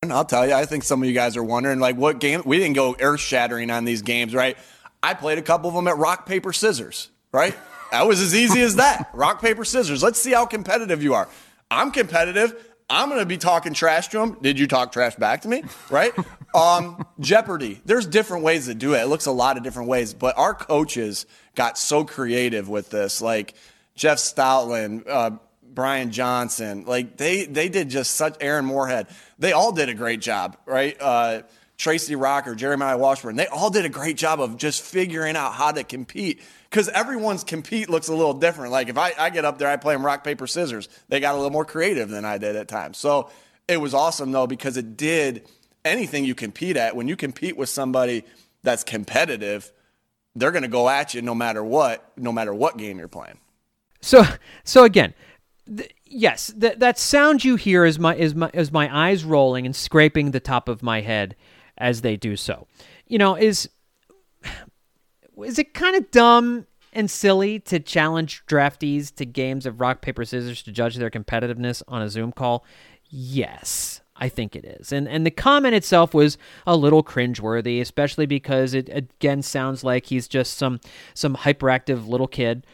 And 0.02 0.12
I'll 0.12 0.24
tell 0.24 0.46
you, 0.46 0.52
I 0.52 0.64
think 0.64 0.82
some 0.82 1.00
of 1.02 1.08
you 1.08 1.14
guys 1.14 1.36
are 1.36 1.44
wondering, 1.44 1.78
like, 1.78 1.96
what 1.96 2.18
game? 2.18 2.42
We 2.44 2.58
didn't 2.58 2.74
go 2.74 2.96
earth 3.00 3.20
shattering 3.20 3.70
on 3.70 3.84
these 3.84 4.02
games, 4.02 4.34
right? 4.34 4.56
I 5.02 5.14
played 5.14 5.38
a 5.38 5.42
couple 5.42 5.68
of 5.68 5.74
them 5.74 5.86
at 5.88 5.96
rock 5.96 6.26
paper 6.26 6.52
scissors, 6.52 7.10
right? 7.32 7.56
That 7.92 8.06
was 8.06 8.20
as 8.20 8.34
easy 8.34 8.62
as 8.62 8.76
that. 8.76 9.10
Rock 9.14 9.42
paper 9.42 9.66
scissors. 9.66 10.02
Let's 10.02 10.18
see 10.18 10.32
how 10.32 10.46
competitive 10.46 11.02
you 11.02 11.12
are. 11.12 11.28
I'm 11.70 11.90
competitive. 11.90 12.54
I'm 12.88 13.08
going 13.08 13.20
to 13.20 13.26
be 13.26 13.36
talking 13.36 13.74
trash 13.74 14.08
to 14.08 14.20
him. 14.20 14.38
Did 14.40 14.58
you 14.58 14.66
talk 14.66 14.92
trash 14.92 15.14
back 15.16 15.42
to 15.42 15.48
me? 15.48 15.62
Right? 15.90 16.12
um, 16.54 17.06
Jeopardy. 17.20 17.82
There's 17.84 18.06
different 18.06 18.44
ways 18.44 18.66
to 18.66 18.74
do 18.74 18.94
it. 18.94 19.02
It 19.02 19.06
looks 19.08 19.26
a 19.26 19.32
lot 19.32 19.58
of 19.58 19.62
different 19.62 19.90
ways, 19.90 20.14
but 20.14 20.38
our 20.38 20.54
coaches 20.54 21.26
got 21.54 21.76
so 21.76 22.02
creative 22.04 22.68
with 22.68 22.88
this. 22.88 23.20
Like, 23.20 23.54
Jeff 23.94 24.18
Stoutland, 24.18 25.08
uh, 25.08 25.32
Brian 25.62 26.10
Johnson, 26.10 26.84
like 26.86 27.16
they 27.16 27.44
they 27.46 27.68
did 27.68 27.88
just 27.88 28.12
such 28.14 28.36
Aaron 28.40 28.64
Moorehead. 28.64 29.06
They 29.38 29.52
all 29.52 29.72
did 29.72 29.88
a 29.88 29.94
great 29.94 30.20
job, 30.20 30.56
right? 30.66 30.96
Uh, 31.00 31.42
Tracy 31.78 32.14
Rocker, 32.14 32.54
Jeremiah 32.54 32.96
Washburn, 32.96 33.34
they 33.34 33.48
all 33.48 33.70
did 33.70 33.84
a 33.84 33.88
great 33.88 34.16
job 34.16 34.40
of 34.40 34.56
just 34.56 34.82
figuring 34.82 35.34
out 35.34 35.54
how 35.54 35.72
to 35.72 35.82
compete 35.82 36.40
because 36.70 36.88
everyone's 36.88 37.42
compete 37.42 37.90
looks 37.90 38.08
a 38.08 38.14
little 38.14 38.34
different. 38.34 38.70
Like 38.70 38.88
if 38.88 38.96
I, 38.96 39.12
I 39.18 39.30
get 39.30 39.44
up 39.44 39.58
there, 39.58 39.68
I 39.68 39.76
play 39.76 39.94
them 39.94 40.06
rock, 40.06 40.22
paper, 40.22 40.46
scissors. 40.46 40.88
They 41.08 41.18
got 41.18 41.34
a 41.34 41.38
little 41.38 41.50
more 41.50 41.64
creative 41.64 42.08
than 42.08 42.24
I 42.24 42.38
did 42.38 42.54
at 42.54 42.68
times. 42.68 42.98
So 42.98 43.30
it 43.66 43.78
was 43.78 43.94
awesome 43.94 44.30
though 44.30 44.46
because 44.46 44.76
it 44.76 44.96
did 44.96 45.48
anything 45.84 46.24
you 46.24 46.34
compete 46.34 46.76
at. 46.76 46.94
When 46.94 47.08
you 47.08 47.16
compete 47.16 47.56
with 47.56 47.68
somebody 47.68 48.24
that's 48.62 48.84
competitive, 48.84 49.72
they're 50.36 50.52
going 50.52 50.62
to 50.62 50.68
go 50.68 50.88
at 50.88 51.14
you 51.14 51.22
no 51.22 51.34
matter 51.34 51.64
what, 51.64 52.12
no 52.16 52.30
matter 52.30 52.54
what 52.54 52.76
game 52.76 52.98
you're 52.98 53.08
playing. 53.08 53.38
So, 54.02 54.24
so 54.64 54.84
again, 54.84 55.14
th- 55.74 55.94
yes, 56.04 56.52
th- 56.60 56.78
that 56.78 56.98
sound 56.98 57.44
you 57.44 57.56
hear 57.56 57.84
is 57.84 57.98
my 57.98 58.14
is 58.14 58.34
my 58.34 58.50
is 58.52 58.70
my 58.70 58.94
eyes 58.94 59.24
rolling 59.24 59.64
and 59.64 59.74
scraping 59.74 60.32
the 60.32 60.40
top 60.40 60.68
of 60.68 60.82
my 60.82 61.00
head 61.00 61.36
as 61.78 62.02
they 62.02 62.16
do 62.16 62.36
so. 62.36 62.66
You 63.06 63.18
know, 63.18 63.36
is 63.36 63.70
is 65.44 65.58
it 65.58 65.72
kind 65.72 65.96
of 65.96 66.10
dumb 66.10 66.66
and 66.92 67.10
silly 67.10 67.58
to 67.60 67.80
challenge 67.80 68.44
draftees 68.46 69.14
to 69.14 69.24
games 69.24 69.64
of 69.64 69.80
rock 69.80 70.02
paper 70.02 70.24
scissors 70.24 70.62
to 70.64 70.72
judge 70.72 70.96
their 70.96 71.10
competitiveness 71.10 71.82
on 71.88 72.02
a 72.02 72.08
Zoom 72.08 72.32
call? 72.32 72.64
Yes. 73.08 74.00
I 74.14 74.28
think 74.28 74.54
it 74.54 74.64
is. 74.64 74.92
And 74.92 75.08
and 75.08 75.26
the 75.26 75.32
comment 75.32 75.74
itself 75.74 76.14
was 76.14 76.38
a 76.64 76.76
little 76.76 77.02
cringeworthy, 77.02 77.80
especially 77.80 78.26
because 78.26 78.72
it 78.72 78.88
again 78.90 79.42
sounds 79.42 79.82
like 79.82 80.06
he's 80.06 80.28
just 80.28 80.56
some 80.56 80.80
some 81.14 81.34
hyperactive 81.34 82.06
little 82.06 82.28
kid 82.28 82.64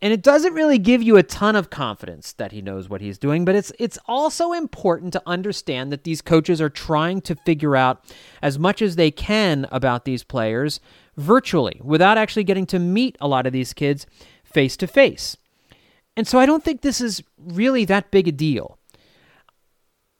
and 0.00 0.12
it 0.12 0.22
doesn't 0.22 0.54
really 0.54 0.78
give 0.78 1.02
you 1.02 1.16
a 1.16 1.22
ton 1.22 1.56
of 1.56 1.70
confidence 1.70 2.32
that 2.34 2.52
he 2.52 2.62
knows 2.62 2.88
what 2.88 3.00
he's 3.00 3.18
doing, 3.18 3.44
but 3.44 3.54
it's 3.54 3.72
it's 3.78 3.98
also 4.06 4.52
important 4.52 5.12
to 5.14 5.22
understand 5.26 5.90
that 5.92 6.04
these 6.04 6.22
coaches 6.22 6.60
are 6.60 6.70
trying 6.70 7.20
to 7.22 7.34
figure 7.34 7.74
out 7.74 8.04
as 8.40 8.58
much 8.58 8.80
as 8.80 8.96
they 8.96 9.10
can 9.10 9.66
about 9.72 10.04
these 10.04 10.22
players 10.22 10.80
virtually 11.16 11.80
without 11.82 12.16
actually 12.16 12.44
getting 12.44 12.66
to 12.66 12.78
meet 12.78 13.16
a 13.20 13.28
lot 13.28 13.46
of 13.46 13.52
these 13.52 13.72
kids 13.72 14.06
face 14.44 14.76
to 14.76 14.86
face. 14.86 15.36
And 16.16 16.26
so 16.26 16.38
I 16.38 16.46
don't 16.46 16.64
think 16.64 16.80
this 16.80 17.00
is 17.00 17.22
really 17.38 17.84
that 17.86 18.10
big 18.10 18.28
a 18.28 18.32
deal 18.32 18.77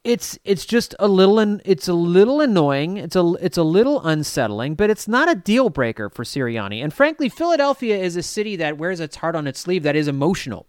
it's 0.05 0.38
it's 0.44 0.64
just 0.64 0.94
a 0.99 1.09
little 1.09 1.38
and 1.38 1.61
it's 1.64 1.88
a 1.88 1.92
little 1.92 2.40
annoying. 2.40 2.96
It's 2.96 3.16
a 3.16 3.34
it's 3.40 3.59
a 3.59 3.62
little 3.62 4.01
unsettling, 4.07 4.74
but 4.74 4.90
it's 4.90 5.09
not 5.09 5.30
a 5.30 5.34
deal 5.34 5.70
breaker 5.70 6.09
for 6.09 6.24
Sirianni. 6.24 6.82
And 6.82 6.92
frankly, 6.92 7.28
Philadelphia 7.28 7.99
is 7.99 8.16
a 8.16 8.22
city 8.22 8.57
that 8.57 8.78
wears 8.78 9.01
its 9.01 9.16
heart 9.16 9.34
on 9.34 9.46
its 9.46 9.61
sleeve. 9.61 9.82
That 9.82 9.96
is 9.96 10.09
emotional. 10.09 10.66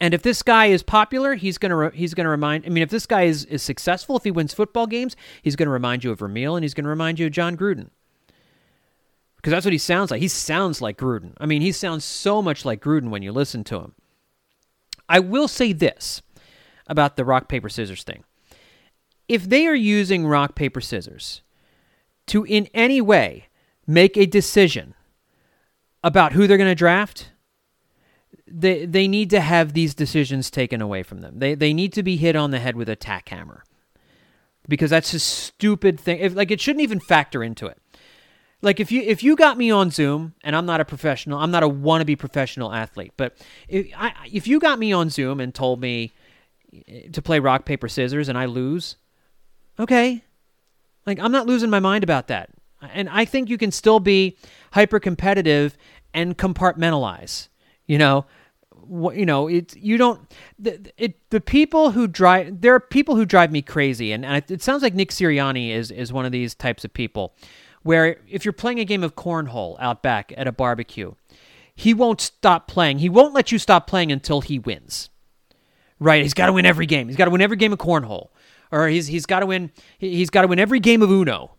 And 0.00 0.14
if 0.14 0.22
this 0.22 0.42
guy 0.42 0.66
is 0.66 0.82
popular, 0.82 1.34
he's 1.34 1.58
gonna 1.58 1.76
re- 1.76 1.90
he's 1.92 2.14
gonna 2.14 2.28
remind. 2.28 2.64
I 2.66 2.68
mean, 2.68 2.82
if 2.82 2.90
this 2.90 3.06
guy 3.06 3.22
is 3.22 3.44
is 3.46 3.62
successful, 3.62 4.16
if 4.16 4.24
he 4.24 4.30
wins 4.30 4.54
football 4.54 4.86
games, 4.86 5.16
he's 5.42 5.56
gonna 5.56 5.70
remind 5.70 6.04
you 6.04 6.12
of 6.12 6.20
Vermeil 6.20 6.56
and 6.56 6.64
he's 6.64 6.74
gonna 6.74 6.88
remind 6.88 7.18
you 7.18 7.26
of 7.26 7.32
Jon 7.32 7.56
Gruden. 7.56 7.90
Because 9.36 9.50
that's 9.50 9.66
what 9.66 9.72
he 9.72 9.78
sounds 9.78 10.12
like. 10.12 10.20
He 10.20 10.28
sounds 10.28 10.80
like 10.80 10.96
Gruden. 10.96 11.32
I 11.38 11.46
mean, 11.46 11.62
he 11.62 11.72
sounds 11.72 12.04
so 12.04 12.40
much 12.40 12.64
like 12.64 12.80
Gruden 12.80 13.10
when 13.10 13.22
you 13.22 13.32
listen 13.32 13.64
to 13.64 13.80
him. 13.80 13.94
I 15.08 15.18
will 15.18 15.48
say 15.48 15.72
this 15.72 16.22
about 16.92 17.16
the 17.16 17.24
rock, 17.24 17.48
paper, 17.48 17.70
scissors 17.70 18.04
thing. 18.04 18.22
If 19.26 19.48
they 19.48 19.66
are 19.66 19.74
using 19.74 20.26
rock, 20.26 20.54
paper, 20.54 20.80
scissors 20.80 21.40
to 22.26 22.44
in 22.44 22.68
any 22.74 23.00
way 23.00 23.48
make 23.86 24.16
a 24.16 24.26
decision 24.26 24.94
about 26.04 26.34
who 26.34 26.46
they're 26.46 26.58
going 26.58 26.70
to 26.70 26.74
draft, 26.74 27.30
they, 28.46 28.84
they 28.84 29.08
need 29.08 29.30
to 29.30 29.40
have 29.40 29.72
these 29.72 29.94
decisions 29.94 30.50
taken 30.50 30.82
away 30.82 31.02
from 31.02 31.22
them. 31.22 31.38
They, 31.38 31.54
they 31.54 31.72
need 31.72 31.94
to 31.94 32.02
be 32.02 32.16
hit 32.16 32.36
on 32.36 32.50
the 32.50 32.60
head 32.60 32.76
with 32.76 32.90
a 32.90 32.96
tack 32.96 33.30
hammer 33.30 33.64
because 34.68 34.90
that's 34.90 35.14
a 35.14 35.18
stupid 35.18 35.98
thing. 35.98 36.18
If, 36.18 36.34
like, 36.34 36.50
it 36.50 36.60
shouldn't 36.60 36.82
even 36.82 37.00
factor 37.00 37.42
into 37.42 37.66
it 37.66 37.78
like 38.62 38.78
if 38.78 38.90
you 38.90 39.02
if 39.02 39.22
you 39.22 39.36
got 39.36 39.58
me 39.58 39.70
on 39.70 39.90
Zoom 39.90 40.34
and 40.42 40.56
I'm 40.56 40.64
not 40.64 40.80
a 40.80 40.84
professional, 40.84 41.40
I'm 41.40 41.50
not 41.50 41.64
a 41.64 41.68
wannabe 41.68 42.18
professional 42.18 42.72
athlete, 42.72 43.12
but 43.16 43.36
if 43.68 43.88
I 43.96 44.14
if 44.32 44.46
you 44.46 44.60
got 44.60 44.78
me 44.78 44.92
on 44.92 45.10
Zoom 45.10 45.40
and 45.40 45.52
told 45.52 45.80
me 45.80 46.12
to 47.12 47.22
play 47.22 47.38
rock 47.38 47.64
paper 47.64 47.88
scissors 47.88 48.28
and 48.28 48.38
I 48.38 48.46
lose, 48.46 48.96
okay. 49.78 50.24
Like 51.06 51.18
I'm 51.18 51.32
not 51.32 51.46
losing 51.46 51.70
my 51.70 51.80
mind 51.80 52.04
about 52.04 52.28
that. 52.28 52.50
And 52.92 53.08
I 53.08 53.24
think 53.24 53.48
you 53.48 53.58
can 53.58 53.70
still 53.70 54.00
be 54.00 54.36
hyper 54.72 54.98
competitive 54.98 55.76
and 56.14 56.36
compartmentalize. 56.36 57.48
You 57.86 57.98
know, 57.98 58.26
you 58.88 59.26
know, 59.26 59.48
it 59.48 59.76
you 59.76 59.96
don't 59.96 60.20
the, 60.58 60.92
it 60.96 61.30
the 61.30 61.40
people 61.40 61.92
who 61.92 62.06
drive 62.06 62.60
there 62.60 62.74
are 62.74 62.80
people 62.80 63.16
who 63.16 63.24
drive 63.24 63.52
me 63.52 63.62
crazy 63.62 64.12
and, 64.12 64.24
and 64.24 64.44
it 64.50 64.62
sounds 64.62 64.82
like 64.82 64.94
Nick 64.94 65.10
Sirianni 65.10 65.70
is 65.70 65.90
is 65.90 66.12
one 66.12 66.24
of 66.24 66.32
these 66.32 66.54
types 66.54 66.84
of 66.84 66.92
people 66.92 67.34
where 67.82 68.18
if 68.28 68.44
you're 68.44 68.52
playing 68.52 68.78
a 68.78 68.84
game 68.84 69.02
of 69.02 69.16
cornhole 69.16 69.76
out 69.80 70.02
back 70.02 70.32
at 70.36 70.46
a 70.46 70.52
barbecue, 70.52 71.14
he 71.74 71.92
won't 71.92 72.20
stop 72.20 72.68
playing. 72.68 72.98
He 72.98 73.08
won't 73.08 73.34
let 73.34 73.50
you 73.50 73.58
stop 73.58 73.86
playing 73.86 74.12
until 74.12 74.40
he 74.40 74.58
wins 74.58 75.10
right? 76.02 76.22
He's 76.22 76.34
got 76.34 76.46
to 76.46 76.52
win 76.52 76.66
every 76.66 76.86
game. 76.86 77.08
He's 77.08 77.16
got 77.16 77.26
to 77.26 77.30
win 77.30 77.40
every 77.40 77.56
game 77.56 77.72
of 77.72 77.78
cornhole, 77.78 78.28
or 78.70 78.88
he's 78.88 79.06
he's 79.06 79.26
got 79.26 79.40
to 79.40 79.46
win. 79.46 79.70
He's 79.98 80.30
got 80.30 80.42
to 80.42 80.48
win 80.48 80.58
every 80.58 80.80
game 80.80 81.02
of 81.02 81.10
Uno. 81.10 81.56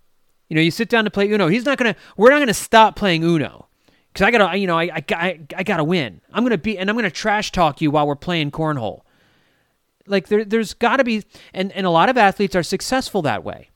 You 0.50 0.56
know, 0.56 0.62
you 0.62 0.72
sit 0.72 0.90
down 0.90 1.06
to 1.06 1.12
play 1.12 1.32
Uno. 1.32 1.48
He's 1.48 1.66
not 1.66 1.78
gonna. 1.78 1.96
We're 2.18 2.30
not 2.30 2.40
gonna 2.40 2.54
stop 2.54 2.96
playing 2.96 3.24
Uno 3.24 3.68
because 4.12 4.26
I 4.26 4.32
gotta. 4.32 4.58
You 4.58 4.68
know, 4.68 4.78
I 4.78 4.84
I 4.84 5.04
I, 5.12 5.40
I 5.58 5.64
gotta 5.64 5.84
win. 5.84 6.22
I'm 6.32 6.44
gonna 6.44 6.58
be 6.58 6.78
and 6.78 6.90
I'm 6.90 6.96
gonna 6.96 7.10
trash 7.10 7.52
talk 7.52 7.82
you 7.82 7.92
while 7.92 8.06
we're 8.06 8.16
playing 8.16 8.52
cornhole. 8.52 9.02
Like 10.06 10.28
there, 10.28 10.44
there's 10.44 10.74
got 10.74 10.98
to 10.98 11.04
be, 11.04 11.24
and 11.54 11.72
and 11.72 11.86
a 11.86 11.90
lot 11.90 12.10
of 12.10 12.18
athletes 12.18 12.56
are 12.56 12.64
successful 12.64 13.22
that 13.22 13.44
way, 13.44 13.70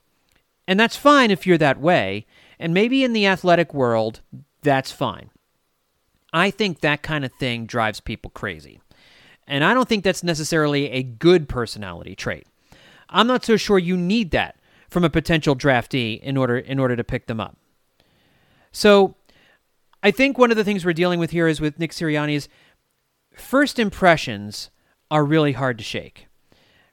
and 0.68 0.80
that's 0.80 0.98
fine 0.98 1.32
if 1.32 1.48
you're 1.48 1.58
that 1.58 1.80
way. 1.80 2.26
And 2.60 2.74
maybe 2.74 3.04
in 3.04 3.14
the 3.14 3.28
athletic 3.28 3.74
world, 3.74 4.22
that's 4.62 4.92
fine. 4.92 5.30
I 6.34 6.52
think 6.52 6.82
that 6.82 7.02
kind 7.02 7.24
of 7.24 7.32
thing 7.40 7.66
drives 7.66 8.02
people 8.02 8.32
crazy. 8.32 8.82
And 9.48 9.64
I 9.64 9.74
don't 9.74 9.88
think 9.88 10.04
that's 10.04 10.24
necessarily 10.24 10.92
a 10.92 11.04
good 11.04 11.48
personality 11.48 12.16
trait. 12.16 12.46
I'm 13.10 13.28
not 13.28 13.46
so 13.46 13.56
sure 13.56 13.80
you 13.80 13.96
need 13.96 14.32
that 14.32 14.58
from 14.90 15.04
a 15.04 15.10
potential 15.10 15.56
draftee 15.56 16.20
in 16.22 16.38
order 16.38 16.58
in 16.58 16.80
order 16.80 16.96
to 16.96 17.04
pick 17.04 17.28
them 17.28 17.40
up. 17.40 17.58
So, 18.72 19.16
I 20.04 20.12
think 20.12 20.38
one 20.38 20.52
of 20.52 20.58
the 20.58 20.64
things 20.64 20.86
we're 20.86 20.94
dealing 20.94 21.20
with 21.20 21.32
here 21.32 21.48
is 21.48 21.60
with 21.60 21.80
Nick 21.80 21.92
Sirianni 21.92 22.36
is 22.36 22.50
first 23.34 23.80
impressions 23.80 24.70
are 25.10 25.26
really 25.26 25.54
hard 25.54 25.78
to 25.78 25.84
shake. 25.84 26.28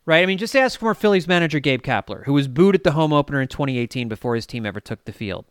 Right? 0.07 0.23
I 0.23 0.27
mean, 0.27 0.39
just 0.39 0.55
ask 0.55 0.79
former 0.79 0.95
Phillies 0.95 1.27
manager 1.27 1.61
Gabe 1.61 1.83
Kapler, 1.83 2.25
who 2.25 2.35
was 2.35 2.47
booed 2.47 2.75
at 2.75 2.85
the 2.85 2.93
home 2.93 3.13
opener 3.13 3.41
in 3.41 3.49
2018 3.49 4.09
before 4.09 4.35
his 4.35 4.47
team 4.47 4.67
ever 4.67 4.81
took 4.81 5.05
the 5.05 5.13
field. 5.13 5.47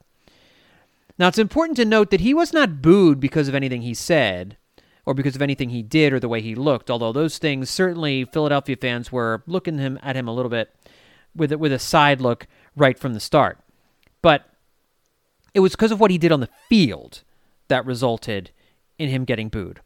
Now, 1.18 1.28
it's 1.28 1.39
important 1.39 1.76
to 1.78 1.86
note 1.86 2.12
that 2.12 2.22
he 2.22 2.34
was 2.34 2.54
not 2.54 2.82
booed 2.82 3.20
because 3.20 3.47
of 3.47 3.56
anything 3.56 3.82
he 3.82 3.93
said 3.93 4.58
or 5.06 5.14
because 5.14 5.36
of 5.36 5.41
anything 5.41 5.70
he 5.70 5.84
did 5.84 6.14
or 6.14 6.20
the 6.20 6.30
way 6.30 6.41
he 6.41 6.56
looked, 6.56 6.89
although 6.89 7.12
those 7.12 7.38
things 7.38 7.70
certainly 7.70 8.26
Philadelphia 8.26 8.76
fans 8.76 9.12
were 9.12 9.43
looking 9.45 9.78
him 9.78 9.99
at 10.01 10.16
him 10.16 10.28
a 10.28 10.34
little 10.34 10.49
bit 10.49 10.74
with 11.36 11.51
a, 11.51 11.58
with 11.58 11.74
a 11.74 11.80
side 11.80 12.22
look 12.22 12.47
right 12.76 12.97
from 12.97 13.14
the 13.14 13.20
start. 13.20 13.60
But 14.22 14.45
it 15.54 15.60
was 15.60 15.74
because 15.74 15.91
of 15.91 15.99
what 15.99 16.12
he 16.12 16.18
did 16.18 16.32
on 16.32 16.39
the 16.39 16.49
field 16.70 17.24
that 17.68 17.86
resulted 17.86 18.51
in 18.97 19.10
him 19.10 19.26
getting 19.26 19.49
booed. 19.49 19.82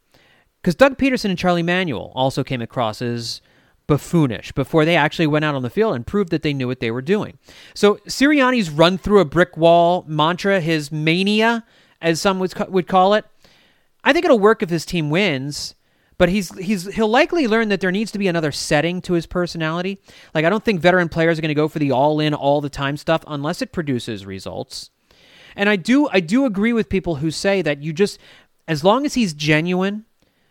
Because 0.62 0.74
Doug 0.74 0.98
Pederson 0.98 1.30
and 1.30 1.38
Charlie 1.38 1.62
Manuel 1.62 2.12
also 2.14 2.44
came 2.44 2.62
across 2.62 3.00
as 3.00 3.40
buffoonish 3.86 4.52
before 4.52 4.84
they 4.84 4.96
actually 4.96 5.26
went 5.26 5.44
out 5.44 5.54
on 5.54 5.62
the 5.62 5.70
field 5.70 5.94
and 5.94 6.06
proved 6.06 6.30
that 6.30 6.42
they 6.42 6.52
knew 6.52 6.66
what 6.66 6.80
they 6.80 6.90
were 6.90 7.02
doing. 7.02 7.38
So 7.74 7.96
Sirianni's 8.06 8.70
run 8.70 8.98
through 8.98 9.20
a 9.20 9.24
brick 9.24 9.56
wall 9.56 10.04
mantra, 10.06 10.60
his 10.60 10.92
mania, 10.92 11.64
as 12.00 12.20
some 12.20 12.38
would, 12.38 12.52
would 12.68 12.86
call 12.86 13.14
it, 13.14 13.24
I 14.08 14.14
think 14.14 14.24
it'll 14.24 14.38
work 14.38 14.62
if 14.62 14.70
his 14.70 14.86
team 14.86 15.10
wins. 15.10 15.74
But 16.16 16.30
he's 16.30 16.56
he's 16.58 16.86
he'll 16.94 17.08
likely 17.08 17.46
learn 17.46 17.68
that 17.68 17.80
there 17.80 17.92
needs 17.92 18.10
to 18.12 18.18
be 18.18 18.26
another 18.26 18.52
setting 18.52 19.02
to 19.02 19.12
his 19.12 19.26
personality. 19.26 20.00
Like 20.34 20.46
I 20.46 20.50
don't 20.50 20.64
think 20.64 20.80
veteran 20.80 21.10
players 21.10 21.38
are 21.38 21.42
going 21.42 21.50
to 21.50 21.54
go 21.54 21.68
for 21.68 21.78
the 21.78 21.92
all 21.92 22.18
in 22.18 22.32
all 22.32 22.62
the 22.62 22.70
time 22.70 22.96
stuff 22.96 23.22
unless 23.26 23.60
it 23.60 23.70
produces 23.70 24.24
results. 24.24 24.88
And 25.54 25.68
I 25.68 25.76
do 25.76 26.08
I 26.10 26.20
do 26.20 26.46
agree 26.46 26.72
with 26.72 26.88
people 26.88 27.16
who 27.16 27.30
say 27.30 27.60
that 27.60 27.82
you 27.82 27.92
just 27.92 28.18
as 28.66 28.82
long 28.82 29.04
as 29.04 29.12
he's 29.12 29.34
genuine, 29.34 30.06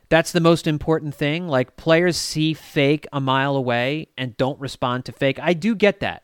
that's 0.08 0.32
the 0.32 0.40
most 0.40 0.68
important 0.68 1.16
thing. 1.16 1.48
Like 1.48 1.78
players 1.78 2.16
see 2.16 2.54
fake 2.54 3.08
a 3.12 3.20
mile 3.20 3.56
away 3.56 4.10
and 4.16 4.38
don't 4.38 4.60
respond 4.60 5.04
to 5.06 5.12
fake. 5.12 5.40
I 5.42 5.54
do 5.54 5.76
get 5.76 6.00
that. 6.00 6.24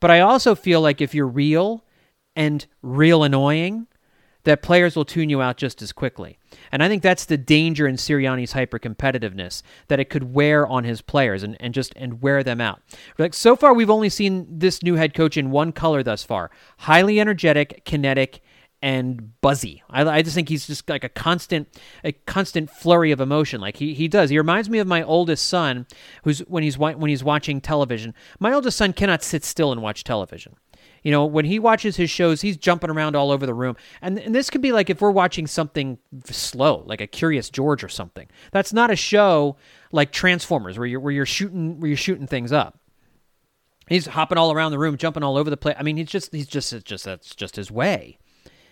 But 0.00 0.10
I 0.10 0.20
also 0.20 0.54
feel 0.54 0.80
like 0.80 1.02
if 1.02 1.14
you're 1.14 1.28
real 1.28 1.84
and 2.34 2.64
real 2.80 3.22
annoying, 3.22 3.86
that 4.44 4.62
players 4.62 4.94
will 4.94 5.04
tune 5.04 5.30
you 5.30 5.42
out 5.42 5.56
just 5.56 5.82
as 5.82 5.92
quickly. 5.92 6.38
And 6.74 6.82
I 6.82 6.88
think 6.88 7.04
that's 7.04 7.26
the 7.26 7.38
danger 7.38 7.86
in 7.86 7.94
Sirianni's 7.94 8.50
hyper 8.50 8.80
competitiveness, 8.80 9.62
that 9.86 10.00
it 10.00 10.10
could 10.10 10.34
wear 10.34 10.66
on 10.66 10.82
his 10.82 11.00
players 11.00 11.44
and, 11.44 11.56
and 11.60 11.72
just 11.72 11.92
and 11.94 12.20
wear 12.20 12.42
them 12.42 12.60
out. 12.60 12.82
Like 13.16 13.32
so 13.32 13.54
far 13.54 13.72
we've 13.72 13.90
only 13.90 14.08
seen 14.08 14.44
this 14.50 14.82
new 14.82 14.96
head 14.96 15.14
coach 15.14 15.36
in 15.36 15.52
one 15.52 15.70
color 15.70 16.02
thus 16.02 16.24
far. 16.24 16.50
Highly 16.78 17.20
energetic, 17.20 17.84
kinetic, 17.84 18.40
and 18.82 19.40
buzzy. 19.40 19.84
I, 19.88 20.02
I, 20.02 20.22
just 20.22 20.34
think 20.34 20.48
he's 20.48 20.66
just 20.66 20.90
like 20.90 21.04
a 21.04 21.08
constant, 21.08 21.68
a 22.02 22.10
constant 22.10 22.68
flurry 22.68 23.12
of 23.12 23.20
emotion. 23.20 23.60
Like 23.60 23.76
he, 23.76 23.94
he 23.94 24.08
does. 24.08 24.30
He 24.30 24.36
reminds 24.36 24.68
me 24.68 24.80
of 24.80 24.88
my 24.88 25.04
oldest 25.04 25.46
son, 25.46 25.86
who's 26.24 26.40
when 26.40 26.64
he's 26.64 26.76
when 26.76 27.08
he's 27.08 27.22
watching 27.22 27.60
television. 27.60 28.14
My 28.40 28.52
oldest 28.52 28.76
son 28.76 28.92
cannot 28.92 29.22
sit 29.22 29.44
still 29.44 29.70
and 29.70 29.80
watch 29.80 30.02
television. 30.02 30.56
You 31.04 31.10
know, 31.10 31.26
when 31.26 31.44
he 31.44 31.58
watches 31.58 31.96
his 31.96 32.10
shows, 32.10 32.40
he's 32.40 32.56
jumping 32.56 32.90
around 32.90 33.14
all 33.14 33.30
over 33.30 33.44
the 33.44 33.54
room. 33.54 33.76
And, 34.00 34.18
and 34.18 34.34
this 34.34 34.48
could 34.48 34.62
be 34.62 34.72
like 34.72 34.88
if 34.88 35.02
we're 35.02 35.10
watching 35.10 35.46
something 35.46 35.98
slow, 36.24 36.82
like 36.86 37.02
a 37.02 37.06
Curious 37.06 37.50
George 37.50 37.84
or 37.84 37.90
something. 37.90 38.26
That's 38.52 38.72
not 38.72 38.90
a 38.90 38.96
show 38.96 39.56
like 39.92 40.10
Transformers 40.10 40.78
where 40.78 40.86
you're 40.86 41.00
where 41.00 41.12
you're 41.12 41.26
shooting 41.26 41.78
where 41.78 41.88
you're 41.88 41.96
shooting 41.96 42.26
things 42.26 42.52
up. 42.52 42.80
He's 43.86 44.06
hopping 44.06 44.38
all 44.38 44.50
around 44.50 44.72
the 44.72 44.78
room, 44.78 44.96
jumping 44.96 45.22
all 45.22 45.36
over 45.36 45.50
the 45.50 45.58
place. 45.58 45.76
I 45.78 45.82
mean, 45.82 45.98
he's 45.98 46.08
just 46.08 46.32
he's 46.32 46.48
just 46.48 46.84
just 46.84 47.04
that's 47.04 47.34
just 47.34 47.56
his 47.56 47.70
way. 47.70 48.18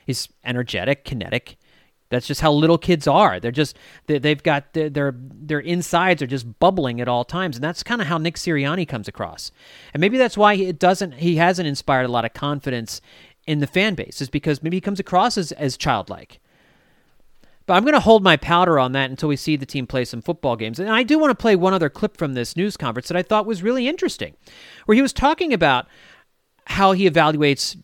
He's 0.06 0.28
energetic, 0.42 1.04
kinetic, 1.04 1.58
that's 2.12 2.26
just 2.26 2.40
how 2.40 2.52
little 2.52 2.78
kids 2.78 3.06
are. 3.06 3.40
They're 3.40 3.50
just 3.50 3.76
they've 4.06 4.42
got 4.42 4.72
their 4.74 5.14
their, 5.14 5.60
insides 5.60 6.22
are 6.22 6.26
just 6.26 6.58
bubbling 6.60 7.00
at 7.00 7.08
all 7.08 7.24
times, 7.24 7.56
and 7.56 7.64
that's 7.64 7.82
kind 7.82 8.00
of 8.00 8.06
how 8.06 8.18
Nick 8.18 8.36
Sirianni 8.36 8.86
comes 8.86 9.08
across. 9.08 9.50
And 9.92 10.00
maybe 10.00 10.18
that's 10.18 10.36
why 10.36 10.54
it 10.54 10.78
doesn't 10.78 11.14
he 11.14 11.36
hasn't 11.36 11.66
inspired 11.66 12.04
a 12.04 12.08
lot 12.08 12.24
of 12.24 12.32
confidence 12.32 13.00
in 13.46 13.58
the 13.58 13.66
fan 13.66 13.94
base, 13.94 14.20
is 14.20 14.30
because 14.30 14.62
maybe 14.62 14.76
he 14.76 14.80
comes 14.80 15.00
across 15.00 15.36
as, 15.36 15.50
as 15.52 15.76
childlike. 15.76 16.38
But 17.66 17.74
I'm 17.74 17.84
going 17.84 17.94
to 17.94 18.00
hold 18.00 18.22
my 18.22 18.36
powder 18.36 18.78
on 18.78 18.92
that 18.92 19.10
until 19.10 19.28
we 19.28 19.36
see 19.36 19.56
the 19.56 19.66
team 19.66 19.86
play 19.86 20.04
some 20.04 20.20
football 20.20 20.56
games. 20.56 20.78
And 20.78 20.90
I 20.90 21.02
do 21.02 21.18
want 21.18 21.30
to 21.30 21.40
play 21.40 21.56
one 21.56 21.72
other 21.72 21.88
clip 21.88 22.16
from 22.16 22.34
this 22.34 22.56
news 22.56 22.76
conference 22.76 23.08
that 23.08 23.16
I 23.16 23.22
thought 23.22 23.46
was 23.46 23.62
really 23.62 23.88
interesting, 23.88 24.34
where 24.86 24.94
he 24.94 25.02
was 25.02 25.12
talking 25.12 25.52
about 25.52 25.86
how 26.66 26.92
he 26.92 27.08
evaluates 27.08 27.80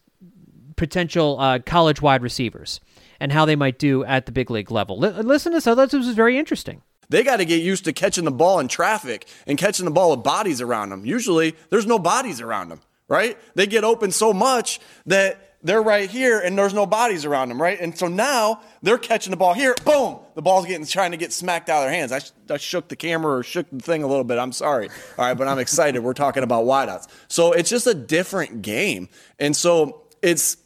potential 0.76 1.38
uh, 1.40 1.58
college 1.58 2.00
wide 2.00 2.22
receivers 2.22 2.80
and 3.20 3.32
how 3.32 3.44
they 3.44 3.56
might 3.56 3.78
do 3.78 4.04
at 4.04 4.26
the 4.26 4.32
big 4.32 4.50
league 4.50 4.70
level. 4.70 5.04
L- 5.04 5.22
listen 5.22 5.52
to 5.52 5.60
thought 5.60 5.76
this 5.76 5.92
was 5.92 6.08
very 6.08 6.38
interesting. 6.38 6.82
They 7.10 7.22
got 7.22 7.38
to 7.38 7.44
get 7.44 7.62
used 7.62 7.84
to 7.84 7.92
catching 7.92 8.24
the 8.24 8.30
ball 8.30 8.60
in 8.60 8.68
traffic 8.68 9.26
and 9.46 9.56
catching 9.56 9.84
the 9.84 9.90
ball 9.90 10.10
with 10.10 10.22
bodies 10.22 10.60
around 10.60 10.90
them. 10.90 11.06
Usually, 11.06 11.56
there's 11.70 11.86
no 11.86 11.98
bodies 11.98 12.40
around 12.40 12.68
them, 12.68 12.80
right? 13.08 13.38
They 13.54 13.66
get 13.66 13.82
open 13.84 14.12
so 14.12 14.32
much 14.32 14.78
that 15.06 15.48
they're 15.62 15.82
right 15.82 16.08
here 16.08 16.38
and 16.38 16.56
there's 16.56 16.74
no 16.74 16.86
bodies 16.86 17.24
around 17.24 17.48
them, 17.48 17.60
right? 17.60 17.80
And 17.80 17.96
so 17.98 18.06
now 18.06 18.60
they're 18.82 18.98
catching 18.98 19.30
the 19.32 19.36
ball 19.36 19.54
here. 19.54 19.74
Boom! 19.84 20.18
The 20.34 20.42
ball's 20.42 20.66
getting 20.66 20.86
trying 20.86 21.10
to 21.10 21.16
get 21.16 21.32
smacked 21.32 21.68
out 21.68 21.78
of 21.78 21.84
their 21.84 21.92
hands. 21.92 22.12
I, 22.12 22.20
sh- 22.20 22.30
I 22.50 22.58
shook 22.58 22.88
the 22.88 22.96
camera 22.96 23.38
or 23.38 23.42
shook 23.42 23.66
the 23.72 23.80
thing 23.80 24.02
a 24.02 24.06
little 24.06 24.24
bit. 24.24 24.38
I'm 24.38 24.52
sorry. 24.52 24.88
All 25.18 25.24
right, 25.24 25.34
but 25.34 25.48
I'm 25.48 25.58
excited. 25.58 26.00
We're 26.00 26.12
talking 26.12 26.42
about 26.42 26.64
wideouts. 26.64 27.08
So 27.28 27.52
it's 27.52 27.70
just 27.70 27.86
a 27.86 27.94
different 27.94 28.62
game. 28.62 29.08
And 29.40 29.56
so 29.56 30.02
it's 30.22 30.58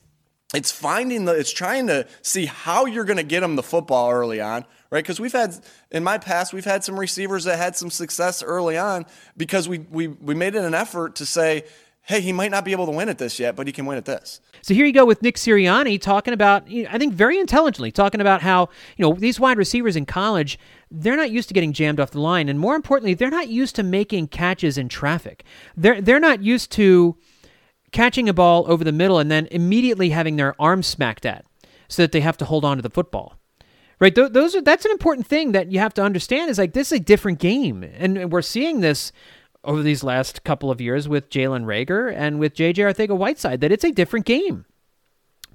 it's 0.55 0.71
finding 0.71 1.25
the 1.25 1.33
it's 1.33 1.53
trying 1.53 1.87
to 1.87 2.07
see 2.23 2.47
how 2.47 2.87
you're 2.87 3.05
going 3.05 3.17
to 3.17 3.23
get 3.23 3.41
them 3.41 3.57
the 3.57 3.63
football 3.63 4.11
early 4.11 4.41
on 4.41 4.65
right? 4.93 5.03
Because 5.03 5.19
we've 5.19 5.33
had 5.33 5.59
in 5.91 6.05
my 6.05 6.19
past 6.19 6.53
we've 6.53 6.65
had 6.65 6.85
some 6.85 7.01
receivers 7.01 7.45
that 7.45 7.57
had 7.57 7.75
some 7.75 7.91
success 7.91 8.43
early 8.43 8.79
on 8.79 9.07
because 9.37 9.69
we 9.69 9.79
we, 9.79 10.07
we 10.07 10.35
made 10.35 10.55
it 10.55 10.65
an 10.65 10.75
effort 10.75 11.17
to 11.17 11.27
say 11.27 11.65
hey 12.03 12.21
he 12.21 12.33
might 12.33 12.51
not 12.51 12.65
be 12.65 12.73
able 12.73 12.87
to 12.87 12.93
win 12.93 13.09
at 13.09 13.19
this 13.19 13.39
yet 13.41 13.57
but 13.57 13.67
he 13.67 13.73
can 13.73 13.87
win 13.87 13.97
at 13.97 14.05
this. 14.05 14.41
So 14.61 14.75
here 14.75 14.87
you 14.87 14.93
go 14.93 15.07
with 15.07 15.23
nick 15.23 15.37
sirianni 15.37 16.01
talking 16.01 16.35
about 16.35 16.65
i 16.69 16.99
think 16.99 17.15
very 17.15 17.41
intelligently 17.41 17.91
talking 17.91 18.21
about 18.21 18.43
how 18.43 18.69
you 18.97 19.05
know 19.05 19.15
these 19.15 19.41
wide 19.41 19.57
receivers 19.57 19.97
in 19.97 20.07
college 20.07 20.59
they're 20.93 21.17
not 21.17 21.31
used 21.31 21.49
to 21.49 21.55
getting 21.55 21.73
jammed 21.73 21.99
off 21.99 22.11
the 22.11 22.21
line. 22.21 22.49
And 22.49 22.59
more 22.59 22.77
importantly 22.77 23.15
they're 23.15 23.31
not 23.31 23.49
used 23.49 23.75
to 23.77 23.83
making 23.83 24.29
catches 24.29 24.77
in 24.77 24.89
traffic. 24.89 25.45
They're 25.77 26.01
they're 26.01 26.21
not 26.21 26.43
used 26.43 26.71
to 26.73 27.17
catching 27.93 28.29
a 28.29 28.35
ball 28.35 28.65
over 28.67 28.83
the 28.83 28.93
middle 28.93 29.19
and 29.19 29.31
then 29.31 29.47
immediately 29.51 30.11
having 30.11 30.37
their 30.37 30.61
arms 30.61 30.87
smacked 30.87 31.25
at 31.25 31.45
so 31.89 32.03
that 32.03 32.13
they 32.13 32.21
have 32.21 32.39
to 32.39 32.45
hold 32.45 32.65
on 32.65 32.79
to 32.79 32.83
the 32.83 32.91
football. 32.91 33.37
Right? 34.01 34.15
Th- 34.15 34.33
those 34.33 34.57
are 34.57 34.63
that's 34.63 34.85
an 34.85 34.91
important 34.91 35.27
thing 35.27 35.53
that 35.53 35.71
you 35.71 35.79
have 35.79 35.95
to 35.95 36.03
understand 36.03 36.51
is 36.51 36.59
like 36.59 36.73
this 36.73 36.91
is 36.91 36.99
a 36.99 37.03
different 37.03 37.39
game. 37.39 37.85
And 37.85 38.33
we're 38.33 38.43
seeing 38.43 38.81
this 38.81 39.13
over 39.65 39.83
these 39.83 40.03
last 40.03 40.43
couple 40.43 40.71
of 40.71 40.81
years 40.81 41.09
with 41.09 41.31
Jalen 41.31 41.65
Reagor 41.65 42.13
and 42.13 42.41
with 42.41 42.55
JJ 42.55 42.75
Arcega 42.77 43.17
Whiteside 43.17 43.61
that 43.61 43.71
it's 43.71 43.85
a 43.85 43.93
different 43.93 44.27
game. 44.27 44.65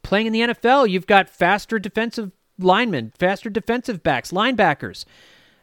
Playing 0.01 0.27
in 0.27 0.33
the 0.33 0.41
NFL, 0.41 0.89
you've 0.89 1.07
got 1.07 1.29
faster 1.29 1.79
defensive 1.79 2.31
linemen, 2.57 3.11
faster 3.17 3.49
defensive 3.49 4.03
backs, 4.03 4.31
linebackers. 4.31 5.03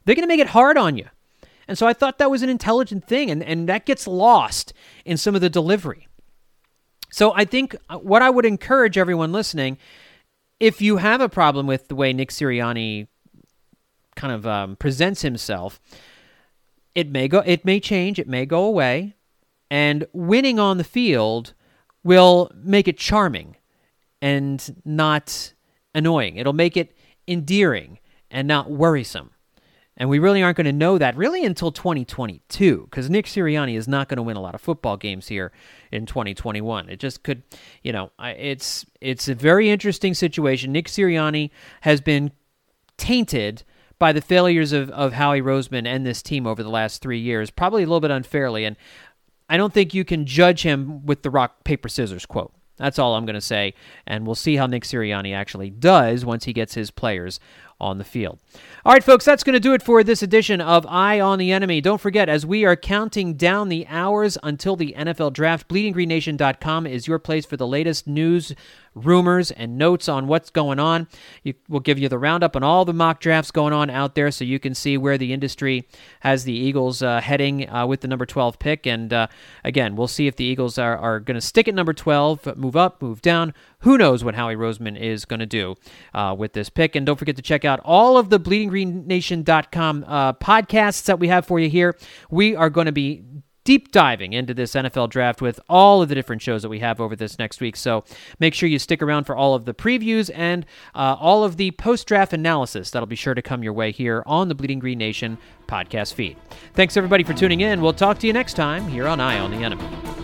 They're 0.04 0.14
going 0.14 0.24
to 0.24 0.28
make 0.28 0.40
it 0.40 0.48
hard 0.48 0.76
on 0.76 0.98
you. 0.98 1.06
And 1.66 1.78
so 1.78 1.86
I 1.86 1.94
thought 1.94 2.18
that 2.18 2.30
was 2.30 2.42
an 2.42 2.50
intelligent 2.50 3.06
thing, 3.06 3.30
and, 3.30 3.42
and 3.42 3.68
that 3.68 3.86
gets 3.86 4.06
lost 4.06 4.74
in 5.04 5.16
some 5.16 5.34
of 5.34 5.40
the 5.40 5.48
delivery. 5.48 6.08
So 7.14 7.32
I 7.32 7.44
think 7.44 7.76
uh, 7.88 7.98
what 7.98 8.22
I 8.22 8.30
would 8.30 8.44
encourage 8.44 8.98
everyone 8.98 9.30
listening, 9.30 9.78
if 10.58 10.82
you 10.82 10.96
have 10.96 11.20
a 11.20 11.28
problem 11.28 11.68
with 11.68 11.86
the 11.86 11.94
way 11.94 12.12
Nick 12.12 12.30
Sirianni 12.30 13.06
kind 14.16 14.32
of 14.32 14.44
um, 14.48 14.74
presents 14.74 15.22
himself, 15.22 15.80
it 16.96 17.08
may 17.08 17.28
go, 17.28 17.38
it 17.46 17.64
may 17.64 17.78
change, 17.78 18.18
it 18.18 18.26
may 18.26 18.44
go 18.44 18.64
away, 18.64 19.14
and 19.70 20.08
winning 20.12 20.58
on 20.58 20.76
the 20.76 20.82
field 20.82 21.54
will 22.02 22.50
make 22.52 22.88
it 22.88 22.98
charming 22.98 23.54
and 24.20 24.82
not 24.84 25.54
annoying. 25.94 26.36
It'll 26.36 26.52
make 26.52 26.76
it 26.76 26.96
endearing 27.28 28.00
and 28.28 28.48
not 28.48 28.72
worrisome. 28.72 29.30
And 29.96 30.08
we 30.08 30.18
really 30.18 30.42
aren't 30.42 30.56
going 30.56 30.64
to 30.66 30.72
know 30.72 30.98
that 30.98 31.16
really 31.16 31.44
until 31.44 31.70
2022 31.70 32.88
because 32.90 33.08
Nick 33.08 33.26
Sirianni 33.26 33.76
is 33.76 33.86
not 33.86 34.08
going 34.08 34.16
to 34.16 34.22
win 34.22 34.36
a 34.36 34.40
lot 34.40 34.54
of 34.54 34.60
football 34.60 34.96
games 34.96 35.28
here 35.28 35.52
in 35.92 36.04
2021. 36.04 36.88
It 36.88 36.98
just 36.98 37.22
could, 37.22 37.42
you 37.82 37.92
know, 37.92 38.10
it's 38.18 38.84
it's 39.00 39.28
a 39.28 39.34
very 39.34 39.70
interesting 39.70 40.14
situation. 40.14 40.72
Nick 40.72 40.88
Sirianni 40.88 41.50
has 41.82 42.00
been 42.00 42.32
tainted 42.96 43.62
by 43.98 44.12
the 44.12 44.20
failures 44.20 44.72
of, 44.72 44.90
of 44.90 45.12
Howie 45.12 45.40
Roseman 45.40 45.86
and 45.86 46.04
this 46.04 46.22
team 46.22 46.46
over 46.46 46.62
the 46.62 46.70
last 46.70 47.00
three 47.00 47.20
years, 47.20 47.50
probably 47.50 47.84
a 47.84 47.86
little 47.86 48.00
bit 48.00 48.10
unfairly. 48.10 48.64
And 48.64 48.76
I 49.48 49.56
don't 49.56 49.72
think 49.72 49.94
you 49.94 50.04
can 50.04 50.26
judge 50.26 50.62
him 50.62 51.06
with 51.06 51.22
the 51.22 51.30
rock, 51.30 51.64
paper, 51.64 51.88
scissors 51.88 52.26
quote. 52.26 52.52
That's 52.76 52.98
all 52.98 53.14
I'm 53.14 53.24
going 53.24 53.34
to 53.34 53.40
say. 53.40 53.74
And 54.06 54.26
we'll 54.26 54.34
see 54.34 54.56
how 54.56 54.66
Nick 54.66 54.82
Sirianni 54.82 55.34
actually 55.34 55.70
does 55.70 56.24
once 56.24 56.44
he 56.44 56.52
gets 56.52 56.74
his 56.74 56.90
players 56.90 57.38
on 57.80 57.98
the 57.98 58.04
field. 58.04 58.40
All 58.86 58.92
right, 58.92 59.02
folks, 59.02 59.24
that's 59.24 59.42
going 59.42 59.54
to 59.54 59.60
do 59.60 59.72
it 59.72 59.82
for 59.82 60.04
this 60.04 60.22
edition 60.22 60.60
of 60.60 60.84
Eye 60.86 61.18
on 61.18 61.38
the 61.38 61.52
Enemy. 61.52 61.80
Don't 61.80 62.02
forget, 62.02 62.28
as 62.28 62.44
we 62.44 62.66
are 62.66 62.76
counting 62.76 63.32
down 63.32 63.70
the 63.70 63.86
hours 63.86 64.36
until 64.42 64.76
the 64.76 64.94
NFL 64.94 65.32
draft, 65.32 65.68
bleedinggreennation.com 65.68 66.86
is 66.86 67.08
your 67.08 67.18
place 67.18 67.46
for 67.46 67.56
the 67.56 67.66
latest 67.66 68.06
news, 68.06 68.54
rumors, 68.94 69.50
and 69.50 69.78
notes 69.78 70.06
on 70.06 70.26
what's 70.26 70.50
going 70.50 70.78
on. 70.78 71.08
You, 71.42 71.54
we'll 71.66 71.80
give 71.80 71.98
you 71.98 72.10
the 72.10 72.18
roundup 72.18 72.56
on 72.56 72.62
all 72.62 72.84
the 72.84 72.92
mock 72.92 73.20
drafts 73.20 73.50
going 73.50 73.72
on 73.72 73.88
out 73.88 74.14
there 74.16 74.30
so 74.30 74.44
you 74.44 74.58
can 74.58 74.74
see 74.74 74.98
where 74.98 75.16
the 75.16 75.32
industry 75.32 75.88
has 76.20 76.44
the 76.44 76.52
Eagles 76.52 77.02
uh, 77.02 77.22
heading 77.22 77.66
uh, 77.70 77.86
with 77.86 78.02
the 78.02 78.08
number 78.08 78.26
12 78.26 78.58
pick. 78.58 78.86
And 78.86 79.14
uh, 79.14 79.28
again, 79.64 79.96
we'll 79.96 80.08
see 80.08 80.26
if 80.26 80.36
the 80.36 80.44
Eagles 80.44 80.76
are, 80.76 80.98
are 80.98 81.20
going 81.20 81.36
to 81.36 81.40
stick 81.40 81.68
at 81.68 81.74
number 81.74 81.94
12, 81.94 82.54
move 82.58 82.76
up, 82.76 83.00
move 83.00 83.22
down. 83.22 83.54
Who 83.80 83.98
knows 83.98 84.24
what 84.24 84.34
Howie 84.34 84.56
Roseman 84.56 84.98
is 84.98 85.24
going 85.24 85.40
to 85.40 85.46
do 85.46 85.74
uh, 86.14 86.34
with 86.36 86.54
this 86.54 86.70
pick. 86.70 86.96
And 86.96 87.04
don't 87.04 87.18
forget 87.18 87.36
to 87.36 87.42
check 87.42 87.64
out 87.64 87.80
all 87.84 88.16
of 88.16 88.30
the 88.30 88.38
bleedinggreennation.com 88.74 90.04
uh, 90.06 90.32
podcasts 90.34 91.04
that 91.04 91.18
we 91.18 91.28
have 91.28 91.46
for 91.46 91.60
you 91.60 91.68
here. 91.68 91.96
We 92.30 92.56
are 92.56 92.70
going 92.70 92.86
to 92.86 92.92
be 92.92 93.22
deep 93.64 93.90
diving 93.92 94.34
into 94.34 94.52
this 94.52 94.74
NFL 94.74 95.08
draft 95.08 95.40
with 95.40 95.58
all 95.70 96.02
of 96.02 96.10
the 96.10 96.14
different 96.14 96.42
shows 96.42 96.62
that 96.62 96.68
we 96.68 96.80
have 96.80 97.00
over 97.00 97.16
this 97.16 97.38
next 97.38 97.60
week. 97.60 97.76
So 97.76 98.04
make 98.38 98.52
sure 98.52 98.68
you 98.68 98.78
stick 98.78 99.00
around 99.00 99.24
for 99.24 99.34
all 99.34 99.54
of 99.54 99.64
the 99.64 99.72
previews 99.72 100.30
and 100.34 100.66
uh, 100.94 101.16
all 101.18 101.44
of 101.44 101.56
the 101.56 101.70
post 101.72 102.06
draft 102.06 102.34
analysis 102.34 102.90
that'll 102.90 103.06
be 103.06 103.16
sure 103.16 103.34
to 103.34 103.42
come 103.42 103.62
your 103.62 103.72
way 103.72 103.90
here 103.90 104.22
on 104.26 104.48
the 104.48 104.54
Bleeding 104.54 104.80
Green 104.80 104.98
Nation 104.98 105.38
podcast 105.66 106.12
feed. 106.12 106.36
Thanks 106.74 106.96
everybody 106.96 107.24
for 107.24 107.32
tuning 107.32 107.60
in. 107.60 107.80
We'll 107.80 107.94
talk 107.94 108.18
to 108.18 108.26
you 108.26 108.34
next 108.34 108.54
time 108.54 108.86
here 108.86 109.06
on 109.06 109.18
Eye 109.18 109.38
on 109.38 109.50
the 109.50 109.64
Enemy. 109.64 110.23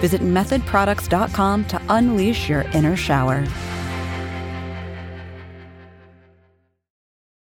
Visit 0.00 0.20
methodproducts.com 0.22 1.64
to 1.66 1.80
unleash 1.88 2.48
your 2.48 2.62
inner 2.72 2.96
shower. 2.96 3.46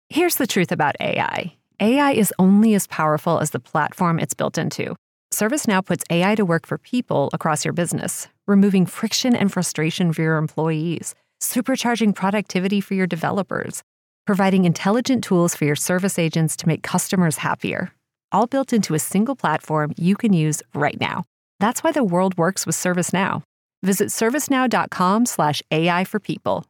Here's 0.09 0.37
the 0.37 0.47
truth 0.47 0.73
about 0.73 0.97
AI 0.99 1.55
AI 1.79 2.13
is 2.13 2.33
only 2.39 2.75
as 2.75 2.87
powerful 2.87 3.39
as 3.39 3.51
the 3.51 3.61
platform 3.61 4.19
it's 4.19 4.33
built 4.33 4.57
into. 4.57 4.97
ServiceNow 5.35 5.85
puts 5.85 6.05
AI 6.09 6.35
to 6.37 6.45
work 6.45 6.67
for 6.67 6.79
people 6.79 7.29
across 7.35 7.67
your 7.67 7.75
business, 7.75 8.29
removing 8.47 8.87
friction 8.87 9.37
and 9.37 9.53
frustration 9.53 10.15
for 10.15 10.23
your 10.23 10.39
employees, 10.39 11.15
supercharging 11.43 12.15
productivity 12.15 12.81
for 12.81 12.95
your 12.95 13.07
developers, 13.07 13.83
providing 14.25 14.65
intelligent 14.65 15.23
tools 15.23 15.55
for 15.55 15.67
your 15.67 15.77
service 15.77 16.19
agents 16.19 16.57
to 16.57 16.67
make 16.67 16.83
customers 16.83 17.37
happier. 17.37 17.93
All 18.33 18.47
built 18.47 18.73
into 18.73 18.95
a 18.95 18.99
single 18.99 19.37
platform 19.37 19.93
you 19.99 20.17
can 20.17 20.33
use 20.33 20.63
right 20.75 20.99
now. 20.99 21.25
That's 21.61 21.83
why 21.83 21.93
the 21.93 22.05
world 22.05 22.37
works 22.37 22.67
with 22.67 22.77
ServiceNow. 22.77 23.43
Visit 23.83 24.09
servicenow.com/ai 24.09 26.05
for 26.05 26.21
people 26.21 26.65